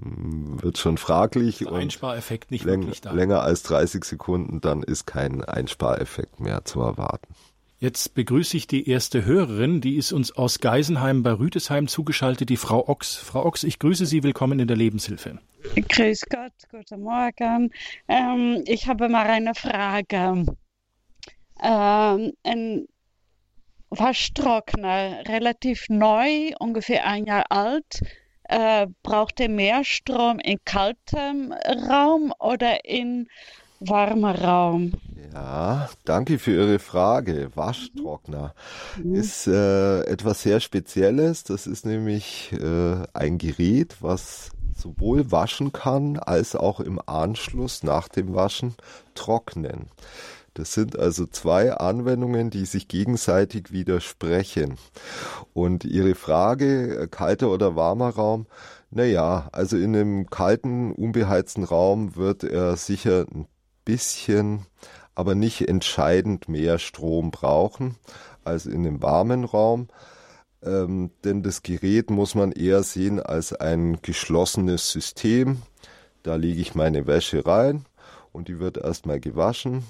hm, 0.00 0.62
wird 0.62 0.78
schon 0.78 0.98
fraglich. 0.98 1.58
Der 1.58 1.72
Einspareffekt 1.72 2.50
nicht 2.50 2.64
läng 2.64 2.82
wirklich 2.82 3.00
da. 3.00 3.12
Länger 3.12 3.42
als 3.42 3.62
30 3.64 4.04
Sekunden, 4.04 4.60
dann 4.60 4.82
ist 4.82 5.06
kein 5.06 5.44
Einspareffekt 5.44 6.40
mehr 6.40 6.64
zu 6.64 6.80
erwarten. 6.80 7.34
Jetzt 7.80 8.14
begrüße 8.14 8.56
ich 8.56 8.66
die 8.66 8.90
erste 8.90 9.24
Hörerin, 9.24 9.80
die 9.80 9.94
ist 9.94 10.10
uns 10.10 10.32
aus 10.32 10.58
Geisenheim 10.58 11.22
bei 11.22 11.30
Rütesheim 11.30 11.86
zugeschaltet, 11.86 12.48
die 12.48 12.56
Frau 12.56 12.88
Ochs. 12.88 13.14
Frau 13.14 13.44
Ochs, 13.44 13.62
ich 13.62 13.78
grüße 13.78 14.04
Sie, 14.04 14.24
willkommen 14.24 14.58
in 14.58 14.66
der 14.66 14.76
Lebenshilfe. 14.76 15.38
Grüß 15.76 16.22
Gott, 16.28 16.52
guten 16.72 17.02
Morgen. 17.02 17.70
Ähm, 18.08 18.64
ich 18.66 18.88
habe 18.88 19.08
mal 19.08 19.26
eine 19.26 19.54
Frage. 19.54 20.44
Ähm, 21.62 22.32
ein 22.42 22.88
Waschtrockner, 23.90 25.22
relativ 25.28 25.88
neu, 25.88 26.50
ungefähr 26.58 27.06
ein 27.06 27.26
Jahr 27.26 27.44
alt, 27.50 28.00
äh, 28.48 28.88
braucht 29.04 29.38
er 29.38 29.50
mehr 29.50 29.84
Strom 29.84 30.40
in 30.40 30.58
kaltem 30.64 31.52
Raum 31.52 32.32
oder 32.40 32.84
in 32.84 33.28
warmer 33.80 34.40
Raum? 34.40 34.92
Ja, 35.32 35.88
danke 36.04 36.38
für 36.38 36.52
Ihre 36.52 36.78
Frage. 36.78 37.50
Waschtrockner 37.54 38.54
mhm. 39.02 39.14
ist 39.14 39.46
äh, 39.46 40.02
etwas 40.04 40.42
sehr 40.42 40.60
Spezielles. 40.60 41.44
Das 41.44 41.66
ist 41.66 41.86
nämlich 41.86 42.52
äh, 42.52 43.02
ein 43.12 43.38
Gerät, 43.38 43.96
was 44.00 44.50
sowohl 44.76 45.30
waschen 45.30 45.72
kann 45.72 46.18
als 46.18 46.56
auch 46.56 46.80
im 46.80 47.00
Anschluss 47.06 47.82
nach 47.82 48.08
dem 48.08 48.34
Waschen 48.34 48.74
trocknen. 49.14 49.88
Das 50.54 50.74
sind 50.74 50.98
also 50.98 51.26
zwei 51.26 51.72
Anwendungen, 51.72 52.50
die 52.50 52.64
sich 52.64 52.88
gegenseitig 52.88 53.70
widersprechen. 53.70 54.76
Und 55.52 55.84
Ihre 55.84 56.14
Frage, 56.14 57.02
äh, 57.02 57.06
kalter 57.06 57.50
oder 57.50 57.76
warmer 57.76 58.10
Raum, 58.10 58.46
naja, 58.90 59.48
also 59.52 59.76
in 59.76 59.94
einem 59.94 60.30
kalten, 60.30 60.92
unbeheizten 60.92 61.64
Raum 61.64 62.16
wird 62.16 62.42
er 62.42 62.76
sicher 62.76 63.26
ein 63.32 63.46
bisschen 63.88 64.66
aber 65.14 65.34
nicht 65.34 65.66
entscheidend 65.66 66.48
mehr 66.48 66.78
Strom 66.78 67.32
brauchen 67.32 67.96
als 68.44 68.66
in 68.66 68.86
einem 68.86 69.02
warmen 69.02 69.44
Raum. 69.44 69.88
Ähm, 70.62 71.10
denn 71.24 71.42
das 71.42 71.62
Gerät 71.62 72.10
muss 72.10 72.36
man 72.36 72.52
eher 72.52 72.82
sehen 72.82 73.18
als 73.18 73.52
ein 73.52 74.00
geschlossenes 74.02 74.92
System. 74.92 75.62
Da 76.22 76.36
lege 76.36 76.60
ich 76.60 76.74
meine 76.74 77.06
Wäsche 77.06 77.46
rein 77.46 77.86
und 78.30 78.46
die 78.46 78.60
wird 78.60 78.76
erstmal 78.76 79.18
gewaschen 79.18 79.82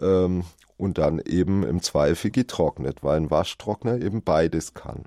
ähm, 0.00 0.44
und 0.78 0.98
dann 0.98 1.20
eben 1.20 1.62
im 1.62 1.82
Zweifel 1.82 2.32
getrocknet, 2.32 3.04
weil 3.04 3.18
ein 3.18 3.30
Waschtrockner 3.30 4.00
eben 4.00 4.22
beides 4.22 4.74
kann. 4.74 5.04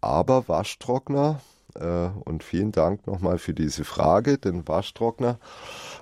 Aber 0.00 0.48
Waschtrockner, 0.48 1.40
äh, 1.74 2.08
und 2.24 2.44
vielen 2.44 2.72
Dank 2.72 3.06
nochmal 3.06 3.38
für 3.38 3.52
diese 3.52 3.84
Frage, 3.84 4.38
denn 4.38 4.66
Waschtrockner 4.66 5.38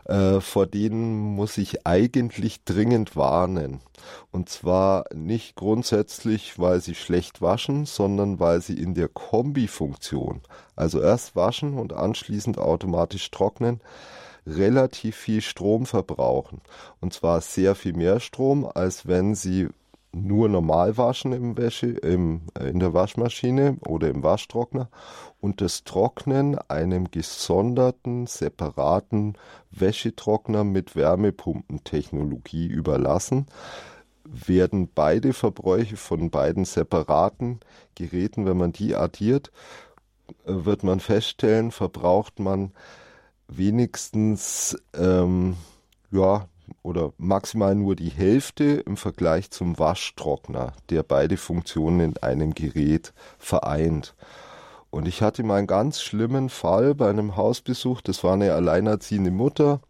äh, 0.05 0.41
vor 0.41 0.67
denen 0.67 1.35
muss 1.35 1.59
ich 1.59 1.87
eigentlich 1.87 2.65
dringend 2.65 3.17
warnen. 3.17 3.81
Und 4.31 4.49
zwar 4.49 5.05
nicht 5.15 5.57
grundsätzlich, 5.57 6.59
weil 6.59 6.81
sie 6.81 6.95
schlecht 6.95 7.41
waschen, 7.41 7.87
sondern 7.87 8.41
weil 8.41 8.61
sie 8.61 8.79
in 8.79 8.95
der 8.95 9.09
Kombifunktion, 9.09 10.43
also 10.77 11.01
erst 11.01 11.37
waschen 11.37 11.79
und 11.79 11.93
anschließend 11.93 12.59
automatisch 12.59 13.31
trocknen, 13.31 13.81
relativ 14.47 15.17
viel 15.17 15.41
Strom 15.41 15.87
verbrauchen. 15.87 16.61
Und 17.01 17.15
zwar 17.15 17.41
sehr 17.41 17.75
viel 17.75 17.95
mehr 17.95 18.21
Strom, 18.21 18.71
als 18.73 19.07
wenn 19.07 19.35
sie 19.35 19.69
nur 20.15 20.49
normal 20.49 20.97
waschen 20.97 21.33
im 21.33 21.57
Wäsche, 21.57 21.89
im, 21.89 22.43
äh, 22.59 22.69
in 22.69 22.79
der 22.79 22.95
Waschmaschine 22.95 23.77
oder 23.87 24.09
im 24.09 24.23
Waschtrockner 24.23 24.89
und 25.41 25.61
das 25.61 25.85
Trocknen 25.85 26.59
einem 26.69 27.11
gesonderten, 27.11 28.27
separaten 28.27 29.37
Wäschetrockner 29.71 30.65
mit 30.65 30.97
Wärmepumpentechnologie 30.97 32.67
überlassen, 32.67 33.47
werden 34.25 34.89
beide 34.95 35.33
Verbräuche 35.33 35.97
von 35.97 36.31
beiden 36.31 36.65
separaten 36.65 37.61
Geräten, 37.95 38.47
wenn 38.47 38.57
man 38.57 38.73
die 38.73 38.95
addiert, 38.95 39.51
äh, 40.47 40.65
wird 40.65 40.85
man 40.85 41.01
feststellen, 41.01 41.71
verbraucht 41.71 42.39
man 42.39 42.73
wenigstens 43.49 44.77
ähm, 44.95 45.57
ja, 46.11 46.49
oder 46.83 47.13
maximal 47.19 47.75
nur 47.75 47.97
die 47.97 48.11
Hälfte 48.11 48.65
im 48.87 48.97
Vergleich 48.97 49.51
zum 49.51 49.79
Waschtrockner, 49.79 50.73
der 50.91 51.03
beide 51.03 51.37
Funktionen 51.37 52.01
in 52.01 52.17
einem 52.19 52.55
Gerät 52.55 53.13
vereint. 53.39 54.15
Und 54.91 55.09
ich 55.09 55.23
hatte 55.23 55.43
mal 55.43 55.57
einen 55.57 55.67
ganz 55.67 56.01
schlimmen 56.01 56.49
Fall 56.49 56.95
bei 56.95 57.11
einem 57.11 57.37
Hausbesuch, 57.37 58.01
das 58.01 58.23
war 58.23 58.35
eine 58.35 58.53
alleinerziehende 58.53 59.31
Mutter, 59.31 59.81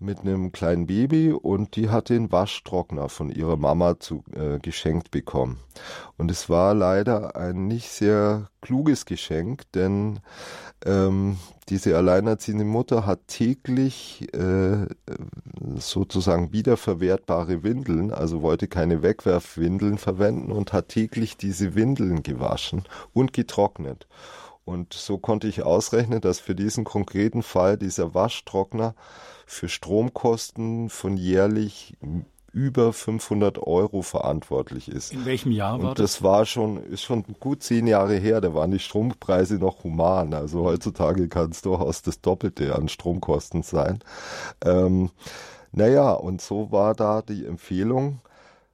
mit 0.00 0.20
einem 0.20 0.50
kleinen 0.52 0.86
Baby 0.86 1.32
und 1.32 1.76
die 1.76 1.90
hat 1.90 2.08
den 2.08 2.32
Waschtrockner 2.32 3.08
von 3.08 3.30
ihrer 3.30 3.56
Mama 3.56 4.00
zu, 4.00 4.24
äh, 4.34 4.58
geschenkt 4.58 5.10
bekommen. 5.10 5.58
Und 6.16 6.30
es 6.30 6.48
war 6.48 6.74
leider 6.74 7.36
ein 7.36 7.68
nicht 7.68 7.90
sehr 7.90 8.48
kluges 8.62 9.04
Geschenk, 9.04 9.70
denn 9.72 10.20
ähm, 10.84 11.36
diese 11.68 11.96
alleinerziehende 11.96 12.64
Mutter 12.64 13.06
hat 13.06 13.28
täglich 13.28 14.26
äh, 14.34 14.86
sozusagen 15.76 16.52
wiederverwertbare 16.52 17.62
Windeln, 17.62 18.10
also 18.10 18.42
wollte 18.42 18.66
keine 18.66 19.02
Wegwerfwindeln 19.02 19.98
verwenden 19.98 20.50
und 20.50 20.72
hat 20.72 20.88
täglich 20.88 21.36
diese 21.36 21.74
Windeln 21.74 22.22
gewaschen 22.22 22.84
und 23.12 23.32
getrocknet. 23.32 24.06
Und 24.70 24.92
so 24.92 25.18
konnte 25.18 25.48
ich 25.48 25.64
ausrechnen, 25.64 26.20
dass 26.20 26.38
für 26.38 26.54
diesen 26.54 26.84
konkreten 26.84 27.42
Fall 27.42 27.76
dieser 27.76 28.14
Waschtrockner 28.14 28.94
für 29.44 29.68
Stromkosten 29.68 30.90
von 30.90 31.16
jährlich 31.16 31.96
über 32.52 32.92
500 32.92 33.58
Euro 33.58 34.02
verantwortlich 34.02 34.88
ist. 34.88 35.12
In 35.12 35.24
welchem 35.24 35.50
Jahr 35.50 35.82
war 35.82 35.90
Und 35.90 35.98
das? 35.98 36.12
das 36.12 36.22
war 36.22 36.46
schon, 36.46 36.84
ist 36.84 37.02
schon 37.02 37.24
gut 37.40 37.64
zehn 37.64 37.88
Jahre 37.88 38.14
her, 38.14 38.40
da 38.40 38.54
waren 38.54 38.70
die 38.70 38.78
Strompreise 38.78 39.56
noch 39.56 39.82
human. 39.82 40.34
Also 40.34 40.62
heutzutage 40.62 41.28
kann 41.28 41.50
es 41.50 41.62
durchaus 41.62 42.02
das 42.02 42.20
Doppelte 42.20 42.76
an 42.76 42.88
Stromkosten 42.88 43.64
sein. 43.64 43.98
Ähm, 44.64 45.10
naja, 45.72 46.12
und 46.12 46.40
so 46.40 46.70
war 46.70 46.94
da 46.94 47.22
die 47.22 47.44
Empfehlung, 47.44 48.20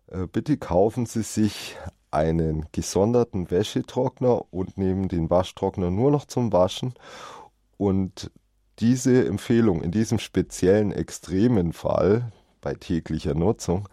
äh, 0.09 0.27
bitte 0.27 0.59
kaufen 0.59 1.07
Sie 1.07 1.23
sich 1.23 1.77
einen 2.17 2.67
gesonderten 2.73 3.51
Wäschetrockner 3.51 4.43
und 4.51 4.79
nehmen 4.79 5.09
den 5.09 5.29
Waschtrockner 5.29 5.91
nur 5.91 6.11
noch 6.11 6.25
zum 6.25 6.53
Waschen. 6.53 6.95
Und 7.77 8.31
diese 8.79 9.27
Empfehlung 9.27 9.83
in 9.83 9.91
diesem 9.91 10.19
speziellen 10.19 10.93
extremen 10.93 11.75
Fall 11.75 12.33
bei 12.63 12.75
täglicher 12.75 13.35
Nutzung 13.35 13.89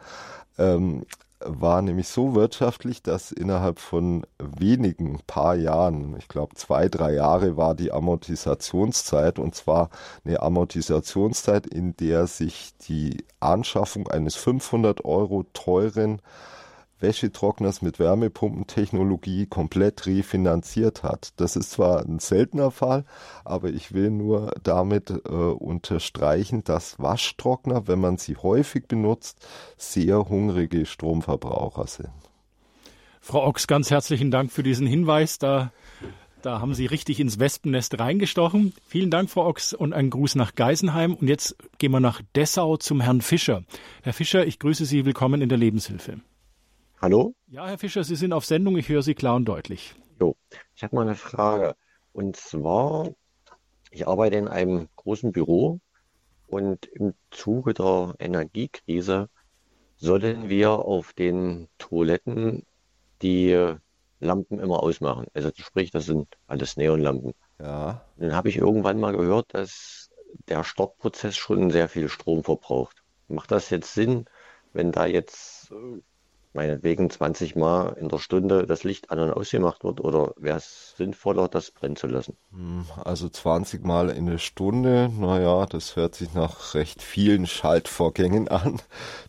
ähm, 0.57 1.05
war 1.45 1.81
nämlich 1.81 2.07
so 2.07 2.35
wirtschaftlich, 2.35 3.03
dass 3.03 3.33
innerhalb 3.33 3.79
von 3.79 4.25
wenigen 4.39 5.19
paar 5.27 5.55
Jahren, 5.55 6.15
ich 6.17 6.29
glaube 6.29 6.55
zwei, 6.55 6.87
drei 6.87 7.13
Jahre 7.13 7.57
war 7.57 7.75
die 7.75 7.91
Amortisationszeit 7.91 9.37
und 9.37 9.53
zwar 9.53 9.89
eine 10.23 10.41
Amortisationszeit, 10.41 11.67
in 11.67 11.97
der 11.97 12.27
sich 12.27 12.73
die 12.87 13.25
Anschaffung 13.41 14.07
eines 14.07 14.35
500 14.35 15.03
Euro 15.03 15.43
teuren 15.51 16.21
Wäschetrockners 17.03 17.83
mit 17.83 17.99
Wärmepumpentechnologie 17.99 19.45
komplett 19.45 20.07
refinanziert 20.07 21.03
hat. 21.03 21.33
Das 21.35 21.55
ist 21.55 21.69
zwar 21.69 22.03
ein 22.03 22.17
seltener 22.17 22.71
Fall, 22.71 23.05
aber 23.45 23.69
ich 23.69 23.93
will 23.93 24.09
nur 24.09 24.55
damit 24.63 25.11
äh, 25.11 25.29
unterstreichen, 25.29 26.63
dass 26.63 26.97
Waschtrockner, 26.97 27.87
wenn 27.87 27.99
man 27.99 28.17
sie 28.17 28.37
häufig 28.37 28.87
benutzt, 28.87 29.45
sehr 29.77 30.29
hungrige 30.29 30.87
Stromverbraucher 30.87 31.85
sind. 31.85 32.09
Frau 33.21 33.45
Ochs, 33.45 33.67
ganz 33.67 33.91
herzlichen 33.91 34.31
Dank 34.31 34.51
für 34.51 34.63
diesen 34.63 34.87
Hinweis. 34.87 35.37
Da 35.37 35.71
Da 36.41 36.59
haben 36.59 36.73
Sie 36.73 36.87
richtig 36.87 37.21
ins 37.21 37.39
Wespennest 37.39 37.97
reingestochen. 37.99 38.73
Vielen 38.85 39.09
Dank, 39.09 39.29
Frau 39.29 39.45
Ochs, 39.47 39.73
und 39.73 39.93
einen 39.93 40.09
Gruß 40.09 40.35
nach 40.35 40.55
Geisenheim. 40.55 41.13
Und 41.13 41.29
jetzt 41.29 41.55
gehen 41.77 41.91
wir 41.91 42.01
nach 42.01 42.21
Dessau 42.35 42.75
zum 42.75 42.99
Herrn 42.99 43.21
Fischer. 43.21 43.63
Herr 44.01 44.11
Fischer, 44.11 44.45
ich 44.45 44.59
grüße 44.59 44.83
Sie. 44.85 45.05
Willkommen 45.05 45.41
in 45.41 45.47
der 45.47 45.57
Lebenshilfe. 45.57 46.19
Hallo? 47.03 47.35
Ja, 47.47 47.67
Herr 47.67 47.77
Fischer, 47.77 48.05
Sie 48.05 48.15
sind 48.15 48.31
auf 48.31 48.45
Sendung. 48.45 48.77
Ich 48.77 48.87
höre 48.87 49.03
Sie 49.03 49.13
klar 49.13 49.35
und 49.35 49.43
deutlich. 49.43 49.93
Jo, 50.21 50.37
ich 50.73 50.83
habe 50.83 50.95
mal 50.95 51.01
eine 51.01 51.15
Frage. 51.15 51.75
Und 52.13 52.37
zwar, 52.37 53.09
ich 53.91 54.07
arbeite 54.07 54.37
in 54.37 54.47
einem 54.47 54.87
großen 54.95 55.33
Büro 55.33 55.81
und 56.47 56.85
im 56.85 57.13
Zuge 57.29 57.73
der 57.73 58.15
Energiekrise 58.19 59.27
sollen 59.97 60.47
wir 60.47 60.71
auf 60.71 61.11
den 61.11 61.67
Toiletten 61.77 62.65
die 63.21 63.75
Lampen 64.21 64.59
immer 64.59 64.81
ausmachen. 64.81 65.25
Also 65.33 65.51
sprich, 65.57 65.91
das 65.91 66.05
sind 66.05 66.37
alles 66.47 66.77
Neonlampen. 66.77 67.33
Ja. 67.59 68.05
Dann 68.15 68.33
habe 68.33 68.47
ich 68.47 68.55
irgendwann 68.55 69.01
mal 69.01 69.11
gehört, 69.11 69.53
dass 69.53 70.09
der 70.47 70.63
Startprozess 70.63 71.35
schon 71.35 71.69
sehr 71.69 71.89
viel 71.89 72.07
Strom 72.07 72.45
verbraucht. 72.45 73.03
Macht 73.27 73.51
das 73.51 73.71
jetzt 73.71 73.93
Sinn, 73.93 74.23
wenn 74.71 74.93
da 74.93 75.05
jetzt 75.05 75.69
äh, 75.71 76.01
meinetwegen 76.53 77.09
20 77.09 77.55
Mal 77.55 77.93
in 77.99 78.09
der 78.09 78.19
Stunde 78.19 78.65
das 78.65 78.83
Licht 78.83 79.11
an 79.11 79.19
und 79.19 79.31
ausgemacht 79.31 79.83
wird 79.83 80.01
oder 80.01 80.33
wäre 80.37 80.57
es 80.57 80.93
sinnvoller, 80.97 81.47
das 81.47 81.71
brennen 81.71 81.95
zu 81.95 82.07
lassen? 82.07 82.37
Hm, 82.51 82.85
also 83.03 83.29
20 83.29 83.83
Mal 83.83 84.09
in 84.09 84.25
der 84.27 84.37
Stunde, 84.37 85.09
naja, 85.19 85.65
das 85.65 85.95
hört 85.95 86.15
sich 86.15 86.33
nach 86.33 86.73
recht 86.75 87.01
vielen 87.01 87.47
Schaltvorgängen 87.47 88.47
an. 88.47 88.81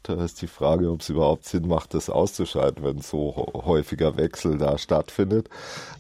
Da 0.03 0.23
ist 0.23 0.43
die 0.43 0.47
Frage, 0.47 0.91
ob 0.91 1.01
es 1.01 1.09
überhaupt 1.09 1.45
Sinn 1.45 1.67
macht, 1.67 1.95
das 1.95 2.11
auszuschalten, 2.11 2.85
wenn 2.85 3.01
so 3.01 3.35
häufiger 3.55 4.17
Wechsel 4.17 4.59
da 4.59 4.77
stattfindet. 4.77 5.49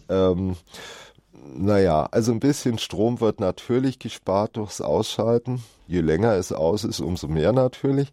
Ähm, 0.08 0.56
naja, 1.52 2.08
also 2.10 2.32
ein 2.32 2.40
bisschen 2.40 2.78
Strom 2.78 3.20
wird 3.20 3.40
natürlich 3.40 3.98
gespart 3.98 4.56
durchs 4.56 4.80
Ausschalten. 4.80 5.62
Je 5.86 6.00
länger 6.00 6.32
es 6.32 6.52
aus 6.52 6.84
ist, 6.84 7.00
umso 7.00 7.28
mehr 7.28 7.52
natürlich. 7.52 8.10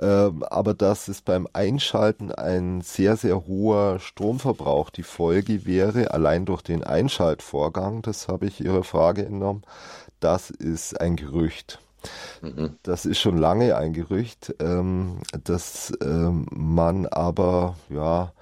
Ähm, 0.00 0.42
aber 0.42 0.74
das 0.74 1.08
ist 1.08 1.24
beim 1.24 1.46
Einschalten 1.52 2.32
ein 2.32 2.80
sehr, 2.80 3.16
sehr 3.16 3.46
hoher 3.46 4.00
Stromverbrauch. 4.00 4.90
Die 4.90 5.04
Folge 5.04 5.64
wäre 5.64 6.12
allein 6.12 6.44
durch 6.44 6.62
den 6.62 6.82
Einschaltvorgang, 6.82 8.02
das 8.02 8.28
habe 8.28 8.46
ich 8.46 8.60
Ihre 8.60 8.82
Frage 8.82 9.24
entnommen, 9.24 9.62
das 10.20 10.50
ist 10.50 11.00
ein 11.00 11.16
Gerücht. 11.16 11.78
Mhm. 12.40 12.76
Das 12.82 13.06
ist 13.06 13.20
schon 13.20 13.38
lange 13.38 13.76
ein 13.76 13.92
Gerücht, 13.92 14.54
ähm, 14.58 15.18
dass 15.44 15.92
ähm, 16.02 16.46
man 16.50 17.06
aber, 17.06 17.76
ja, 17.88 18.32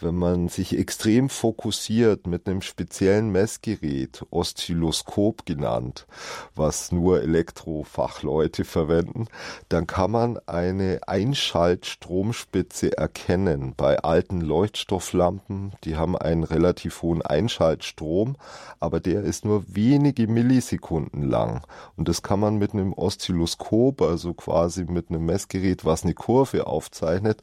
wenn 0.00 0.14
man 0.14 0.48
sich 0.48 0.78
extrem 0.78 1.28
fokussiert 1.28 2.26
mit 2.26 2.46
einem 2.46 2.62
speziellen 2.62 3.30
Messgerät, 3.30 4.24
Oszilloskop 4.30 5.44
genannt, 5.44 6.06
was 6.54 6.92
nur 6.92 7.22
Elektrofachleute 7.22 8.64
verwenden, 8.64 9.26
dann 9.68 9.86
kann 9.86 10.10
man 10.10 10.38
eine 10.46 11.00
Einschaltstromspitze 11.06 12.96
erkennen. 12.96 13.74
Bei 13.76 13.98
alten 13.98 14.40
Leuchtstofflampen, 14.40 15.72
die 15.84 15.96
haben 15.96 16.16
einen 16.16 16.44
relativ 16.44 17.02
hohen 17.02 17.22
Einschaltstrom, 17.22 18.36
aber 18.80 19.00
der 19.00 19.22
ist 19.22 19.44
nur 19.44 19.64
wenige 19.66 20.28
Millisekunden 20.28 21.22
lang. 21.22 21.62
Und 21.96 22.08
das 22.08 22.22
kann 22.22 22.40
man 22.40 22.58
mit 22.58 22.72
einem 22.72 22.92
Oszilloskop, 22.92 24.02
also 24.02 24.34
quasi 24.34 24.84
mit 24.84 25.10
einem 25.10 25.26
Messgerät, 25.26 25.84
was 25.84 26.04
eine 26.04 26.14
Kurve 26.14 26.66
aufzeichnet, 26.66 27.42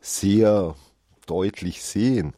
sehr 0.00 0.74
deutlich 1.26 1.82
sehen. 1.82 2.34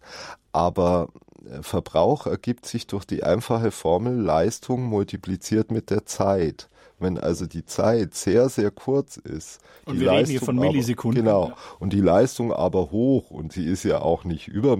Aber 0.52 1.08
äh, 1.48 1.62
Verbrauch 1.62 2.26
ergibt 2.26 2.66
sich 2.66 2.86
durch 2.86 3.04
die 3.04 3.22
einfache 3.22 3.70
Formel 3.70 4.14
Leistung 4.14 4.82
multipliziert 4.84 5.70
mit 5.70 5.90
der 5.90 6.06
Zeit. 6.06 6.68
Wenn 6.98 7.18
also 7.18 7.46
die 7.46 7.64
Zeit 7.64 8.14
sehr, 8.14 8.48
sehr 8.48 8.70
kurz 8.70 9.16
ist, 9.16 9.60
und 9.84 9.94
die 9.94 10.00
wir 10.00 10.06
Leistung 10.06 10.18
reden 10.18 10.30
hier 10.30 10.40
von 10.40 10.56
Millisekunden. 10.56 11.28
Aber, 11.28 11.46
genau. 11.46 11.56
Und 11.78 11.92
die 11.92 12.00
Leistung 12.00 12.52
aber 12.52 12.90
hoch 12.90 13.30
und 13.30 13.52
sie 13.52 13.64
ist 13.64 13.84
ja 13.84 14.00
auch 14.00 14.24
nicht 14.24 14.48
über, 14.48 14.76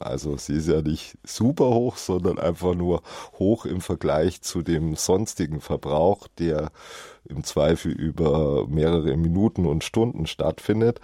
also 0.00 0.36
sie 0.36 0.54
ist 0.54 0.68
ja 0.68 0.82
nicht 0.82 1.18
super 1.24 1.70
hoch, 1.70 1.96
sondern 1.96 2.38
einfach 2.38 2.74
nur 2.74 3.02
hoch 3.38 3.66
im 3.66 3.80
Vergleich 3.80 4.42
zu 4.42 4.62
dem 4.62 4.96
sonstigen 4.96 5.60
Verbrauch, 5.60 6.26
der 6.38 6.70
im 7.28 7.44
Zweifel 7.44 7.92
über 7.92 8.66
mehrere 8.68 9.16
Minuten 9.16 9.66
und 9.66 9.84
Stunden 9.84 10.26
stattfindet, 10.26 11.00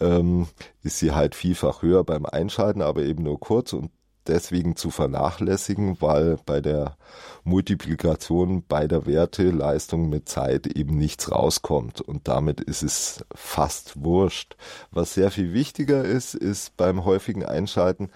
ähm, 0.00 0.48
ist 0.82 0.98
sie 0.98 1.12
halt 1.12 1.34
vielfach 1.34 1.82
höher 1.82 2.04
beim 2.04 2.26
Einschalten, 2.26 2.82
aber 2.82 3.02
eben 3.02 3.22
nur 3.22 3.38
kurz 3.38 3.72
und 3.72 3.90
deswegen 4.30 4.76
zu 4.76 4.90
vernachlässigen, 4.90 6.00
weil 6.00 6.38
bei 6.46 6.60
der 6.60 6.96
Multiplikation 7.44 8.64
beider 8.66 9.06
Werte 9.06 9.50
Leistung 9.50 10.08
mit 10.08 10.28
Zeit 10.28 10.66
eben 10.66 10.96
nichts 10.96 11.30
rauskommt 11.30 12.00
und 12.00 12.28
damit 12.28 12.60
ist 12.60 12.82
es 12.82 13.24
fast 13.34 14.02
wurscht. 14.02 14.56
Was 14.90 15.14
sehr 15.14 15.30
viel 15.30 15.52
wichtiger 15.52 16.04
ist, 16.04 16.34
ist 16.34 16.76
beim 16.76 17.04
häufigen 17.04 17.44
Einschalten, 17.44 18.10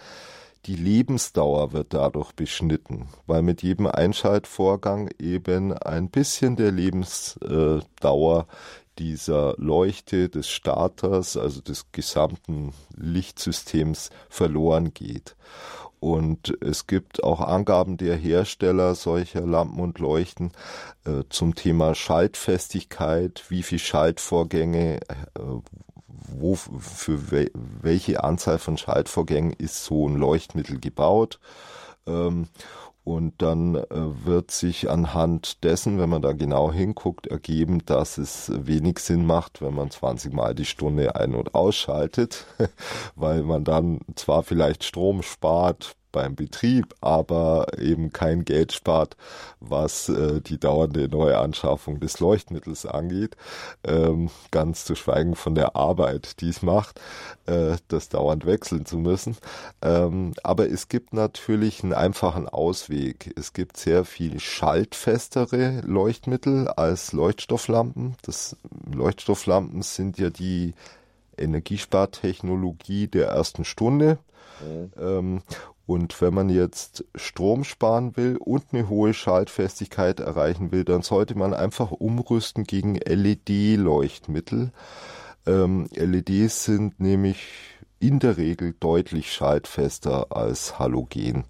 die 0.67 0.77
Lebensdauer 0.77 1.73
wird 1.73 1.93
dadurch 1.93 2.33
beschnitten, 2.33 3.09
weil 3.27 3.43
mit 3.43 3.63
jedem 3.63 3.87
Einschaltvorgang 3.87 5.11
eben 5.19 5.75
ein 5.75 6.09
bisschen 6.09 6.57
der 6.57 6.73
Lebensdauer 6.73 8.47
dieser 8.99 9.55
Leuchte 9.59 10.29
des 10.29 10.49
Starters, 10.49 11.37
also 11.37 11.61
des 11.61 11.93
gesamten 11.93 12.73
Lichtsystems 12.97 14.11
verloren 14.29 14.95
geht. 14.95 15.37
Und 16.01 16.57
es 16.61 16.87
gibt 16.87 17.25
auch 17.25 17.41
Angaben 17.41 17.97
der 17.97 18.17
Hersteller 18.17 18.95
solcher 18.95 19.43
Lampen 19.43 19.81
und 19.81 19.99
Leuchten 19.99 20.53
äh, 21.05 21.23
zum 21.29 21.55
Thema 21.55 21.95
Schaltfestigkeit, 21.95 23.45
wie 23.49 23.63
viel 23.63 23.79
Schaltvorgänge, 23.79 25.01
äh, 25.01 25.41
wo, 26.07 26.55
für 26.55 27.31
we 27.31 27.51
welche 27.55 28.23
Anzahl 28.25 28.59
von 28.59 28.77
Schaltvorgängen 28.77 29.53
ist 29.53 29.85
so 29.85 30.09
ein 30.09 30.17
Leuchtmittel 30.17 30.79
gebaut. 30.79 31.39
Ähm, 32.07 32.49
und 33.05 33.35
dann 33.43 33.75
äh, 33.75 33.85
wird 34.25 34.51
sich 34.51 34.91
anhand 34.91 35.63
dessen, 35.63 35.99
wenn 35.99 36.09
man 36.09 36.23
da 36.23 36.33
genau 36.33 36.73
hinguckt, 36.73 37.27
ergeben, 37.27 37.85
dass 37.85 38.17
es 38.17 38.51
wenig 38.55 38.99
Sinn 38.99 39.27
macht, 39.27 39.61
wenn 39.61 39.75
man 39.75 39.91
20 39.91 40.33
Mal 40.33 40.55
die 40.55 40.65
Stunde 40.65 41.15
ein- 41.15 41.35
und 41.35 41.55
ausschaltet, 41.55 42.47
weil 43.15 43.43
man 43.43 43.65
dann 43.65 44.01
zwar 44.17 44.43
vielleicht 44.43 44.85
Strom 44.85 45.23
spart, 45.23 45.97
beim 46.15 46.37
Betrieb, 46.37 46.95
aber 47.01 47.67
eben 47.77 48.13
kein 48.13 48.45
Geld 48.45 48.73
spart, 48.73 49.17
was 49.59 50.09
äh, 50.09 50.41
die 50.41 50.59
dauernde 50.59 51.09
Neuanschaffung 51.09 51.99
des 51.99 52.21
Leuchtmittels 52.21 52.87
angeht. 52.87 53.37
Ähm, 53.83 54.31
ganz 54.53 54.85
zu 54.85 54.95
schweigen 54.95 55.35
von 55.35 55.57
der 55.57 55.75
Arbeit, 55.75 56.41
die 56.41 56.51
es 56.51 56.63
macht, 56.63 57.01
äh, 57.47 57.77
das 57.89 58.09
dauernd 58.09 58.47
wechseln 58.47 58.87
zu 58.87 58.97
müssen. 58.97 59.37
Ähm, 59.83 60.35
aber 60.45 60.71
es 60.71 60.89
gibt 60.89 61.13
natürlich 61.13 61.83
einen 61.83 61.93
einfachen 61.93 62.49
Ausweg. 62.49 63.35
Es 63.37 63.53
gibt 63.53 63.77
sehr 63.77 64.05
viel 64.05 64.39
schaltfestere 64.39 65.81
Leuchtmittel 65.85 66.69
als 66.69 67.13
Leuchtstofflampen. 67.13 68.15
Das 68.23 68.57
Leuchtstofflampen 68.93 69.83
sind 69.83 70.17
ja 70.19 70.31
die 70.31 70.75
Energiespartechnologie 71.37 73.09
der 73.09 73.29
ersten 73.29 73.65
Stunde. 73.65 74.19
Mhm. 74.61 74.93
Ähm, 74.99 75.43
und 75.87 76.21
wenn 76.23 76.33
man 76.33 76.49
jetzt 76.49 77.05
Strom 77.15 77.65
sparen 77.65 78.17
will 78.17 78.37
und 78.39 78.65
eine 78.73 78.89
hohe 78.89 79.13
Schaltfestigkeit 79.13 80.21
erreichen 80.21 80.73
will, 80.73 80.85
dann 80.85 81.03
sollte 81.03 81.37
man 81.37 81.53
einfach 81.53 81.91
umrüsten 81.91 82.65
gegen 82.65 82.95
LED-Leuchtmittel. 82.97 84.73
Ähm, 85.47 85.89
LEDs 85.95 86.65
sind 86.65 87.01
nämlich 87.01 87.47
in 88.01 88.19
der 88.19 88.37
Regel 88.37 88.75
deutlich 88.79 89.33
schaltfester 89.33 90.27
als 90.31 90.79
Halogen 90.79 91.45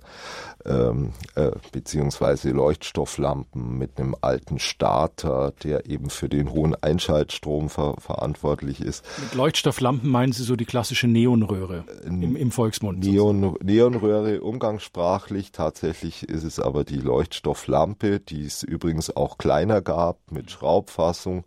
ähm, 0.66 1.12
äh, 1.34 1.50
beziehungsweise 1.72 2.50
Leuchtstofflampen 2.50 3.76
mit 3.76 3.98
einem 3.98 4.16
alten 4.20 4.58
Starter, 4.58 5.52
der 5.62 5.86
eben 5.86 6.10
für 6.10 6.28
den 6.28 6.50
hohen 6.52 6.74
Einschaltstrom 6.74 7.68
ver 7.68 7.94
verantwortlich 7.98 8.80
ist. 8.80 9.04
Mit 9.20 9.34
Leuchtstofflampen 9.34 10.08
meinen 10.08 10.32
Sie 10.32 10.42
so 10.42 10.56
die 10.56 10.64
klassische 10.64 11.06
Neonröhre 11.06 11.84
im, 12.04 12.36
im 12.36 12.50
Volksmund? 12.50 13.00
Neon, 13.00 13.56
Neonröhre 13.62 14.40
umgangssprachlich, 14.40 15.52
tatsächlich 15.52 16.28
ist 16.28 16.44
es 16.44 16.58
aber 16.58 16.84
die 16.84 17.00
Leuchtstofflampe, 17.00 18.20
die 18.20 18.44
es 18.44 18.62
übrigens 18.62 19.14
auch 19.14 19.38
kleiner 19.38 19.82
gab 19.82 20.18
mit 20.30 20.50
Schraubfassung 20.50 21.44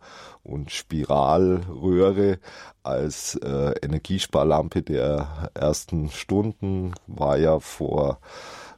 und 0.48 0.70
Spiralröhre 0.70 2.38
als 2.82 3.34
äh, 3.36 3.74
Energiesparlampe 3.82 4.82
der 4.82 5.50
ersten 5.54 6.10
Stunden 6.10 6.94
war 7.06 7.36
ja 7.36 7.60
vor 7.60 8.18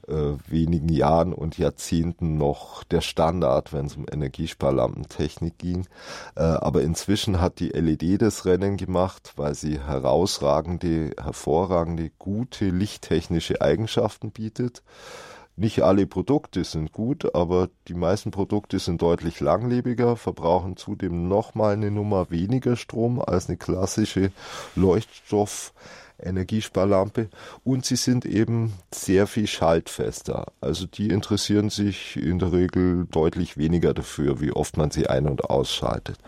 äh, 0.08 0.34
wenigen 0.48 0.88
Jahren 0.88 1.32
und 1.32 1.58
Jahrzehnten 1.58 2.36
noch 2.36 2.82
der 2.84 3.00
Standard, 3.00 3.72
wenn 3.72 3.86
es 3.86 3.96
um 3.96 4.06
Energiesparlampentechnik 4.10 5.58
ging. 5.58 5.86
Äh, 6.34 6.42
aber 6.42 6.82
inzwischen 6.82 7.40
hat 7.40 7.60
die 7.60 7.68
LED 7.68 8.22
das 8.22 8.44
Rennen 8.44 8.76
gemacht, 8.76 9.34
weil 9.36 9.54
sie 9.54 9.78
herausragende, 9.78 11.12
hervorragende, 11.22 12.10
gute 12.18 12.66
lichttechnische 12.66 13.60
Eigenschaften 13.60 14.32
bietet 14.32 14.82
nicht 15.60 15.82
alle 15.82 16.06
Produkte 16.06 16.64
sind 16.64 16.92
gut, 16.92 17.34
aber 17.34 17.68
die 17.86 17.94
meisten 17.94 18.30
Produkte 18.30 18.78
sind 18.78 19.02
deutlich 19.02 19.40
langlebiger, 19.40 20.16
verbrauchen 20.16 20.76
zudem 20.76 21.28
nochmal 21.28 21.74
eine 21.74 21.90
Nummer 21.90 22.30
weniger 22.30 22.76
Strom 22.76 23.20
als 23.20 23.48
eine 23.48 23.58
klassische 23.58 24.32
Leuchtstoff- 24.74 25.72
Energiesparlampe 26.22 27.28
und 27.64 27.84
sie 27.84 27.96
sind 27.96 28.24
eben 28.26 28.74
sehr 28.92 29.26
viel 29.26 29.46
schaltfester. 29.46 30.52
Also 30.60 30.86
die 30.86 31.08
interessieren 31.08 31.70
sich 31.70 32.16
in 32.16 32.38
der 32.38 32.52
Regel 32.52 33.06
deutlich 33.10 33.56
weniger 33.56 33.94
dafür, 33.94 34.40
wie 34.40 34.52
oft 34.52 34.76
man 34.76 34.90
sie 34.90 35.06
ein- 35.06 35.26
und 35.26 35.44
ausschaltet. 35.44 36.18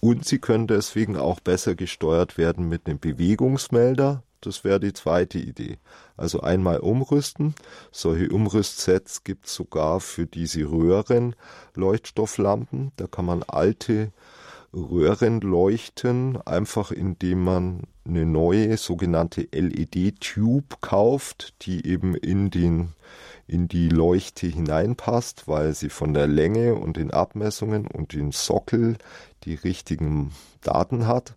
Und 0.00 0.24
sie 0.24 0.38
können 0.38 0.66
deswegen 0.66 1.16
auch 1.16 1.40
besser 1.40 1.74
gesteuert 1.74 2.38
werden 2.38 2.68
mit 2.68 2.86
einem 2.86 2.98
Bewegungsmelder. 2.98 4.22
Das 4.46 4.64
wäre 4.64 4.80
die 4.80 4.92
zweite 4.92 5.38
Idee. 5.38 5.78
Also 6.16 6.40
einmal 6.40 6.78
umrüsten. 6.78 7.54
Solche 7.90 8.28
Umrüstsets 8.28 9.24
gibt 9.24 9.46
es 9.46 9.54
sogar 9.54 10.00
für 10.00 10.26
diese 10.26 10.70
Röhren-Leuchtstofflampen. 10.70 12.92
Da 12.96 13.06
kann 13.06 13.24
man 13.24 13.42
alte 13.42 14.12
Röhrenleuchten, 14.74 16.38
einfach 16.44 16.90
indem 16.90 17.44
man 17.44 17.84
eine 18.04 18.26
neue 18.26 18.76
sogenannte 18.76 19.48
LED-Tube 19.52 20.80
kauft, 20.80 21.54
die 21.62 21.86
eben 21.86 22.14
in 22.14 22.50
den 22.50 22.92
in 23.46 23.68
die 23.68 23.88
Leuchte 23.88 24.46
hineinpasst, 24.46 25.46
weil 25.46 25.74
sie 25.74 25.90
von 25.90 26.14
der 26.14 26.26
Länge 26.26 26.74
und 26.74 26.96
den 26.96 27.10
Abmessungen 27.10 27.86
und 27.86 28.12
den 28.12 28.32
Sockel 28.32 28.96
die 29.44 29.54
richtigen 29.54 30.32
Daten 30.62 31.06
hat, 31.06 31.34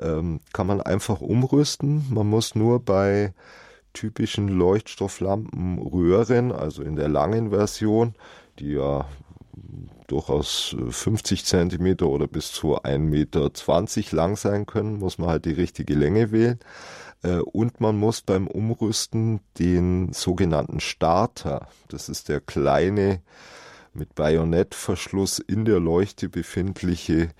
ähm, 0.00 0.40
kann 0.52 0.66
man 0.66 0.80
einfach 0.80 1.20
umrüsten. 1.20 2.06
Man 2.10 2.28
muss 2.28 2.54
nur 2.54 2.80
bei 2.80 3.34
typischen 3.92 4.48
Leuchtstofflampen 4.48 5.78
Röhren, 5.78 6.50
also 6.50 6.82
in 6.82 6.96
der 6.96 7.08
langen 7.08 7.50
Version, 7.50 8.14
die 8.58 8.72
ja 8.72 9.06
durchaus 10.06 10.76
50 10.90 11.40
äh, 11.40 11.44
Zentimeter 11.44 12.06
oder 12.06 12.26
bis 12.26 12.52
zu 12.52 12.78
1,20 12.82 12.98
Meter 12.98 14.16
lang 14.16 14.36
sein 14.36 14.66
können, 14.66 14.98
muss 14.98 15.18
man 15.18 15.28
halt 15.28 15.44
die 15.44 15.52
richtige 15.52 15.94
Länge 15.94 16.32
wählen. 16.32 16.58
Äh, 17.22 17.38
und 17.38 17.80
man 17.80 17.96
muss 17.96 18.22
beim 18.22 18.46
Umrüsten 18.46 19.40
den 19.58 20.12
sogenannten 20.12 20.80
Starter, 20.80 21.68
das 21.88 22.08
ist 22.08 22.28
der 22.28 22.40
kleine 22.40 23.20
mit 23.94 24.14
Bajonettverschluss 24.14 25.38
in 25.38 25.64
der 25.64 25.80
Leuchte 25.80 26.28
befindliche 26.28 27.30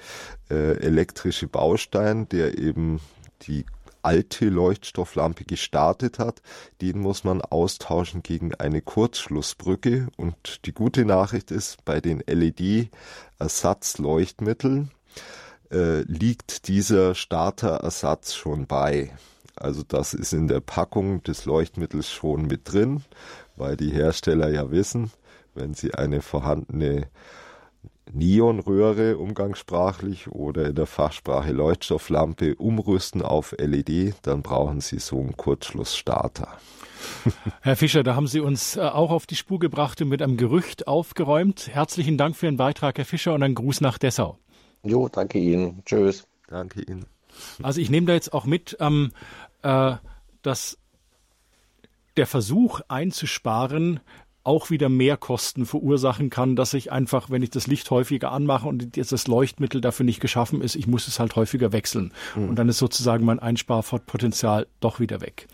äh, 0.51 0.78
elektrische 0.78 1.49
Baustein, 1.49 2.28
der 2.28 2.59
eben 2.59 3.01
die 3.43 3.64
alte 4.03 4.47
Leuchtstofflampe 4.47 5.45
gestartet 5.45 6.18
hat, 6.18 6.43
den 6.80 6.99
muss 6.99 7.22
man 7.24 7.41
austauschen 7.41 8.22
gegen 8.22 8.55
eine 8.55 8.80
Kurzschlussbrücke. 8.83 10.07
Und 10.16 10.66
die 10.66 10.72
gute 10.72 11.05
Nachricht 11.05 11.51
ist, 11.51 11.85
bei 11.85 12.01
den 12.01 12.22
LED-Ersatzleuchtmitteln 12.26 14.93
äh, 15.70 16.03
liegt 16.03 16.68
dieser 16.68 17.14
Starterersatz 17.14 18.35
schon 18.35 18.66
bei. 18.66 19.12
Also 19.57 19.83
das 19.87 20.15
ist 20.15 20.33
in 20.33 20.49
der 20.49 20.61
Packung 20.61 21.23
des 21.23 21.45
Leuchtmittels 21.45 22.11
schon 22.11 22.47
mit 22.47 22.73
drin, 22.73 23.03
weil 23.57 23.77
die 23.77 23.91
Hersteller 23.91 24.49
ja 24.49 24.71
wissen, 24.71 25.11
wenn 25.55 25.75
sie 25.75 25.95
eine 25.95 26.23
vorhandene 26.23 27.09
Neonröhre 28.11 29.17
umgangssprachlich 29.17 30.29
oder 30.29 30.67
in 30.67 30.75
der 30.75 30.87
Fachsprache 30.87 31.53
Leuchtstofflampe 31.53 32.57
umrüsten 32.57 33.23
auf 33.23 33.55
LED, 33.59 34.15
dann 34.23 34.43
brauchen 34.43 34.81
Sie 34.81 34.99
so 34.99 35.19
einen 35.19 35.37
Kurzschlussstarter. 35.37 36.49
Herr 37.63 37.77
Fischer, 37.77 38.03
da 38.03 38.15
haben 38.15 38.27
Sie 38.27 38.41
uns 38.41 38.77
äh, 38.77 38.81
auch 38.81 39.11
auf 39.11 39.27
die 39.27 39.37
Spur 39.37 39.59
gebracht 39.59 40.01
und 40.03 40.09
mit 40.09 40.21
einem 40.21 40.37
Gerücht 40.37 40.87
aufgeräumt. 40.87 41.69
Herzlichen 41.69 42.19
Dank 42.19 42.37
für 42.37 42.47
Ihren 42.47 42.57
Beitrag, 42.57 42.99
Herr 42.99 43.05
Fischer, 43.05 43.35
und 43.35 43.43
einen 43.43 43.55
Gruß 43.55 43.81
nach 43.81 43.99
Dessau. 43.99 44.39
Jo, 44.83 45.09
danke 45.09 45.39
Ihnen. 45.39 45.83
Tschüss. 45.85 46.27
Danke 46.49 46.83
Ihnen. 46.83 47.07
Also 47.62 47.80
ich 47.80 47.91
nehme 47.91 48.07
da 48.07 48.14
jetzt 48.14 48.33
auch 48.33 48.45
mit, 48.45 48.76
ähm, 48.80 49.12
äh, 49.62 49.95
dass 50.43 50.78
der 52.16 52.26
Versuch 52.26 52.80
einzusparen 52.89 54.01
auch 54.45 54.70
wieder 54.70 54.89
mehr 54.89 55.16
Kosten 55.16 55.66
verursachen 55.66 56.28
kann, 56.30 56.57
dass 56.57 56.74
ich 56.74 56.91
einfach, 56.91 57.30
wenn 57.30 57.43
ich 57.43 57.51
das 57.51 57.66
Licht 57.66 57.91
häufiger 57.91 58.33
anmache 58.33 58.66
und 58.66 58.97
jetzt 58.97 59.12
das 59.12 59.28
Leuchtmittel 59.28 59.80
dafür 59.80 60.05
nicht 60.05 60.20
geschaffen 60.20 60.61
ist, 60.61 60.74
ich 60.74 60.87
muss 60.87 61.07
es 61.07 61.20
halt 61.20 61.37
häufiger 61.37 61.72
wechseln. 61.72 62.12
Mhm. 62.35 62.49
Und 62.51 62.57
dann 62.57 62.68
ist 62.68 62.78
sozusagen 62.78 63.24
mein 63.24 63.39
Einsparpotenzial 63.39 64.66
doch 64.80 64.99
wieder 64.99 65.20
weg. 65.20 65.47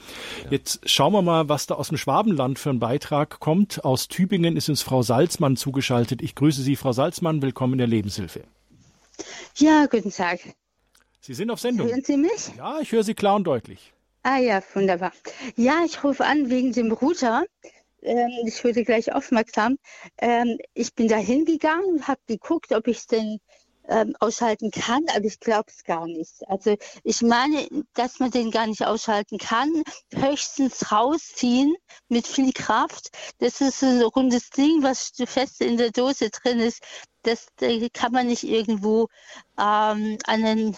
Ja. 0.45 0.53
Jetzt 0.53 0.89
schauen 0.89 1.13
wir 1.13 1.23
mal, 1.23 1.49
was 1.49 1.67
da 1.67 1.75
aus 1.75 1.89
dem 1.89 1.99
Schwabenland 1.99 2.59
für 2.59 2.71
ein 2.71 2.79
Beitrag 2.79 3.41
kommt. 3.41 3.85
Aus 3.85 4.09
Tübingen 4.09 4.57
ist 4.57 4.71
uns 4.71 4.83
Frau 4.83 5.03
Salzmann 5.03 5.57
zugeschaltet. 5.57 6.23
Ich 6.23 6.35
grüße 6.35 6.63
Sie, 6.63 6.77
Frau 6.77 6.93
Salzmann. 6.93 7.43
Willkommen 7.43 7.75
in 7.75 7.79
der 7.79 7.89
Lebenshilfe. 7.89 8.45
Ja, 9.57 9.87
guten 9.87 10.11
Tag. 10.11 10.41
Sie 11.21 11.35
sind 11.35 11.51
auf 11.51 11.61
Sendung. 11.61 11.89
Hören 11.89 12.05
Sie 12.05 12.17
mich? 12.17 12.51
Ja, 12.57 12.81
ich 12.81 12.93
höre 12.93 13.03
Sie 13.03 13.15
klar 13.15 13.37
und 13.37 13.45
deutlich. 13.45 13.93
Ah 14.23 14.39
ja, 14.39 14.63
wunderbar. 14.75 15.13
Ja, 15.57 15.85
ich 15.85 16.03
rufe 16.05 16.25
an 16.25 16.51
wegen 16.51 16.73
dem 16.73 16.93
Router 16.93 17.45
ähm, 18.03 18.31
ich 18.47 18.63
wurde 18.65 18.85
gleich 18.85 19.13
aufmerksam. 19.13 19.79
Ähm, 20.19 20.59
ich 20.75 20.95
bin 20.95 21.09
da 21.09 21.17
hingegangen, 21.17 22.07
habe 22.07 22.21
geguckt, 22.27 22.73
ob 22.73 22.87
ich 22.87 22.99
es 22.99 23.07
denn 23.07 23.41
ähm, 23.89 24.15
ausschalten 24.21 24.71
kann, 24.71 25.03
aber 25.15 25.25
ich 25.25 25.41
glaube 25.41 25.67
es 25.69 25.83
gar 25.85 26.07
nicht. 26.07 26.47
Also 26.49 26.77
ich 27.05 27.23
meine, 27.23 27.67
dass 27.95 28.21
man 28.21 28.31
den 28.31 28.51
gar 28.51 28.67
nicht 28.67 28.85
ausschalten 28.85 29.39
kann, 29.39 29.83
höchstens 30.15 30.93
rausziehen 30.93 31.75
mit 32.09 32.27
viel 32.27 32.53
Kraft. 32.53 33.11
Das 33.39 33.61
ist 33.61 33.83
ein 33.83 34.03
rundes 34.03 34.51
Ding, 34.51 34.83
was 34.83 35.13
fest 35.27 35.63
in 35.63 35.79
der 35.79 35.91
Dose 35.91 36.31
drin 36.31 36.61
ist. 36.61 36.83
Das, 37.23 37.47
das 37.57 37.73
kann 37.95 38.13
man 38.13 38.27
nicht 38.27 38.45
irgendwo 38.45 39.09
ähm, 39.59 40.19
an 40.27 40.45
ein, 40.45 40.77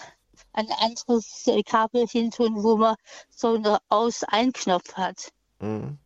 ein 0.53 0.66
anderes 0.80 1.48
Kabel 1.66 2.07
hintun, 2.07 2.62
wo 2.62 2.76
man 2.76 2.96
so 3.30 3.55
einen 3.55 3.76
Aus-Ein-Knopf 3.88 4.94
hat. 4.94 5.30
Mhm. 5.61 5.98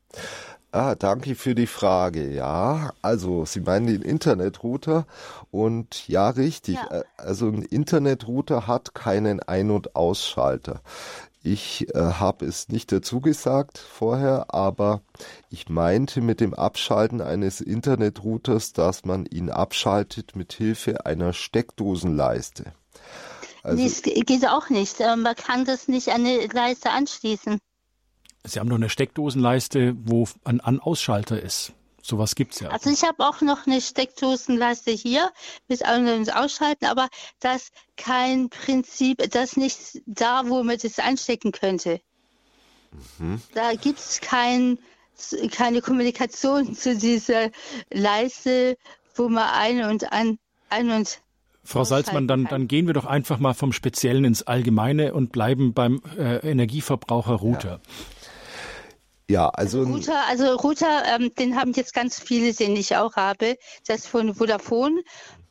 Ah, 0.74 0.96
danke 0.96 1.36
für 1.36 1.54
die 1.54 1.68
Frage. 1.68 2.32
Ja, 2.32 2.92
also 3.00 3.44
Sie 3.44 3.60
meinen 3.60 3.86
den 3.86 4.02
Internetrouter 4.02 5.06
und 5.52 6.08
ja, 6.08 6.30
richtig. 6.30 6.74
Ja. 6.74 6.98
Äh, 6.98 7.04
also 7.16 7.46
ein 7.46 7.62
Internetrouter 7.62 8.66
hat 8.66 8.92
keinen 8.92 9.40
Ein- 9.40 9.70
und 9.70 9.94
Ausschalter. 9.94 10.80
Ich 11.44 11.94
äh, 11.94 12.00
habe 12.00 12.46
es 12.46 12.70
nicht 12.70 12.90
dazu 12.90 13.20
gesagt 13.20 13.78
vorher, 13.78 14.46
aber 14.52 15.02
ich 15.48 15.68
meinte 15.68 16.20
mit 16.20 16.40
dem 16.40 16.54
Abschalten 16.54 17.20
eines 17.20 17.60
Internetrouters, 17.60 18.72
dass 18.72 19.04
man 19.04 19.26
ihn 19.26 19.50
abschaltet 19.50 20.34
mit 20.34 20.54
Hilfe 20.54 21.06
einer 21.06 21.32
Steckdosenleiste. 21.32 22.72
Also, 23.64 23.76
nee, 23.78 23.86
es 23.86 24.02
geht 24.02 24.46
auch 24.46 24.68
nicht. 24.68 25.00
Äh, 25.00 25.16
man 25.16 25.34
kann 25.34 25.64
das 25.64 25.88
nicht 25.88 26.08
an 26.10 26.26
eine 26.26 26.46
Leiste 26.46 26.90
anschließen. 26.90 27.58
Sie 28.44 28.60
haben 28.60 28.68
doch 28.68 28.76
eine 28.76 28.90
Steckdosenleiste, 28.90 29.96
wo 30.04 30.28
ein 30.44 30.60
An-Ausschalter 30.60 31.40
ist. 31.40 31.72
Sowas 32.02 32.34
gibt's 32.34 32.60
ja. 32.60 32.68
Also 32.68 32.90
ich 32.90 33.02
habe 33.02 33.26
auch 33.26 33.40
noch 33.40 33.66
eine 33.66 33.80
Steckdosenleiste 33.80 34.90
hier 34.90 35.32
mit 35.68 35.82
An- 35.86 36.06
und 36.06 36.36
Ausschalten, 36.36 36.84
aber 36.84 37.08
das 37.40 37.70
kein 37.96 38.50
Prinzip, 38.50 39.22
das 39.30 39.56
nicht 39.56 40.02
da, 40.04 40.46
wo 40.46 40.62
man 40.62 40.76
das 40.76 40.98
einstecken 40.98 41.50
könnte. 41.50 42.02
Mhm. 43.18 43.40
Da 43.54 43.72
gibt's 43.72 44.20
kein, 44.20 44.78
keine 45.50 45.80
Kommunikation 45.80 46.74
zu 46.74 46.94
dieser 46.94 47.48
Leiste, 47.90 48.76
wo 49.14 49.30
man 49.30 49.48
ein 49.48 49.84
und 49.84 50.12
an, 50.12 50.38
ein 50.68 50.90
und 50.90 51.22
Frau 51.64 51.84
Salzmann, 51.84 52.28
dann, 52.28 52.44
dann 52.44 52.68
gehen 52.68 52.86
wir 52.86 52.94
doch 52.94 53.06
einfach 53.06 53.38
mal 53.38 53.54
vom 53.54 53.72
Speziellen 53.72 54.24
ins 54.24 54.42
Allgemeine 54.42 55.14
und 55.14 55.32
bleiben 55.32 55.72
beim 55.72 56.02
äh, 56.18 56.48
Energieverbraucher 56.48 57.34
Router. 57.34 57.80
Ja. 57.82 57.90
Ja, 59.30 59.48
also, 59.48 59.80
also 59.80 59.92
Router, 59.92 60.28
also 60.28 60.54
Router, 60.56 61.02
ähm, 61.14 61.32
den 61.38 61.56
haben 61.56 61.72
jetzt 61.72 61.94
ganz 61.94 62.20
viele, 62.20 62.52
den 62.52 62.76
ich 62.76 62.96
auch 62.96 63.16
habe. 63.16 63.56
Das 63.86 64.06
von 64.06 64.34
Vodafone 64.34 65.02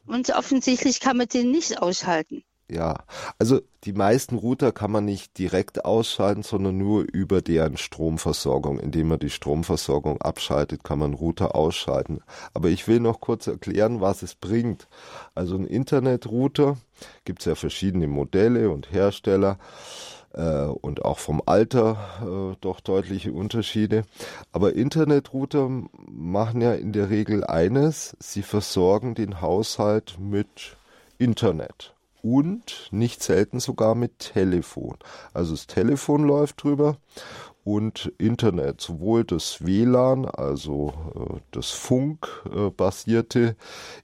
und 0.05 0.29
offensichtlich 0.29 0.99
kann 0.99 1.17
man 1.17 1.27
den 1.27 1.49
nicht 1.49 1.81
ausschalten. 1.81 2.43
Ja, 2.69 3.03
also 3.39 3.59
die 3.83 3.91
meisten 3.91 4.37
Router 4.37 4.71
kann 4.71 4.89
man 4.89 5.03
nicht 5.03 5.37
direkt 5.37 5.83
ausschalten, 5.83 6.43
sondern 6.43 6.77
nur 6.77 7.03
über 7.11 7.41
deren 7.41 7.75
Stromversorgung. 7.75 8.79
Indem 8.79 9.09
man 9.09 9.19
die 9.19 9.29
Stromversorgung 9.29 10.21
abschaltet, 10.21 10.83
kann 10.83 10.99
man 10.99 11.13
Router 11.13 11.55
ausschalten. 11.55 12.21
Aber 12.53 12.69
ich 12.69 12.87
will 12.87 13.01
noch 13.01 13.19
kurz 13.19 13.47
erklären, 13.47 13.99
was 13.99 14.23
es 14.23 14.35
bringt. 14.35 14.87
Also 15.35 15.55
ein 15.55 15.65
Internetrouter 15.65 16.77
gibt 17.25 17.41
es 17.41 17.45
ja 17.45 17.55
verschiedene 17.55 18.07
Modelle 18.07 18.69
und 18.69 18.91
Hersteller 18.91 19.59
äh, 20.31 20.63
und 20.63 21.03
auch 21.03 21.19
vom 21.19 21.41
Alter 21.45 22.53
äh, 22.53 22.55
doch 22.61 22.79
deutliche 22.79 23.33
Unterschiede. 23.33 24.05
Aber 24.53 24.73
Internetrouter 24.73 25.69
machen 26.07 26.61
ja 26.61 26.73
in 26.73 26.93
der 26.93 27.09
Regel 27.09 27.43
eines, 27.43 28.15
sie 28.19 28.41
versorgen 28.41 29.15
den 29.15 29.41
Haushalt 29.41 30.17
mit 30.17 30.77
Internet 31.17 31.93
und 32.23 32.87
nicht 32.91 33.21
selten 33.21 33.59
sogar 33.59 33.93
mit 33.93 34.17
Telefon. 34.33 34.97
Also 35.33 35.51
das 35.53 35.67
Telefon 35.67 36.23
läuft 36.23 36.63
drüber 36.63 36.97
und 37.65 38.11
Internet, 38.17 38.81
sowohl 38.81 39.23
das 39.23 39.63
WLAN, 39.63 40.25
also 40.25 40.93
äh, 41.15 41.39
das 41.51 41.71
funkbasierte 41.71 43.55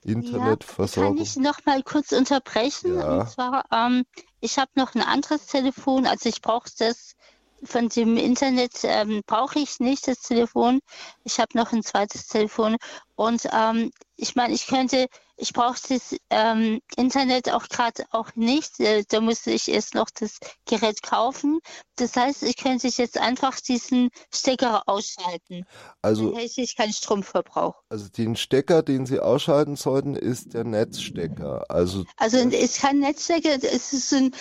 äh, 0.06 0.12
Internetversorgung. 0.12 1.18
Ja, 1.18 1.24
kann 1.24 1.24
ich 1.24 1.36
noch 1.38 1.66
mal 1.66 1.84
kurz 1.84 2.12
unterbrechen? 2.12 2.96
Ja. 2.96 3.22
Und 3.22 3.30
zwar, 3.30 3.66
ähm, 3.72 4.06
ich 4.42 4.58
habe 4.60 4.72
noch 4.76 4.96
ein 4.96 5.02
anderes 5.02 5.48
Telefon, 5.48 6.06
also 6.06 6.30
ich 6.30 6.42
brauche 6.42 6.70
das 6.78 7.16
von 7.64 7.90
dem 7.90 8.16
Internet 8.16 8.80
ähm, 8.84 9.22
brauche 9.26 9.60
ich 9.60 9.82
nicht 9.82 10.08
das 10.08 10.22
Telefon. 10.22 10.80
Ich 11.26 11.42
habe 11.42 11.58
noch 11.58 11.74
ein 11.74 11.84
zweites 11.84 12.28
Telefon 12.28 12.78
und 13.16 13.50
ähm, 13.52 13.92
ich 14.16 14.36
meine, 14.36 14.54
ich 14.54 14.68
könnte 14.68 15.08
ich 15.40 15.54
brauche 15.54 15.80
das 15.90 16.16
ähm, 16.30 16.82
Internet 16.96 17.50
auch 17.52 17.68
gerade 17.70 18.06
auch 18.12 18.36
nicht. 18.36 18.80
Äh, 18.80 19.04
da 19.08 19.22
musste 19.22 19.52
ich 19.52 19.70
erst 19.70 19.96
noch 19.96 20.10
das 20.10 20.40
Gerät 20.66 21.02
kaufen. 21.02 21.60
Das 22.00 22.16
heißt, 22.16 22.44
ich 22.44 22.56
könnte 22.56 22.88
jetzt 22.88 23.18
einfach 23.18 23.60
diesen 23.60 24.10
Stecker 24.34 24.84
ausschalten. 24.88 25.66
Also 26.02 26.32
Dann 26.32 26.40
hätte 26.40 26.62
ich 26.62 26.78
keinen 26.78 26.94
Stromverbrauch. 26.94 27.76
Also 27.90 28.08
den 28.08 28.36
Stecker, 28.36 28.84
den 28.84 29.06
Sie 29.06 29.20
ausschalten 29.20 29.76
sollten, 29.76 30.16
ist 30.16 30.54
der 30.54 30.64
Netzstecker. 30.64 31.66
Also, 31.70 32.06
also 32.18 32.38
es 32.38 32.54
ist 32.54 32.82
kein 32.82 33.00
Netzstecker, 33.00 33.50
es 33.62 33.94
ist 33.94 34.14
ein 34.14 34.32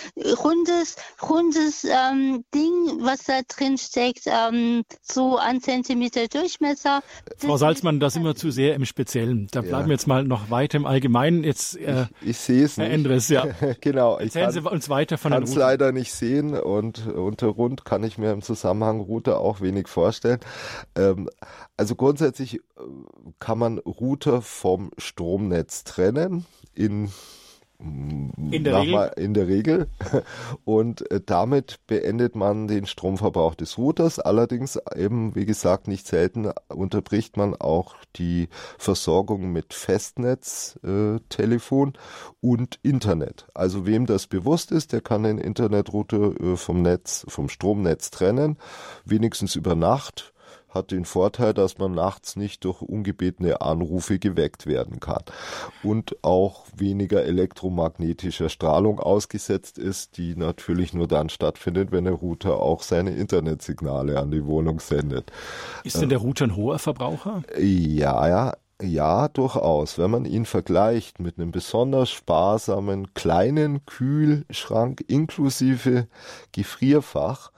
rundes, 0.43 0.95
rundes 1.21 1.83
ähm, 1.83 2.45
Ding, 2.53 2.99
was 3.01 3.25
da 3.25 3.41
drin 3.47 3.77
steckt, 3.77 4.21
ähm, 4.25 4.83
so 5.01 5.37
ein 5.37 5.61
Zentimeter 5.61 6.27
Durchmesser. 6.27 7.01
Frau 7.37 7.57
Salzmann, 7.57 7.99
das 7.99 8.15
immer 8.15 8.35
zu 8.35 8.51
sehr 8.51 8.75
im 8.75 8.85
Speziellen. 8.85 9.47
Da 9.51 9.61
bleiben 9.61 9.81
ja. 9.81 9.87
wir 9.87 9.93
jetzt 9.93 10.07
mal 10.07 10.23
noch 10.23 10.49
weiter 10.49 10.77
im 10.77 10.85
Allgemeinen 10.85 11.43
jetzt. 11.43 11.75
Äh, 11.77 12.05
ich, 12.21 12.29
ich 12.29 12.37
sehe 12.37 12.65
es 12.65 12.77
nicht. 12.77 12.87
Herr 12.87 12.93
Endres, 12.93 13.27
ja. 13.27 13.45
genau. 13.81 14.17
Erzählen 14.17 14.51
Sie 14.51 14.61
uns 14.61 14.89
weiter 14.89 15.17
von 15.17 15.31
der. 15.31 15.39
Ich 15.41 15.45
kann 15.45 15.51
es 15.51 15.57
leider 15.57 15.91
nicht 15.91 16.13
sehen 16.13 16.53
und 16.53 17.07
unter 17.07 17.48
Rund 17.49 17.85
kann 17.85 18.03
ich 18.03 18.17
mir 18.17 18.31
im 18.31 18.41
Zusammenhang 18.41 19.01
Router 19.01 19.39
auch 19.39 19.61
wenig 19.61 19.87
vorstellen. 19.87 20.39
Ähm, 20.95 21.29
also 21.77 21.95
grundsätzlich 21.95 22.55
äh, 22.55 22.59
kann 23.39 23.57
man 23.57 23.77
Router 23.79 24.41
vom 24.41 24.91
Stromnetz 24.97 25.83
trennen 25.83 26.45
in 26.73 27.11
in 27.79 28.63
der, 28.65 28.81
Regel. 28.81 29.11
in 29.15 29.33
der 29.33 29.47
Regel. 29.47 29.87
Und 30.65 31.09
äh, 31.11 31.21
damit 31.25 31.79
beendet 31.87 32.35
man 32.35 32.67
den 32.67 32.85
Stromverbrauch 32.85 33.55
des 33.55 33.77
Routers. 33.77 34.19
Allerdings 34.19 34.77
eben, 34.95 35.33
wie 35.35 35.45
gesagt, 35.45 35.87
nicht 35.87 36.05
selten 36.05 36.51
unterbricht 36.67 37.37
man 37.37 37.55
auch 37.55 37.95
die 38.17 38.49
Versorgung 38.77 39.53
mit 39.53 39.73
Festnetztelefon 39.73 41.93
äh, 41.93 41.97
und 42.41 42.79
Internet. 42.83 43.47
Also 43.53 43.85
wem 43.85 44.05
das 44.05 44.27
bewusst 44.27 44.73
ist, 44.73 44.91
der 44.91 44.99
kann 44.99 45.23
den 45.23 45.37
Internetrouter 45.37 46.37
äh, 46.37 46.57
vom 46.57 46.81
Netz, 46.81 47.25
vom 47.29 47.47
Stromnetz 47.47 48.11
trennen, 48.11 48.57
wenigstens 49.05 49.55
über 49.55 49.75
Nacht 49.75 50.33
hat 50.69 50.91
den 50.91 51.05
Vorteil, 51.05 51.53
dass 51.53 51.77
man 51.77 51.93
nachts 51.93 52.35
nicht 52.35 52.63
durch 52.65 52.81
ungebetene 52.81 53.61
Anrufe 53.61 54.19
geweckt 54.19 54.65
werden 54.65 54.99
kann 54.99 55.23
und 55.83 56.17
auch 56.23 56.65
weniger 56.75 57.23
elektromagnetischer 57.23 58.49
Strahlung 58.49 58.99
ausgesetzt 58.99 59.77
ist, 59.77 60.17
die 60.17 60.35
natürlich 60.35 60.93
nur 60.93 61.07
dann 61.07 61.29
stattfindet, 61.29 61.91
wenn 61.91 62.05
der 62.05 62.13
Router 62.13 62.59
auch 62.59 62.83
seine 62.83 63.11
Internetsignale 63.11 64.19
an 64.19 64.31
die 64.31 64.45
Wohnung 64.45 64.79
sendet. 64.79 65.31
Ist 65.83 66.01
denn 66.01 66.09
der 66.09 66.19
Router 66.19 66.45
ein 66.45 66.55
hoher 66.55 66.79
Verbraucher? 66.79 67.43
Ja, 67.57 68.27
ja. 68.27 68.53
Ja, 68.81 69.27
durchaus. 69.27 69.97
Wenn 69.97 70.09
man 70.09 70.23
ihn 70.23 70.45
vergleicht 70.45 71.19
mit 71.19 71.37
einem 71.37 71.51
besonders 71.51 72.11
sparsamen 72.11 73.13
kleinen 73.13 73.85
Kühlschrank 73.85 75.03
inklusive 75.05 76.07
Gefrierfach, 76.53 77.51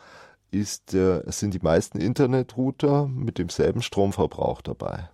ist, 0.51 0.93
äh, 0.93 1.21
sind 1.27 1.53
die 1.53 1.59
meisten 1.59 1.99
Internetrouter 1.99 3.07
mit 3.07 3.37
demselben 3.37 3.81
Stromverbrauch 3.81 4.61
dabei. 4.61 5.09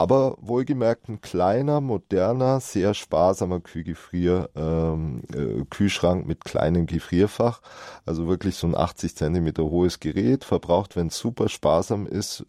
Aber 0.00 0.38
wohlgemerkt 0.40 1.10
ein 1.10 1.20
kleiner, 1.20 1.82
moderner, 1.82 2.60
sehr 2.60 2.94
sparsamer 2.94 3.60
Kühlgefrier, 3.60 4.48
ähm, 4.56 5.22
äh, 5.34 5.62
Kühlschrank 5.68 6.26
mit 6.26 6.42
kleinem 6.46 6.86
Gefrierfach. 6.86 7.60
Also 8.06 8.26
wirklich 8.26 8.56
so 8.56 8.66
ein 8.66 8.74
80 8.74 9.14
Zentimeter 9.14 9.64
hohes 9.64 10.00
Gerät, 10.00 10.44
verbraucht, 10.44 10.96
wenn 10.96 11.08
es 11.08 11.18
super 11.18 11.50
sparsam 11.50 12.06
ist, 12.06 12.46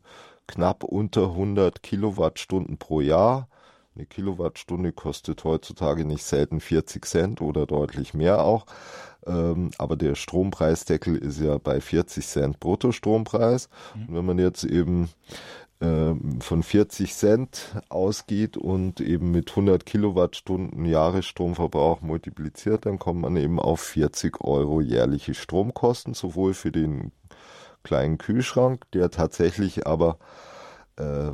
knapp 0.47 0.85
unter 0.85 1.31
100 1.31 1.83
Kilowattstunden 1.83 2.77
pro 2.77 3.01
Jahr. 3.01 3.49
Eine 3.95 4.05
Kilowattstunde 4.05 4.93
kostet 4.93 5.43
heutzutage 5.43 6.05
nicht 6.05 6.23
selten 6.23 6.61
40 6.61 7.05
Cent 7.05 7.41
oder 7.41 7.65
deutlich 7.65 8.13
mehr 8.13 8.43
auch. 8.43 8.65
Ähm, 9.27 9.71
aber 9.77 9.97
der 9.97 10.15
Strompreisdeckel 10.15 11.17
ist 11.17 11.39
ja 11.39 11.57
bei 11.57 11.81
40 11.81 12.25
Cent 12.25 12.59
Bruttostrompreis. 12.59 13.69
Mhm. 13.93 14.05
Und 14.07 14.15
wenn 14.15 14.25
man 14.25 14.39
jetzt 14.39 14.63
eben 14.63 15.09
ähm, 15.81 16.39
von 16.41 16.63
40 16.63 17.13
Cent 17.13 17.75
ausgeht 17.89 18.55
und 18.55 19.01
eben 19.01 19.31
mit 19.31 19.49
100 19.49 19.85
Kilowattstunden 19.85 20.85
Jahresstromverbrauch 20.85 22.01
multipliziert, 22.01 22.85
dann 22.85 22.97
kommt 22.97 23.21
man 23.21 23.35
eben 23.35 23.59
auf 23.59 23.81
40 23.81 24.41
Euro 24.41 24.79
jährliche 24.79 25.33
Stromkosten, 25.33 26.13
sowohl 26.13 26.53
für 26.53 26.71
den 26.71 27.11
kleinen 27.83 28.17
Kühlschrank, 28.17 28.89
der 28.93 29.09
tatsächlich 29.09 29.85
aber 29.85 30.17
äh, 30.97 31.31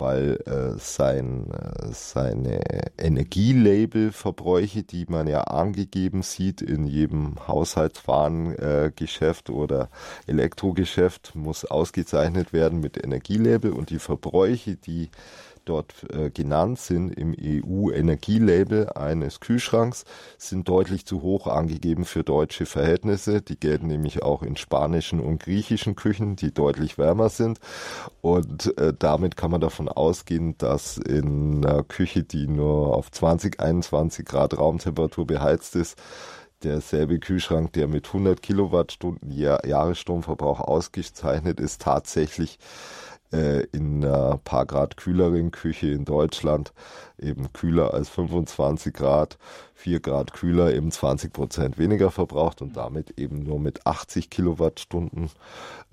weil 0.00 0.38
äh, 0.46 0.78
sein, 0.78 1.50
äh, 1.50 1.92
seine 1.92 2.60
Energielabelverbräuche, 2.98 4.82
die 4.82 5.06
man 5.08 5.26
ja 5.26 5.42
angegeben 5.42 6.22
sieht 6.22 6.62
in 6.62 6.86
jedem 6.86 7.34
Haushaltswarengeschäft 7.46 9.48
äh, 9.48 9.52
oder 9.52 9.90
Elektrogeschäft, 10.26 11.34
muss 11.34 11.64
ausgezeichnet 11.64 12.52
werden 12.52 12.80
mit 12.80 13.02
Energielabel. 13.02 13.72
Und 13.72 13.90
die 13.90 13.98
Verbräuche, 13.98 14.76
die 14.76 15.10
dort 15.64 15.94
äh, 16.12 16.30
genannt 16.30 16.78
sind 16.78 17.10
im 17.10 17.34
EU-Energielabel 17.38 18.90
eines 18.90 19.40
Kühlschranks, 19.40 20.04
sind 20.38 20.68
deutlich 20.68 21.06
zu 21.06 21.22
hoch 21.22 21.46
angegeben 21.46 22.04
für 22.04 22.24
deutsche 22.24 22.66
Verhältnisse. 22.66 23.42
Die 23.42 23.58
gelten 23.58 23.86
nämlich 23.86 24.22
auch 24.22 24.42
in 24.42 24.56
spanischen 24.56 25.20
und 25.20 25.42
griechischen 25.42 25.96
Küchen, 25.96 26.36
die 26.36 26.52
deutlich 26.52 26.98
wärmer 26.98 27.28
sind. 27.28 27.58
Und 28.20 28.76
äh, 28.78 28.92
damit 28.98 29.36
kann 29.36 29.50
man 29.50 29.60
davon 29.60 29.88
ausgehen, 29.88 30.56
dass 30.58 30.98
in 30.98 31.64
einer 31.64 31.82
Küche, 31.82 32.22
die 32.22 32.46
nur 32.46 32.96
auf 32.96 33.10
20, 33.10 33.60
21 33.60 34.24
Grad 34.24 34.58
Raumtemperatur 34.58 35.26
beheizt 35.26 35.76
ist, 35.76 36.00
derselbe 36.62 37.18
Kühlschrank, 37.18 37.72
der 37.72 37.88
mit 37.88 38.06
100 38.06 38.42
Kilowattstunden 38.42 39.30
Jahresstromverbrauch 39.30 40.60
ausgezeichnet 40.60 41.60
ist, 41.60 41.82
tatsächlich 41.82 42.58
äh, 43.32 43.64
in 43.72 44.04
einer 44.04 44.38
paar 44.38 44.66
Grad 44.66 44.96
kühleren 44.96 45.50
Küche 45.50 45.88
in 45.88 46.04
Deutschland 46.04 46.72
eben 47.18 47.52
kühler 47.52 47.94
als 47.94 48.08
25 48.08 48.92
Grad, 48.92 49.38
4 49.74 50.00
Grad 50.00 50.32
kühler, 50.32 50.74
eben 50.74 50.90
20 50.90 51.32
Prozent 51.32 51.78
weniger 51.78 52.10
verbraucht 52.10 52.62
und 52.62 52.76
damit 52.76 53.18
eben 53.18 53.42
nur 53.42 53.58
mit 53.58 53.86
80 53.86 54.30
Kilowattstunden 54.30 55.30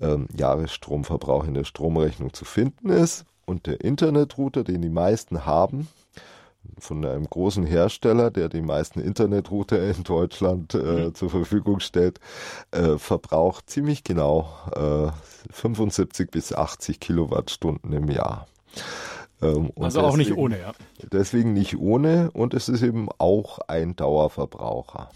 ähm, 0.00 0.28
Jahresstromverbrauch 0.36 1.44
in 1.44 1.54
der 1.54 1.64
Stromrechnung 1.64 2.32
zu 2.32 2.44
finden 2.44 2.90
ist. 2.90 3.24
Und 3.46 3.66
der 3.66 3.80
Internetrouter, 3.80 4.62
den 4.62 4.82
die 4.82 4.90
meisten 4.90 5.46
haben, 5.46 5.88
von 6.78 7.04
einem 7.04 7.28
großen 7.28 7.64
Hersteller, 7.64 8.30
der 8.30 8.48
die 8.48 8.62
meisten 8.62 9.00
Internetrouter 9.00 9.82
in 9.82 10.04
Deutschland 10.04 10.74
äh, 10.74 10.78
mhm. 10.78 11.14
zur 11.14 11.30
Verfügung 11.30 11.80
stellt, 11.80 12.20
äh, 12.70 12.98
verbraucht 12.98 13.70
ziemlich 13.70 14.04
genau 14.04 14.48
äh, 14.74 15.10
75 15.52 16.30
bis 16.30 16.52
80 16.52 17.00
Kilowattstunden 17.00 17.92
im 17.92 18.08
Jahr. 18.08 18.46
Ähm, 19.42 19.70
also 19.80 20.00
auch 20.00 20.16
nicht 20.16 20.36
ohne, 20.36 20.60
ja. 20.60 20.72
Deswegen 21.12 21.52
nicht 21.52 21.78
ohne 21.78 22.30
und 22.32 22.54
es 22.54 22.68
ist 22.68 22.82
eben 22.82 23.08
auch 23.18 23.60
ein 23.68 23.96
Dauerverbraucher. 23.96 25.10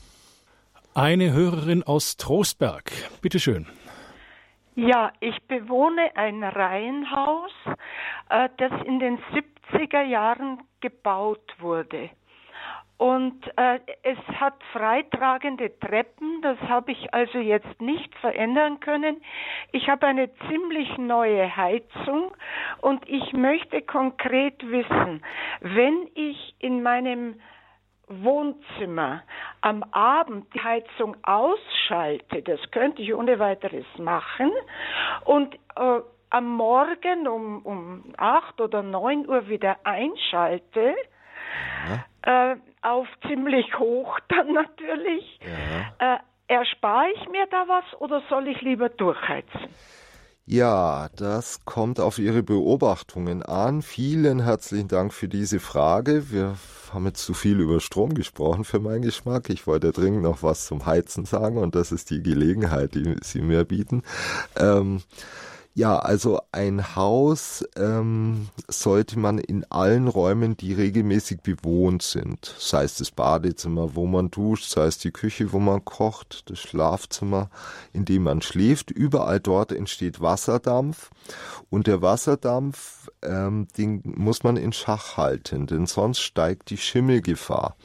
Eine 0.94 1.32
Hörerin 1.32 1.82
aus 1.82 2.16
Trostberg, 2.16 2.92
bitteschön. 3.20 3.66
Ja, 4.74 5.12
ich 5.20 5.36
bewohne 5.48 6.16
ein 6.16 6.42
Reihenhaus, 6.42 7.50
äh, 8.30 8.48
das 8.56 8.72
in 8.86 9.00
den 9.00 9.18
70er 9.72 10.02
Jahren 10.02 10.60
gebaut 10.82 11.54
wurde. 11.58 12.10
Und 12.98 13.44
äh, 13.56 13.80
es 14.04 14.18
hat 14.38 14.54
freitragende 14.72 15.76
Treppen, 15.80 16.40
das 16.42 16.56
habe 16.68 16.92
ich 16.92 17.12
also 17.12 17.38
jetzt 17.38 17.80
nicht 17.80 18.14
verändern 18.20 18.78
können. 18.78 19.20
Ich 19.72 19.88
habe 19.88 20.06
eine 20.06 20.30
ziemlich 20.48 20.98
neue 20.98 21.56
Heizung 21.56 22.30
und 22.80 23.02
ich 23.08 23.32
möchte 23.32 23.82
konkret 23.82 24.62
wissen, 24.70 25.20
wenn 25.62 26.08
ich 26.14 26.54
in 26.60 26.84
meinem 26.84 27.40
Wohnzimmer 28.06 29.22
am 29.62 29.82
Abend 29.90 30.52
die 30.54 30.60
Heizung 30.60 31.16
ausschalte, 31.22 32.42
das 32.42 32.60
könnte 32.70 33.02
ich 33.02 33.14
ohne 33.14 33.38
weiteres 33.38 33.86
machen, 33.98 34.52
und 35.24 35.54
äh, 35.76 36.00
am 36.32 36.48
Morgen 36.48 37.28
um, 37.28 37.60
um 37.62 38.04
8 38.16 38.60
oder 38.60 38.82
9 38.82 39.28
Uhr 39.28 39.48
wieder 39.48 39.76
einschalte, 39.84 40.94
ja. 42.24 42.52
äh, 42.52 42.56
auf 42.80 43.06
ziemlich 43.28 43.78
hoch 43.78 44.18
dann 44.28 44.52
natürlich, 44.52 45.40
ja. 45.98 46.14
äh, 46.14 46.18
erspare 46.48 47.10
ich 47.14 47.28
mir 47.28 47.46
da 47.50 47.64
was 47.68 48.00
oder 48.00 48.22
soll 48.30 48.48
ich 48.48 48.60
lieber 48.62 48.88
durchheizen? 48.88 49.68
Ja, 50.44 51.08
das 51.16 51.64
kommt 51.64 52.00
auf 52.00 52.18
Ihre 52.18 52.42
Beobachtungen 52.42 53.42
an. 53.42 53.80
Vielen 53.80 54.40
herzlichen 54.40 54.88
Dank 54.88 55.12
für 55.12 55.28
diese 55.28 55.60
Frage. 55.60 56.32
Wir 56.32 56.56
haben 56.92 57.06
jetzt 57.06 57.24
zu 57.24 57.32
viel 57.32 57.60
über 57.60 57.78
Strom 57.78 58.14
gesprochen 58.14 58.64
für 58.64 58.80
meinen 58.80 59.02
Geschmack. 59.02 59.50
Ich 59.50 59.66
wollte 59.66 59.92
dringend 59.92 60.22
noch 60.22 60.42
was 60.42 60.66
zum 60.66 60.84
Heizen 60.84 61.26
sagen 61.26 61.58
und 61.58 61.74
das 61.74 61.92
ist 61.92 62.10
die 62.10 62.22
Gelegenheit, 62.22 62.94
die 62.94 63.16
Sie 63.20 63.40
mir 63.40 63.64
bieten. 63.64 64.02
Ähm, 64.56 65.02
ja, 65.74 65.98
also 65.98 66.40
ein 66.52 66.96
Haus 66.96 67.64
ähm, 67.76 68.48
sollte 68.68 69.18
man 69.18 69.38
in 69.38 69.64
allen 69.70 70.06
Räumen, 70.06 70.54
die 70.56 70.74
regelmäßig 70.74 71.40
bewohnt 71.40 72.02
sind, 72.02 72.54
sei 72.58 72.84
es 72.84 72.96
das 72.96 73.10
Badezimmer, 73.10 73.94
wo 73.94 74.06
man 74.06 74.30
duscht, 74.30 74.68
sei 74.68 74.84
es 74.84 74.98
die 74.98 75.12
Küche, 75.12 75.52
wo 75.52 75.58
man 75.58 75.82
kocht, 75.84 76.50
das 76.50 76.58
Schlafzimmer, 76.58 77.48
in 77.94 78.04
dem 78.04 78.24
man 78.24 78.42
schläft, 78.42 78.90
überall 78.90 79.40
dort 79.40 79.72
entsteht 79.72 80.20
Wasserdampf. 80.20 81.10
Und 81.70 81.86
der 81.86 82.02
Wasserdampf, 82.02 83.08
ähm, 83.22 83.66
den 83.78 84.02
muss 84.04 84.42
man 84.42 84.58
in 84.58 84.74
Schach 84.74 85.16
halten, 85.16 85.66
denn 85.66 85.86
sonst 85.86 86.20
steigt 86.20 86.68
die 86.68 86.76
Schimmelgefahr. 86.76 87.76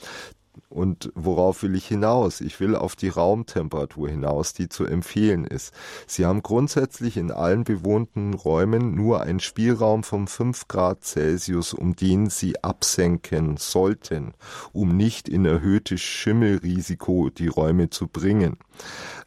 Und 0.78 1.12
worauf 1.16 1.64
will 1.64 1.74
ich 1.74 1.88
hinaus? 1.88 2.40
Ich 2.40 2.60
will 2.60 2.76
auf 2.76 2.96
die 2.96 3.10
Raumtemperatur 3.10 4.10
hinaus, 4.10 4.54
die 4.54 4.70
zu 4.70 4.86
empfehlen 4.86 5.44
ist. 5.44 5.74
Sie 6.06 6.24
haben 6.24 6.44
grundsätzlich 6.44 7.18
in 7.18 7.32
allen 7.32 7.64
bewohnten 7.64 8.36
Räumen 8.36 8.94
nur 8.94 9.22
einen 9.22 9.40
Spielraum 9.40 10.04
von 10.04 10.28
5 10.28 10.68
Grad 10.68 11.04
Celsius, 11.04 11.74
um 11.74 11.96
den 11.96 12.30
Sie 12.30 12.64
absenken 12.64 13.58
sollten, 13.58 14.36
um 14.72 14.96
nicht 14.96 15.28
in 15.28 15.46
erhöhtes 15.46 16.02
Schimmelrisiko 16.02 17.32
die 17.32 17.48
Räume 17.48 17.90
zu 17.90 18.08
bringen 18.08 18.58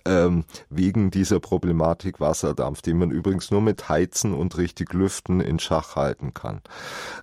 ähm, 0.05 0.45
wegen 0.69 1.11
dieser 1.11 1.41
Problematik 1.41 2.21
Wasserdampf, 2.21 2.83
den 2.83 2.99
man 2.99 3.11
übrigens 3.11 3.51
nur 3.51 3.61
mit 3.61 3.89
Heizen 3.89 4.35
und 4.35 4.57
richtig 4.59 4.93
Lüften 4.93 5.41
in 5.41 5.59
Schach 5.59 5.97
halten 5.97 6.35
kann. 6.35 6.61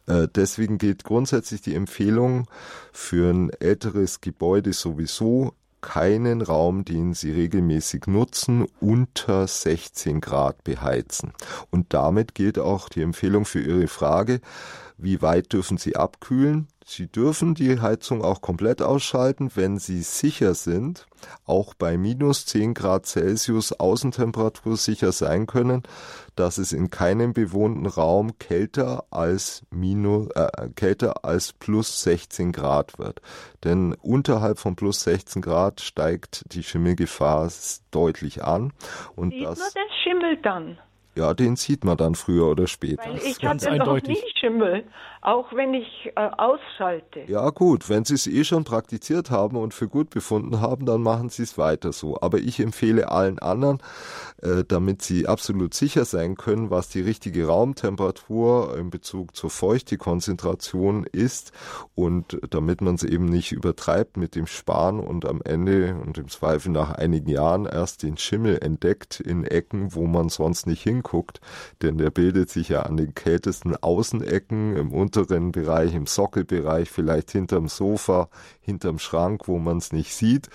Äh, 0.08 0.28
deswegen 0.34 0.78
gilt 0.78 1.04
grundsätzlich 1.04 1.62
die 1.62 1.76
Empfehlung 1.76 2.48
für 2.92 3.32
ein 3.32 3.50
älteres 3.50 4.22
Gebäude 4.22 4.74
sowieso 4.74 5.54
keinen 5.82 6.42
Raum, 6.42 6.86
den 6.86 7.14
Sie 7.14 7.32
regelmäßig 7.32 8.08
nutzen, 8.08 8.66
unter 8.80 9.48
16 9.48 10.22
Grad 10.22 10.64
beheizen. 10.64 11.34
Und 11.70 11.94
damit 11.94 12.36
gilt 12.36 12.60
auch 12.60 12.90
die 12.90 13.02
Empfehlung 13.02 13.46
für 13.46 13.62
Ihre 13.62 13.88
Frage, 13.88 14.42
wie 14.98 15.22
weit 15.22 15.54
dürfen 15.54 15.78
Sie 15.78 15.95
abkühlen? 15.95 16.68
Sie 16.89 17.12
dürfen 17.12 17.54
die 17.54 17.82
Heizung 17.82 18.24
auch 18.24 18.39
komplett 18.41 18.82
ausschalten, 18.82 19.52
wenn 19.56 19.78
Sie 19.78 20.02
sicher 20.02 20.54
sind, 20.54 21.06
auch 21.45 21.74
bei 21.74 21.98
minus 21.98 22.45
10 22.45 22.74
Grad 22.74 23.06
Celsius 23.06 23.74
Außentemperatur 23.74 24.78
sicher 24.78 25.12
sein 25.12 25.48
können, 25.48 25.84
dass 26.38 26.58
es 26.58 26.72
in 26.72 26.89
keinem 26.89 27.34
bewohnten 27.34 27.88
Raum 27.88 28.39
kälter 28.39 29.04
als 29.10 29.64
minus, 29.70 30.30
äh, 30.32 30.70
kälter 30.76 31.26
als 31.26 31.52
plus 31.52 32.04
16 32.04 32.54
Grad 32.54 32.98
wird. 32.98 33.22
Denn 33.66 33.93
unterhalb 34.02 34.58
von 34.58 34.78
plus 34.78 35.04
16 35.04 35.41
Grad 35.41 35.82
steigt 35.82 36.45
die 36.54 36.64
Schimmelgefahr 36.64 37.52
deutlich 37.91 38.45
an. 38.45 38.72
Und 39.16 39.32
Sieht 39.32 39.45
das, 39.45 39.60
man 39.60 39.70
den 39.76 39.93
Schimmel 40.04 40.38
dann? 40.41 40.78
Ja, 41.18 41.34
den 41.34 41.55
sieht 41.55 41.84
man 41.84 41.97
dann 41.97 42.13
früher 42.13 42.45
oder 42.45 42.68
später. 42.68 43.03
Weil 43.09 43.18
ich 43.18 43.43
hatte 43.43 43.76
noch 43.78 43.99
nie 44.03 44.22
Schimmel, 44.39 44.84
auch 45.22 45.51
wenn 45.51 45.74
ich 45.74 46.11
äh, 46.15 46.30
ausschalte. 46.38 47.22
Ja 47.28 47.49
gut, 47.49 47.89
wenn 47.89 48.05
Sie 48.05 48.13
es 48.13 48.28
eh 48.28 48.43
schon 48.43 48.63
praktiziert 48.63 49.32
haben 49.32 49.57
und 49.57 49.74
für 49.74 49.88
gut 49.88 50.11
befunden 50.11 50.61
haben, 50.61 50.86
dann 50.86 51.01
machen 51.01 51.30
Sie 51.30 51.41
es 51.41 51.57
weiter 51.57 51.91
so. 51.91 52.22
Aber 52.22 52.38
ich 52.38 52.59
empfehle 52.59 53.09
allen 53.09 53.39
anderen, 53.39 53.80
äh, 54.42 54.64
damit 54.68 55.02
Sie 55.02 55.28
absolut 55.28 55.74
sicher 55.74 56.06
sein 56.06 56.36
können, 56.36 56.70
was 56.70 56.90
die 56.90 57.02
richtige 57.02 57.48
Raumtemperatur 57.48 58.78
in 58.78 58.90
Bezug 58.90 59.36
zur 59.36 59.50
Feuchtekonzentration 59.50 61.06
ist 61.12 61.52
und 61.96 62.40
damit 62.50 62.82
man 62.82 62.96
es 62.96 63.04
eben 63.04 63.26
nicht 63.26 63.52
übertreibt 63.52 64.18
mit 64.18 64.36
dem 64.36 64.48
Sparen 64.48 65.00
und 65.00 65.26
am 65.26 65.42
Ende 65.44 65.96
und 65.96 66.18
im 66.18 66.30
Zweifel 66.30 66.72
nach 66.72 66.92
einigen 66.92 67.30
Jahren 67.30 67.66
erst 67.66 68.04
den 68.04 68.18
Schimmel 68.18 68.60
entdeckt 68.62 69.20
in 69.20 69.44
Ecken, 69.44 69.94
wo 69.94 70.06
man 70.06 70.30
sonst 70.30 70.68
nicht 70.68 70.84
hinkommt 70.84 71.08
anguckt, 71.08 71.42
denn 71.82 71.98
der 71.98 72.12
bildet 72.12 72.50
sich 72.50 72.70
ja 72.70 72.84
an 72.84 72.98
den 72.98 73.14
kältesten 73.14 73.76
Außenecken, 73.76 74.76
im 74.76 74.92
unteren 74.92 75.52
Bereich, 75.52 75.94
im 75.94 76.06
Sockelbereich, 76.06 76.90
vielleicht 76.90 77.32
hinterm 77.32 77.68
Sofa, 77.68 78.30
hinterm 78.62 79.00
Schrank, 79.00 79.48
wo 79.48 79.58
man 79.58 79.78
es 79.78 79.92
nicht 79.92 80.14
sieht, 80.14 80.50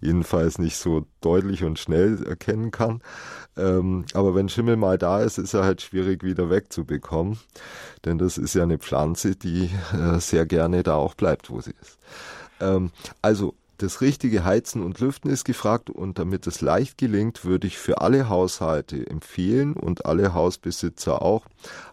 jedenfalls 0.00 0.58
nicht 0.58 0.76
so 0.76 1.06
deutlich 1.20 1.64
und 1.64 1.78
schnell 1.78 2.24
erkennen 2.24 2.70
kann. 2.70 3.00
Ähm, 3.56 4.04
aber 4.12 4.34
wenn 4.34 4.48
Schimmel 4.48 4.76
mal 4.76 4.98
da 4.98 5.22
ist, 5.22 5.38
ist 5.38 5.54
er 5.54 5.64
halt 5.64 5.80
schwierig 5.80 6.22
wieder 6.22 6.50
wegzubekommen, 6.50 7.38
denn 8.04 8.18
das 8.18 8.36
ist 8.36 8.54
ja 8.54 8.64
eine 8.64 8.78
Pflanze, 8.78 9.34
die 9.34 9.70
äh, 9.94 10.18
sehr 10.20 10.44
gerne 10.44 10.82
da 10.82 10.96
auch 10.96 11.14
bleibt, 11.14 11.48
wo 11.50 11.60
sie 11.60 11.74
ist. 11.80 11.98
Ähm, 12.60 12.90
also 13.22 13.54
das 13.78 14.00
richtige 14.00 14.44
Heizen 14.44 14.82
und 14.82 15.00
Lüften 15.00 15.28
ist 15.30 15.44
gefragt 15.44 15.90
und 15.90 16.18
damit 16.18 16.46
es 16.46 16.60
leicht 16.60 16.96
gelingt, 16.98 17.44
würde 17.44 17.66
ich 17.66 17.78
für 17.78 18.00
alle 18.00 18.28
Haushalte 18.28 19.06
empfehlen 19.06 19.74
und 19.74 20.06
alle 20.06 20.32
Hausbesitzer 20.32 21.20
auch, 21.22 21.46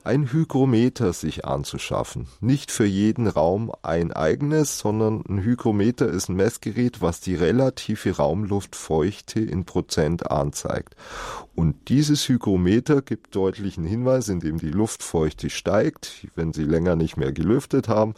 ein 0.04 0.32
Hygrometer 0.32 1.14
sich 1.14 1.46
anzuschaffen. 1.46 2.28
Nicht 2.40 2.72
für 2.72 2.86
jeden 2.86 3.28
Raum 3.28 3.72
ein 3.82 4.12
eigenes, 4.12 4.80
sondern 4.80 5.24
ein 5.28 5.44
Hygrometer 5.44 6.08
ist 6.08 6.30
ein 6.30 6.36
Messgerät, 6.36 7.02
was 7.02 7.20
die 7.20 7.36
relative 7.36 8.16
Raumluftfeuchte 8.16 9.42
in 9.42 9.66
Prozent 9.66 10.32
anzeigt. 10.32 10.96
Und 11.56 11.90
dieses 11.90 12.28
Hygrometer 12.28 13.02
gibt 13.02 13.36
deutlichen 13.36 13.84
Hinweis, 13.84 14.30
indem 14.30 14.58
die 14.58 14.72
Luftfeuchte 14.72 15.50
steigt, 15.50 16.28
wenn 16.36 16.54
Sie 16.54 16.64
länger 16.64 16.96
nicht 16.96 17.18
mehr 17.18 17.32
gelüftet 17.32 17.88
haben 17.88 18.16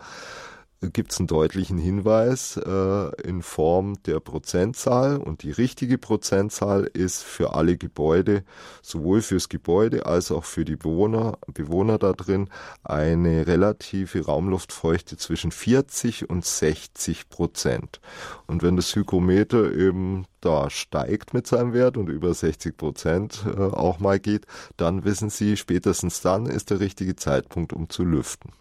gibt 0.91 1.11
es 1.11 1.19
einen 1.19 1.27
deutlichen 1.27 1.77
Hinweis 1.77 2.57
äh, 2.57 3.21
in 3.21 3.41
Form 3.41 4.01
der 4.03 4.19
Prozentzahl 4.19 5.17
und 5.17 5.43
die 5.43 5.51
richtige 5.51 5.97
Prozentzahl 5.97 6.83
ist 6.93 7.23
für 7.23 7.53
alle 7.53 7.77
Gebäude, 7.77 8.43
sowohl 8.81 9.21
fürs 9.21 9.49
Gebäude 9.49 10.05
als 10.05 10.31
auch 10.31 10.43
für 10.43 10.65
die 10.65 10.75
Bewohner, 10.75 11.37
Bewohner 11.53 11.97
da 11.97 12.13
drin, 12.13 12.49
eine 12.83 13.47
relative 13.47 14.25
Raumluftfeuchte 14.25 15.17
zwischen 15.17 15.51
40 15.51 16.29
und 16.29 16.45
60 16.45 17.29
Prozent. 17.29 17.99
Und 18.47 18.63
wenn 18.63 18.75
das 18.75 18.95
Hygrometer 18.95 19.73
eben 19.73 20.25
da 20.41 20.69
steigt 20.69 21.33
mit 21.33 21.47
seinem 21.47 21.73
Wert 21.73 21.97
und 21.97 22.07
über 22.07 22.33
60 22.33 22.77
Prozent 22.77 23.45
äh, 23.45 23.59
auch 23.59 23.99
mal 23.99 24.19
geht, 24.19 24.45
dann 24.77 25.03
wissen 25.03 25.29
Sie, 25.29 25.57
spätestens 25.57 26.21
dann 26.21 26.45
ist 26.45 26.69
der 26.69 26.79
richtige 26.79 27.15
Zeitpunkt, 27.15 27.73
um 27.73 27.89
zu 27.89 28.03
lüften. 28.03 28.51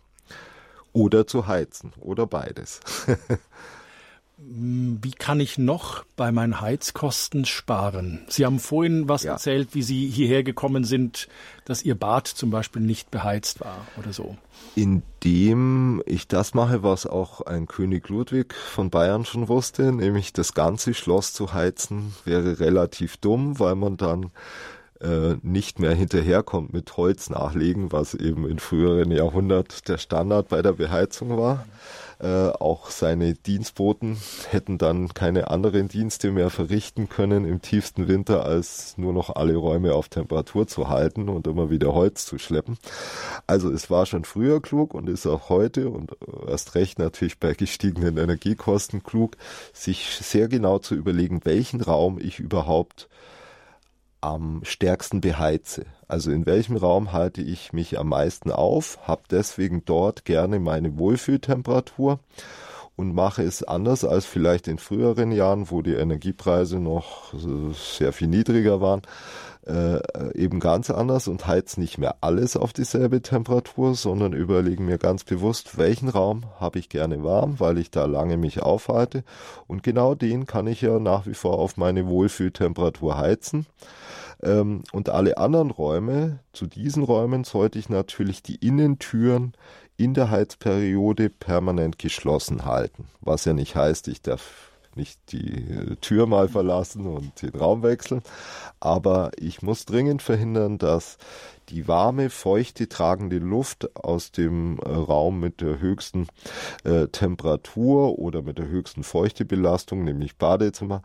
Oder 0.95 1.27
zu 1.27 1.47
heizen 1.47 1.93
oder 2.01 2.27
beides. 2.27 2.81
Wie 4.37 5.13
kann 5.13 5.39
ich 5.39 5.59
noch 5.59 6.05
bei 6.17 6.33
meinen 6.33 6.61
Heizkosten 6.61 7.45
sparen? 7.45 8.25
Sie 8.29 8.45
haben 8.45 8.59
vorhin 8.59 9.09
was 9.09 9.23
ja. 9.23 9.33
erzählt, 9.33 9.75
wie 9.75 9.83
Sie 9.83 10.09
hierher 10.09 10.43
gekommen 10.43 10.85
sind, 10.85 11.29
dass 11.65 11.83
Ihr 11.85 11.95
Bad 11.95 12.27
zum 12.27 12.51
Beispiel 12.51 12.83
nicht 12.83 13.11
beheizt 13.11 13.61
war 13.61 13.87
oder 13.97 14.13
so. 14.13 14.37
Indem 14.75 16.03
ich 16.05 16.27
das 16.27 16.55
mache, 16.55 16.83
was 16.83 17.07
auch 17.07 17.43
ein 17.43 17.67
König 17.67 18.09
Ludwig 18.09 18.55
von 18.55 18.91
Bayern 18.91 19.25
schon 19.25 19.49
wusste, 19.49 19.93
nämlich 19.93 20.33
das 20.33 20.53
ganze 20.53 20.95
Schloss 20.95 21.33
zu 21.33 21.53
heizen, 21.53 22.15
wäre 22.25 22.61
relativ 22.61 23.17
dumm, 23.17 23.59
weil 23.61 23.77
man 23.77 23.97
dann 23.97 24.31
äh, 25.05 25.37
nicht 25.43 25.79
mehr 25.79 25.95
hinterherkommt 25.95 26.73
mit 26.73 26.97
Holz 26.97 27.29
nachlegen, 27.31 27.93
was 27.93 28.15
eben 28.15 28.49
in 28.49 28.59
früheren 28.59 29.11
Jahrhundert 29.11 29.89
der 29.89 29.99
Standard 29.99 30.49
bei 30.49 30.63
der 30.63 30.73
Beheizung 30.73 31.37
war. 31.37 31.67
Äh, 32.21 32.49
auch 32.59 32.91
seine 32.91 33.35
Dienstboten 33.35 34.17
hätten 34.49 34.79
dann 34.79 35.09
keine 35.09 35.51
anderen 35.51 35.89
Dienste 35.89 36.31
mehr 36.31 36.49
verrichten 36.49 37.09
können 37.09 37.45
im 37.45 37.61
tiefsten 37.61 38.09
Winter, 38.09 38.47
als 38.47 38.97
nur 38.97 39.13
noch 39.13 39.35
alle 39.35 39.57
Räume 39.57 39.95
auf 39.95 40.09
Temperatur 40.09 40.67
zu 40.67 40.89
halten 40.89 41.29
und 41.29 41.47
immer 41.47 41.71
wieder 41.71 41.93
Holz 41.93 42.25
zu 42.25 42.39
schleppen. 42.39 42.79
Also 43.47 43.71
es 43.71 43.91
war 43.91 44.07
schon 44.07 44.25
früher 44.25 44.63
klug 44.63 44.95
und 44.95 45.09
ist 45.11 45.27
auch 45.27 45.51
heute 45.51 45.91
und 45.91 46.13
erst 46.47 46.77
recht 46.77 46.99
natürlich 46.99 47.39
bei 47.39 47.53
gestiegenen 47.53 48.17
Energiekosten 48.17 49.03
klug, 49.03 49.37
sich 49.73 50.07
sehr 50.23 50.49
genau 50.49 50.79
zu 50.79 50.95
überlegen, 50.95 51.41
welchen 51.45 51.81
Raum 51.81 52.19
ich 52.19 52.39
überhaupt 52.39 53.09
am 54.25 54.61
stärksten 54.65 55.21
beheize. 55.21 55.85
Also 56.09 56.31
in 56.31 56.47
welchem 56.47 56.77
Raum 56.77 57.13
halte 57.13 57.43
ich 57.43 57.75
mich 57.75 57.99
am 57.99 58.09
meisten 58.09 58.51
auf, 58.51 58.99
habe 59.07 59.23
deswegen 59.31 59.85
dort 59.85 60.25
gerne 60.25 60.59
meine 60.61 60.97
Wohlfühltemperatur 60.97 62.19
und 62.97 63.15
mache 63.15 63.43
es 63.43 63.63
anders 63.63 64.05
als 64.05 64.25
vielleicht 64.25 64.67
in 64.67 64.79
früheren 64.79 65.31
Jahren, 65.31 65.71
wo 65.71 65.83
die 65.83 65.95
Energiepreise 65.95 66.79
noch 66.79 67.35
sehr 67.75 68.13
viel 68.13 68.29
niedriger 68.29 68.81
waren, 68.81 69.03
äh, 69.67 70.01
eben 70.35 70.59
ganz 70.61 70.91
anders 70.91 71.29
und 71.29 71.47
heiz 71.47 71.77
nicht 71.77 71.99
mehr 71.99 72.17
alles 72.23 72.57
auf 72.57 72.73
dieselbe 72.73 73.21
Temperatur, 73.21 73.95
sondern 73.95 74.33
überlege 74.33 74.83
mir 74.83 74.97
ganz 74.97 75.25
bewusst, 75.25 75.77
welchen 75.77 76.09
Raum 76.09 76.45
habe 76.61 76.79
ich 76.79 76.89
gerne 76.89 77.23
warm, 77.25 77.61
weil 77.61 77.77
ich 77.77 77.91
da 77.91 78.07
lange 78.07 78.39
mich 78.39 78.63
aufhalte. 78.63 79.23
Und 79.67 79.83
genau 79.83 80.15
den 80.15 80.47
kann 80.47 80.67
ich 80.67 80.81
ja 80.81 80.99
nach 80.99 81.27
wie 81.27 81.35
vor 81.35 81.59
auf 81.59 81.77
meine 81.77 82.07
Wohlfühltemperatur 82.07 83.19
heizen 83.19 83.67
Ähm, 84.45 84.83
und 84.93 85.09
alle 85.09 85.39
anderen 85.39 85.71
Räume, 85.71 86.41
zu 86.53 86.67
diesen 86.67 87.03
Räumen 87.03 87.45
sollte 87.45 87.79
ich 87.79 87.89
natürlich 87.89 88.43
die 88.43 88.57
Innentüren 88.57 89.55
in 89.97 90.15
der 90.15 90.31
Heizperiode 90.31 91.31
permanent 91.31 91.99
geschlossen 91.99 92.65
halten. 92.65 93.07
Was 93.21 93.45
ja 93.45 93.53
nicht 93.53 93.75
heißt, 93.75 94.09
ich 94.09 94.23
darf 94.23 94.71
nicht 94.97 95.33
die 95.33 95.97
Tür 96.01 96.27
mal 96.27 96.49
verlassen 96.49 97.07
und 97.07 97.43
den 97.43 97.51
Raum 97.51 97.83
wechseln. 97.83 98.23
Aber 98.81 99.31
ich 99.39 99.63
muss 99.63 99.87
dringend 99.87 100.23
verhindern, 100.23 100.79
dass 100.79 101.19
die 101.69 101.89
warme, 101.89 102.31
feuchte, 102.31 102.89
tragende 102.89 103.39
Luft 103.39 103.95
aus 103.97 104.33
dem 104.33 104.79
äh, 104.79 104.89
Raum 104.89 105.41
mit 105.41 105.61
der 105.61 105.81
höchsten 105.81 106.27
äh, 106.85 107.09
Temperatur 107.09 108.19
oder 108.19 108.43
mit 108.43 108.59
der 108.59 108.69
höchsten 108.69 109.03
Feuchtebelastung, 109.03 110.05
nämlich 110.05 110.37
Badezimmer, 110.37 111.03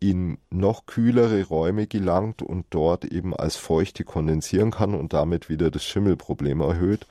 in 0.00 0.38
noch 0.50 0.86
kühlere 0.86 1.44
Räume 1.44 1.86
gelangt 1.86 2.42
und 2.42 2.66
dort 2.70 3.04
eben 3.04 3.34
als 3.34 3.56
Feuchte 3.56 4.04
kondensieren 4.04 4.70
kann 4.70 4.94
und 4.94 5.12
damit 5.12 5.48
wieder 5.48 5.70
das 5.70 5.84
Schimmelproblem 5.84 6.60
erhöht 6.60 7.06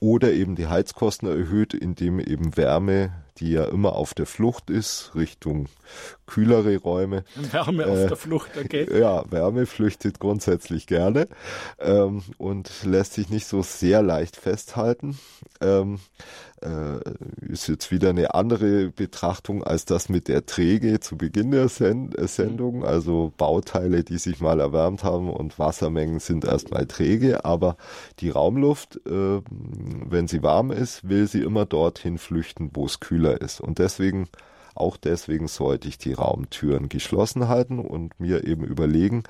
oder 0.00 0.32
eben 0.32 0.54
die 0.54 0.66
Heizkosten 0.66 1.28
erhöht, 1.28 1.74
indem 1.74 2.20
eben 2.20 2.56
Wärme, 2.56 3.12
die 3.40 3.52
ja 3.52 3.64
immer 3.64 3.94
auf 3.94 4.14
der 4.14 4.26
Flucht 4.26 4.70
ist, 4.70 5.12
Richtung 5.14 5.66
kühlere 6.26 6.76
Räume. 6.76 7.24
Wärme 7.34 7.84
äh, 7.84 7.86
auf 7.86 8.08
der 8.08 8.16
Flucht, 8.16 8.50
okay. 8.62 8.86
Ja, 8.98 9.24
Wärme 9.30 9.66
flüchtet 9.66 10.20
grundsätzlich 10.20 10.86
gerne 10.86 11.28
ähm, 11.78 12.22
und 12.36 12.70
lässt 12.84 13.14
sich 13.14 13.30
nicht 13.30 13.46
so 13.46 13.62
sehr 13.62 14.02
leicht 14.02 14.36
festhalten. 14.36 15.18
Ähm, 15.60 15.98
äh, 16.62 16.98
ist 17.40 17.68
jetzt 17.68 17.90
wieder 17.90 18.10
eine 18.10 18.34
andere 18.34 18.88
Betrachtung 18.88 19.62
als 19.62 19.84
das 19.84 20.08
mit 20.08 20.28
der 20.28 20.46
Träge 20.46 21.00
zu 21.00 21.16
Beginn 21.16 21.50
der 21.50 21.68
Send 21.68 22.18
äh, 22.18 22.26
Sendung. 22.26 22.84
Also 22.84 23.32
Bauteile, 23.36 24.04
die 24.04 24.18
sich 24.18 24.40
mal 24.40 24.60
erwärmt 24.60 25.04
haben 25.04 25.30
und 25.30 25.58
Wassermengen 25.58 26.20
sind 26.20 26.44
erstmal 26.44 26.86
träge, 26.86 27.44
aber 27.44 27.76
die 28.20 28.30
Raumluft, 28.30 29.00
äh, 29.06 29.40
wenn 29.50 30.28
sie 30.28 30.42
warm 30.42 30.70
ist, 30.70 31.08
will 31.08 31.26
sie 31.26 31.42
immer 31.42 31.66
dorthin 31.66 32.18
flüchten, 32.18 32.70
wo 32.74 32.86
es 32.86 33.00
kühler 33.00 33.27
ist. 33.34 33.60
Und 33.60 33.78
deswegen 33.78 34.28
auch 34.78 34.96
deswegen 34.96 35.48
sollte 35.48 35.88
ich 35.88 35.98
die 35.98 36.12
Raumtüren 36.12 36.88
geschlossen 36.88 37.48
halten 37.48 37.80
und 37.80 38.20
mir 38.20 38.44
eben 38.44 38.62
überlegen, 38.64 39.24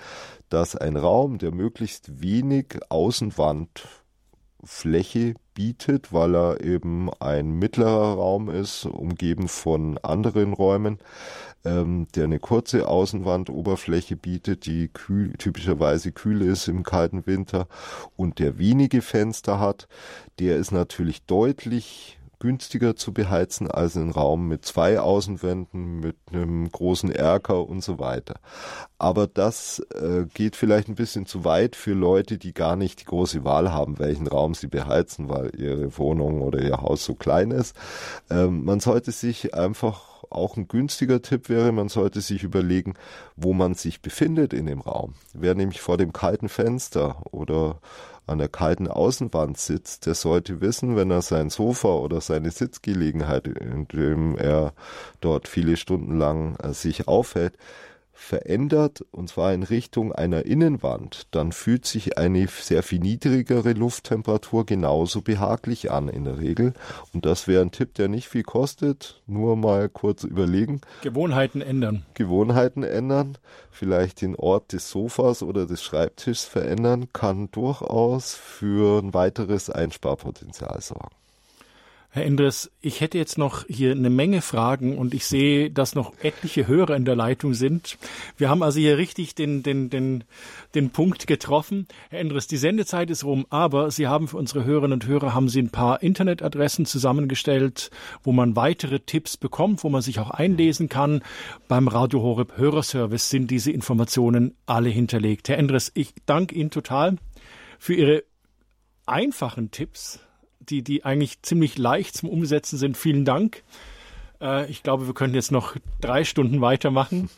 dass 0.51 0.77
ein 0.77 0.97
Raum, 0.97 1.39
der 1.39 1.53
möglichst 1.53 2.21
wenig 2.21 2.79
Außenwandfläche 2.91 5.35
bietet, 5.55 6.13
weil 6.13 6.37
er 6.37 6.61
eben 6.61 7.09
ein 7.19 7.53
mittlerer 7.53 8.13
Raum 8.15 8.51
ist, 8.51 8.85
umgeben 8.85 9.49
von 9.49 9.97
anderen 9.99 10.53
Räumen, 10.53 10.99
ähm, 11.65 12.09
der 12.15 12.25
eine 12.25 12.41
kurze 12.41 12.87
Außenwandoberfläche 12.87 14.17
bietet, 14.17 14.67
die 14.67 14.89
kühl, 14.89 15.33
typischerweise 15.39 16.13
kühl 16.13 16.43
ist 16.43 16.69
im 16.69 16.83
kalten 16.83 17.27
Winter 17.27 17.69
und 18.17 18.39
der 18.39 18.59
wenige 18.59 19.01
Fenster 19.01 19.59
hat, 19.59 19.89
der 20.39 20.59
ist 20.59 20.73
natürlich 20.73 21.25
deutlich 21.25 22.18
günstiger 22.41 22.95
zu 22.95 23.13
beheizen 23.13 23.71
als 23.71 23.97
ein 23.97 24.11
Raum 24.11 24.47
mit 24.49 24.65
zwei 24.65 25.01
Außenwänden, 25.01 26.01
mit 26.01 26.17
einem 26.33 26.71
großen 26.71 27.11
Erker 27.11 27.69
und 27.69 27.83
so 27.83 27.99
weiter. 27.99 28.37
Aber 28.99 29.27
das 29.27 29.81
äh, 29.95 30.25
geht 30.33 30.55
vielleicht 30.55 30.89
ein 30.89 30.95
bisschen 30.95 31.27
zu 31.27 31.45
weit 31.45 31.75
für 31.75 31.95
Leute, 31.95 32.39
die 32.39 32.55
gar 32.55 32.77
nicht 32.77 33.01
die 33.01 33.07
große 33.07 33.45
Wahl 33.45 33.73
haben, 33.73 33.99
welchen 33.99 34.27
Raum 34.27 34.55
sie 34.55 34.69
beheizen, 34.69 35.29
weil 35.29 35.51
ihre 35.57 35.97
Wohnung 35.99 36.43
oder 36.43 36.61
ihr 36.61 36.81
Haus 36.81 37.05
so 37.05 37.15
klein 37.15 37.51
ist. 37.51 37.75
Ähm, 38.31 38.65
man 38.65 38.81
sollte 38.81 39.11
sich 39.11 39.55
einfach 39.55 40.19
auch 40.31 40.57
ein 40.57 40.69
günstiger 40.69 41.23
Tipp 41.23 41.49
wäre, 41.49 41.73
man 41.73 41.89
sollte 41.89 42.21
sich 42.21 42.43
überlegen, 42.43 42.95
wo 43.37 43.53
man 43.53 43.75
sich 43.75 44.03
befindet 44.03 44.53
in 44.53 44.67
dem 44.67 44.81
Raum. 44.81 45.15
Wer 45.33 45.55
nämlich 45.55 45.81
vor 45.81 45.97
dem 45.97 46.13
kalten 46.13 46.49
Fenster 46.49 47.23
oder 47.31 47.81
an 48.29 48.39
der 48.39 48.49
kalten 48.49 48.89
Außenwand 48.89 49.59
sitzt, 49.59 50.07
der 50.07 50.15
sollte 50.15 50.61
wissen, 50.61 50.97
wenn 50.97 51.11
er 51.11 51.23
sein 51.23 51.51
Sofa 51.51 51.89
oder 51.89 52.21
seine 52.21 52.51
Sitzgelegenheit, 52.51 53.47
in 53.49 53.89
dem 53.89 54.37
er 54.37 54.73
dort 55.21 55.49
viele 55.49 55.77
Stunden 55.77 56.19
lang 56.19 56.57
äh, 56.57 56.73
sich 56.73 57.09
aufhält, 57.09 57.55
verändert, 58.19 59.05
und 59.13 59.29
zwar 59.29 59.55
in 59.55 59.63
Richtung 59.63 60.13
einer 60.13 60.45
Innenwand, 60.45 61.29
dann 61.31 61.53
fühlt 61.53 61.87
sich 61.87 62.19
eine 62.19 62.49
sehr 62.49 62.83
viel 62.83 62.99
niedrigere 62.99 63.73
Lufttemperatur 63.73 64.67
genauso 64.67 65.23
behaglich 65.23 65.91
an 65.91 66.09
in 66.09 66.25
der 66.25 66.39
Regel. 66.39 66.75
Und 67.15 67.25
das 67.25 67.47
wäre 67.47 67.63
ein 67.63 67.71
Tipp, 67.71 67.95
der 67.95 68.09
nicht 68.09 68.29
viel 68.29 68.43
kostet. 68.43 69.23
Nur 69.27 69.57
mal 69.57 69.89
kurz 69.89 70.25
überlegen. 70.25 70.81
Gewohnheiten 71.03 71.63
ändern. 71.63 72.05
Gewohnheiten 72.15 72.83
ändern. 72.83 73.39
Vielleicht 73.71 74.21
den 74.21 74.35
Ort 74.35 74.73
des 74.73 74.91
Sofas 74.91 75.43
oder 75.43 75.67
des 75.67 75.83
Schreibtischs 75.83 76.45
verändern, 76.45 77.13
kann 77.13 77.51
durchaus 77.53 78.35
für 78.35 79.01
ein 79.01 79.15
weiteres 79.15 79.71
Einsparpotenzial 79.71 80.81
sorgen. 80.81 81.15
Herr 82.11 82.25
Endres, 82.25 82.71
ich 82.81 83.03
hätte 83.03 83.19
jetzt 83.19 83.37
noch 83.37 83.67
hier 83.69 83.93
eine 83.93 84.09
Menge 84.09 84.41
Fragen 84.41 84.97
und 84.97 85.13
ich 85.13 85.27
sehe, 85.27 85.71
dass 85.71 85.95
noch 85.95 86.15
etliche 86.23 86.67
Hörer 86.67 86.97
in 86.97 87.05
der 87.05 87.17
Leitung 87.17 87.53
sind. 87.53 87.99
Wir 88.39 88.49
haben 88.49 88.63
also 88.63 88.79
hier 88.81 88.97
richtig 88.97 89.35
den, 89.35 89.63
den, 89.63 89.91
den, 89.91 90.25
den 90.75 90.89
Punkt 90.89 91.27
getroffen. 91.27 91.87
Herr 92.09 92.21
Endres, 92.21 92.47
die 92.47 92.57
Sendezeit 92.57 93.11
ist 93.11 93.25
rum, 93.25 93.45
aber 93.51 93.91
Sie 93.91 94.07
haben 94.07 94.27
für 94.27 94.39
unsere 94.39 94.65
Hörerinnen 94.65 94.95
und 94.95 95.07
Hörer 95.07 95.35
haben 95.35 95.51
Sie 95.51 95.61
ein 95.61 95.69
paar 95.69 96.03
Internetadressen 96.03 96.87
zusammengestellt, 96.87 97.91
wo 98.23 98.33
man 98.33 98.57
weitere 98.57 99.01
Tipps 99.01 99.37
bekommt, 99.37 99.85
wo 99.85 99.91
man 99.91 100.01
sich 100.01 100.19
auch 100.19 100.31
einlesen 100.31 100.89
kann. 100.89 101.23
Beim 101.69 101.89
Radio 101.89 102.23
Horeb 102.23 102.57
Hörerservice 102.57 103.29
sind 103.29 103.51
diese 103.51 103.71
Informationen 103.71 104.57
alle 104.65 104.89
hinterlegt. 104.89 105.51
Herr 105.51 105.59
Endres, 105.59 105.93
ich 105.93 106.15
danke 106.25 106.55
Ihnen 106.55 106.71
total 106.71 107.17
für 107.79 107.93
Ihre 107.93 108.25
einfachen 109.05 109.71
Tipps 109.71 110.21
die, 110.71 110.83
die 110.83 111.05
eigentlich 111.05 111.43
ziemlich 111.43 111.79
leicht 111.79 112.17
zum 112.17 112.29
Umsetzen 112.29 112.79
sind. 112.79 112.97
Vielen 112.97 113.25
Dank. 113.25 113.63
Äh, 114.41 114.71
ich 114.71 114.83
glaube, 114.83 115.07
wir 115.07 115.15
können 115.15 115.35
jetzt 115.35 115.53
noch 115.53 115.77
drei 116.01 116.25
Stunden 116.25 116.61
weitermachen. 116.61 117.31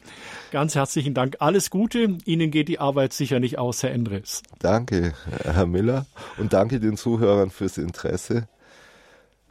Ganz 0.50 0.74
herzlichen 0.74 1.14
Dank. 1.14 1.36
Alles 1.40 1.70
Gute. 1.70 2.18
Ihnen 2.24 2.50
geht 2.50 2.68
die 2.68 2.78
Arbeit 2.78 3.12
sicher 3.12 3.40
nicht 3.40 3.58
aus, 3.58 3.82
Herr 3.82 3.92
Endres. 3.92 4.42
Danke, 4.58 5.14
Herr 5.44 5.66
Miller. 5.66 6.06
Und 6.38 6.52
danke 6.52 6.80
den 6.80 6.96
Zuhörern 6.96 7.50
fürs 7.50 7.78
Interesse. 7.78 8.48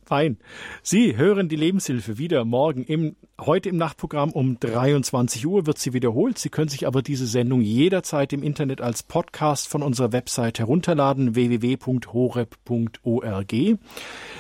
Fein. 0.09 0.37
Sie 0.81 1.15
hören 1.17 1.49
die 1.49 1.55
Lebenshilfe 1.55 2.17
wieder 2.17 2.43
morgen 2.43 2.83
im, 2.83 3.15
heute 3.39 3.69
im 3.69 3.77
Nachtprogramm 3.77 4.31
um 4.31 4.59
23 4.59 5.45
Uhr 5.45 5.67
wird 5.67 5.77
sie 5.77 5.93
wiederholt. 5.93 6.39
Sie 6.39 6.49
können 6.49 6.67
sich 6.67 6.87
aber 6.87 7.03
diese 7.03 7.27
Sendung 7.27 7.61
jederzeit 7.61 8.33
im 8.33 8.41
Internet 8.41 8.81
als 8.81 9.03
Podcast 9.03 9.67
von 9.67 9.83
unserer 9.83 10.11
Website 10.11 10.57
herunterladen, 10.57 11.35
www.horeb.org. 11.35 13.53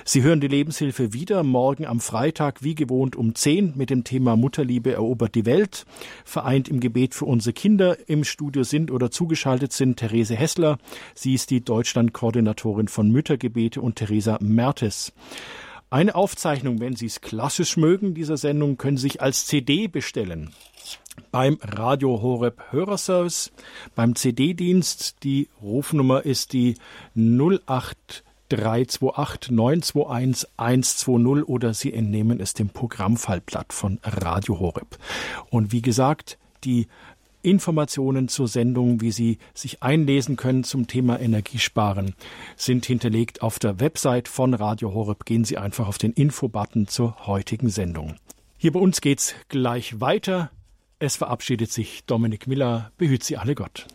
Sie 0.05 0.23
hören 0.23 0.41
die 0.41 0.47
Lebenshilfe 0.47 1.13
wieder 1.13 1.43
morgen 1.43 1.85
am 1.85 1.99
Freitag, 1.99 2.63
wie 2.63 2.73
gewohnt 2.73 3.15
um 3.15 3.35
10 3.35 3.73
mit 3.75 3.91
dem 3.91 4.03
Thema 4.03 4.35
Mutterliebe 4.35 4.93
erobert 4.93 5.35
die 5.35 5.45
Welt. 5.45 5.85
Vereint 6.25 6.67
im 6.67 6.79
Gebet 6.79 7.13
für 7.13 7.25
unsere 7.25 7.53
Kinder 7.53 7.95
im 8.09 8.23
Studio 8.23 8.63
sind 8.63 8.89
oder 8.89 9.11
zugeschaltet 9.11 9.71
sind 9.71 9.97
Therese 9.97 10.35
Hessler. 10.35 10.79
Sie 11.13 11.35
ist 11.35 11.51
die 11.51 11.63
Deutschland-Koordinatorin 11.63 12.87
von 12.87 13.11
Müttergebete 13.11 13.81
und 13.81 13.97
Theresa 13.97 14.39
Mertes. 14.41 15.13
Eine 15.91 16.13
Aufzeichnung, 16.13 16.79
wenn 16.79 16.95
Sie 16.95 17.07
es 17.07 17.19
klassisch 17.19 17.75
mögen, 17.75 18.13
dieser 18.13 18.37
Sendung, 18.37 18.77
können 18.77 18.97
Sie 18.97 19.07
sich 19.07 19.21
als 19.23 19.47
CD 19.47 19.87
bestellen. 19.87 20.51
Beim 21.31 21.57
Radio 21.61 22.21
Horeb 22.21 22.61
Hörerservice, 22.69 23.51
beim 23.95 24.15
CD-Dienst. 24.15 25.23
Die 25.23 25.49
Rufnummer 25.61 26.23
ist 26.23 26.53
die 26.53 26.75
08 27.15 28.23
328 28.49 29.51
921 29.51 30.47
120 30.57 31.47
oder 31.47 31.73
Sie 31.73 31.91
entnehmen 31.91 32.39
es 32.39 32.53
dem 32.53 32.69
Programmfallblatt 32.69 33.73
von 33.73 33.99
Radio 34.03 34.59
Horeb. 34.59 34.99
Und 35.49 35.71
wie 35.71 35.81
gesagt, 35.81 36.37
die 36.63 36.87
Informationen 37.41 38.27
zur 38.27 38.47
Sendung, 38.47 39.01
wie 39.01 39.11
Sie 39.11 39.37
sich 39.53 39.81
einlesen 39.81 40.35
können 40.35 40.63
zum 40.63 40.87
Thema 40.87 41.19
Energiesparen, 41.19 42.15
sind 42.55 42.85
hinterlegt 42.85 43.41
auf 43.41 43.59
der 43.59 43.79
Website 43.79 44.27
von 44.27 44.53
Radio 44.53 44.93
Horeb. 44.93 45.25
Gehen 45.25 45.45
Sie 45.45 45.57
einfach 45.57 45.87
auf 45.87 45.97
den 45.97 46.11
Infobutton 46.13 46.87
zur 46.87 47.27
heutigen 47.27 47.69
Sendung. 47.69 48.15
Hier 48.57 48.73
bei 48.73 48.79
uns 48.79 49.01
geht's 49.01 49.35
gleich 49.47 50.01
weiter. 50.01 50.51
Es 50.99 51.15
verabschiedet 51.15 51.71
sich 51.71 52.03
Dominik 52.05 52.45
Miller. 52.47 52.91
Behüt 52.97 53.23
Sie 53.23 53.37
alle 53.37 53.55
Gott. 53.55 53.87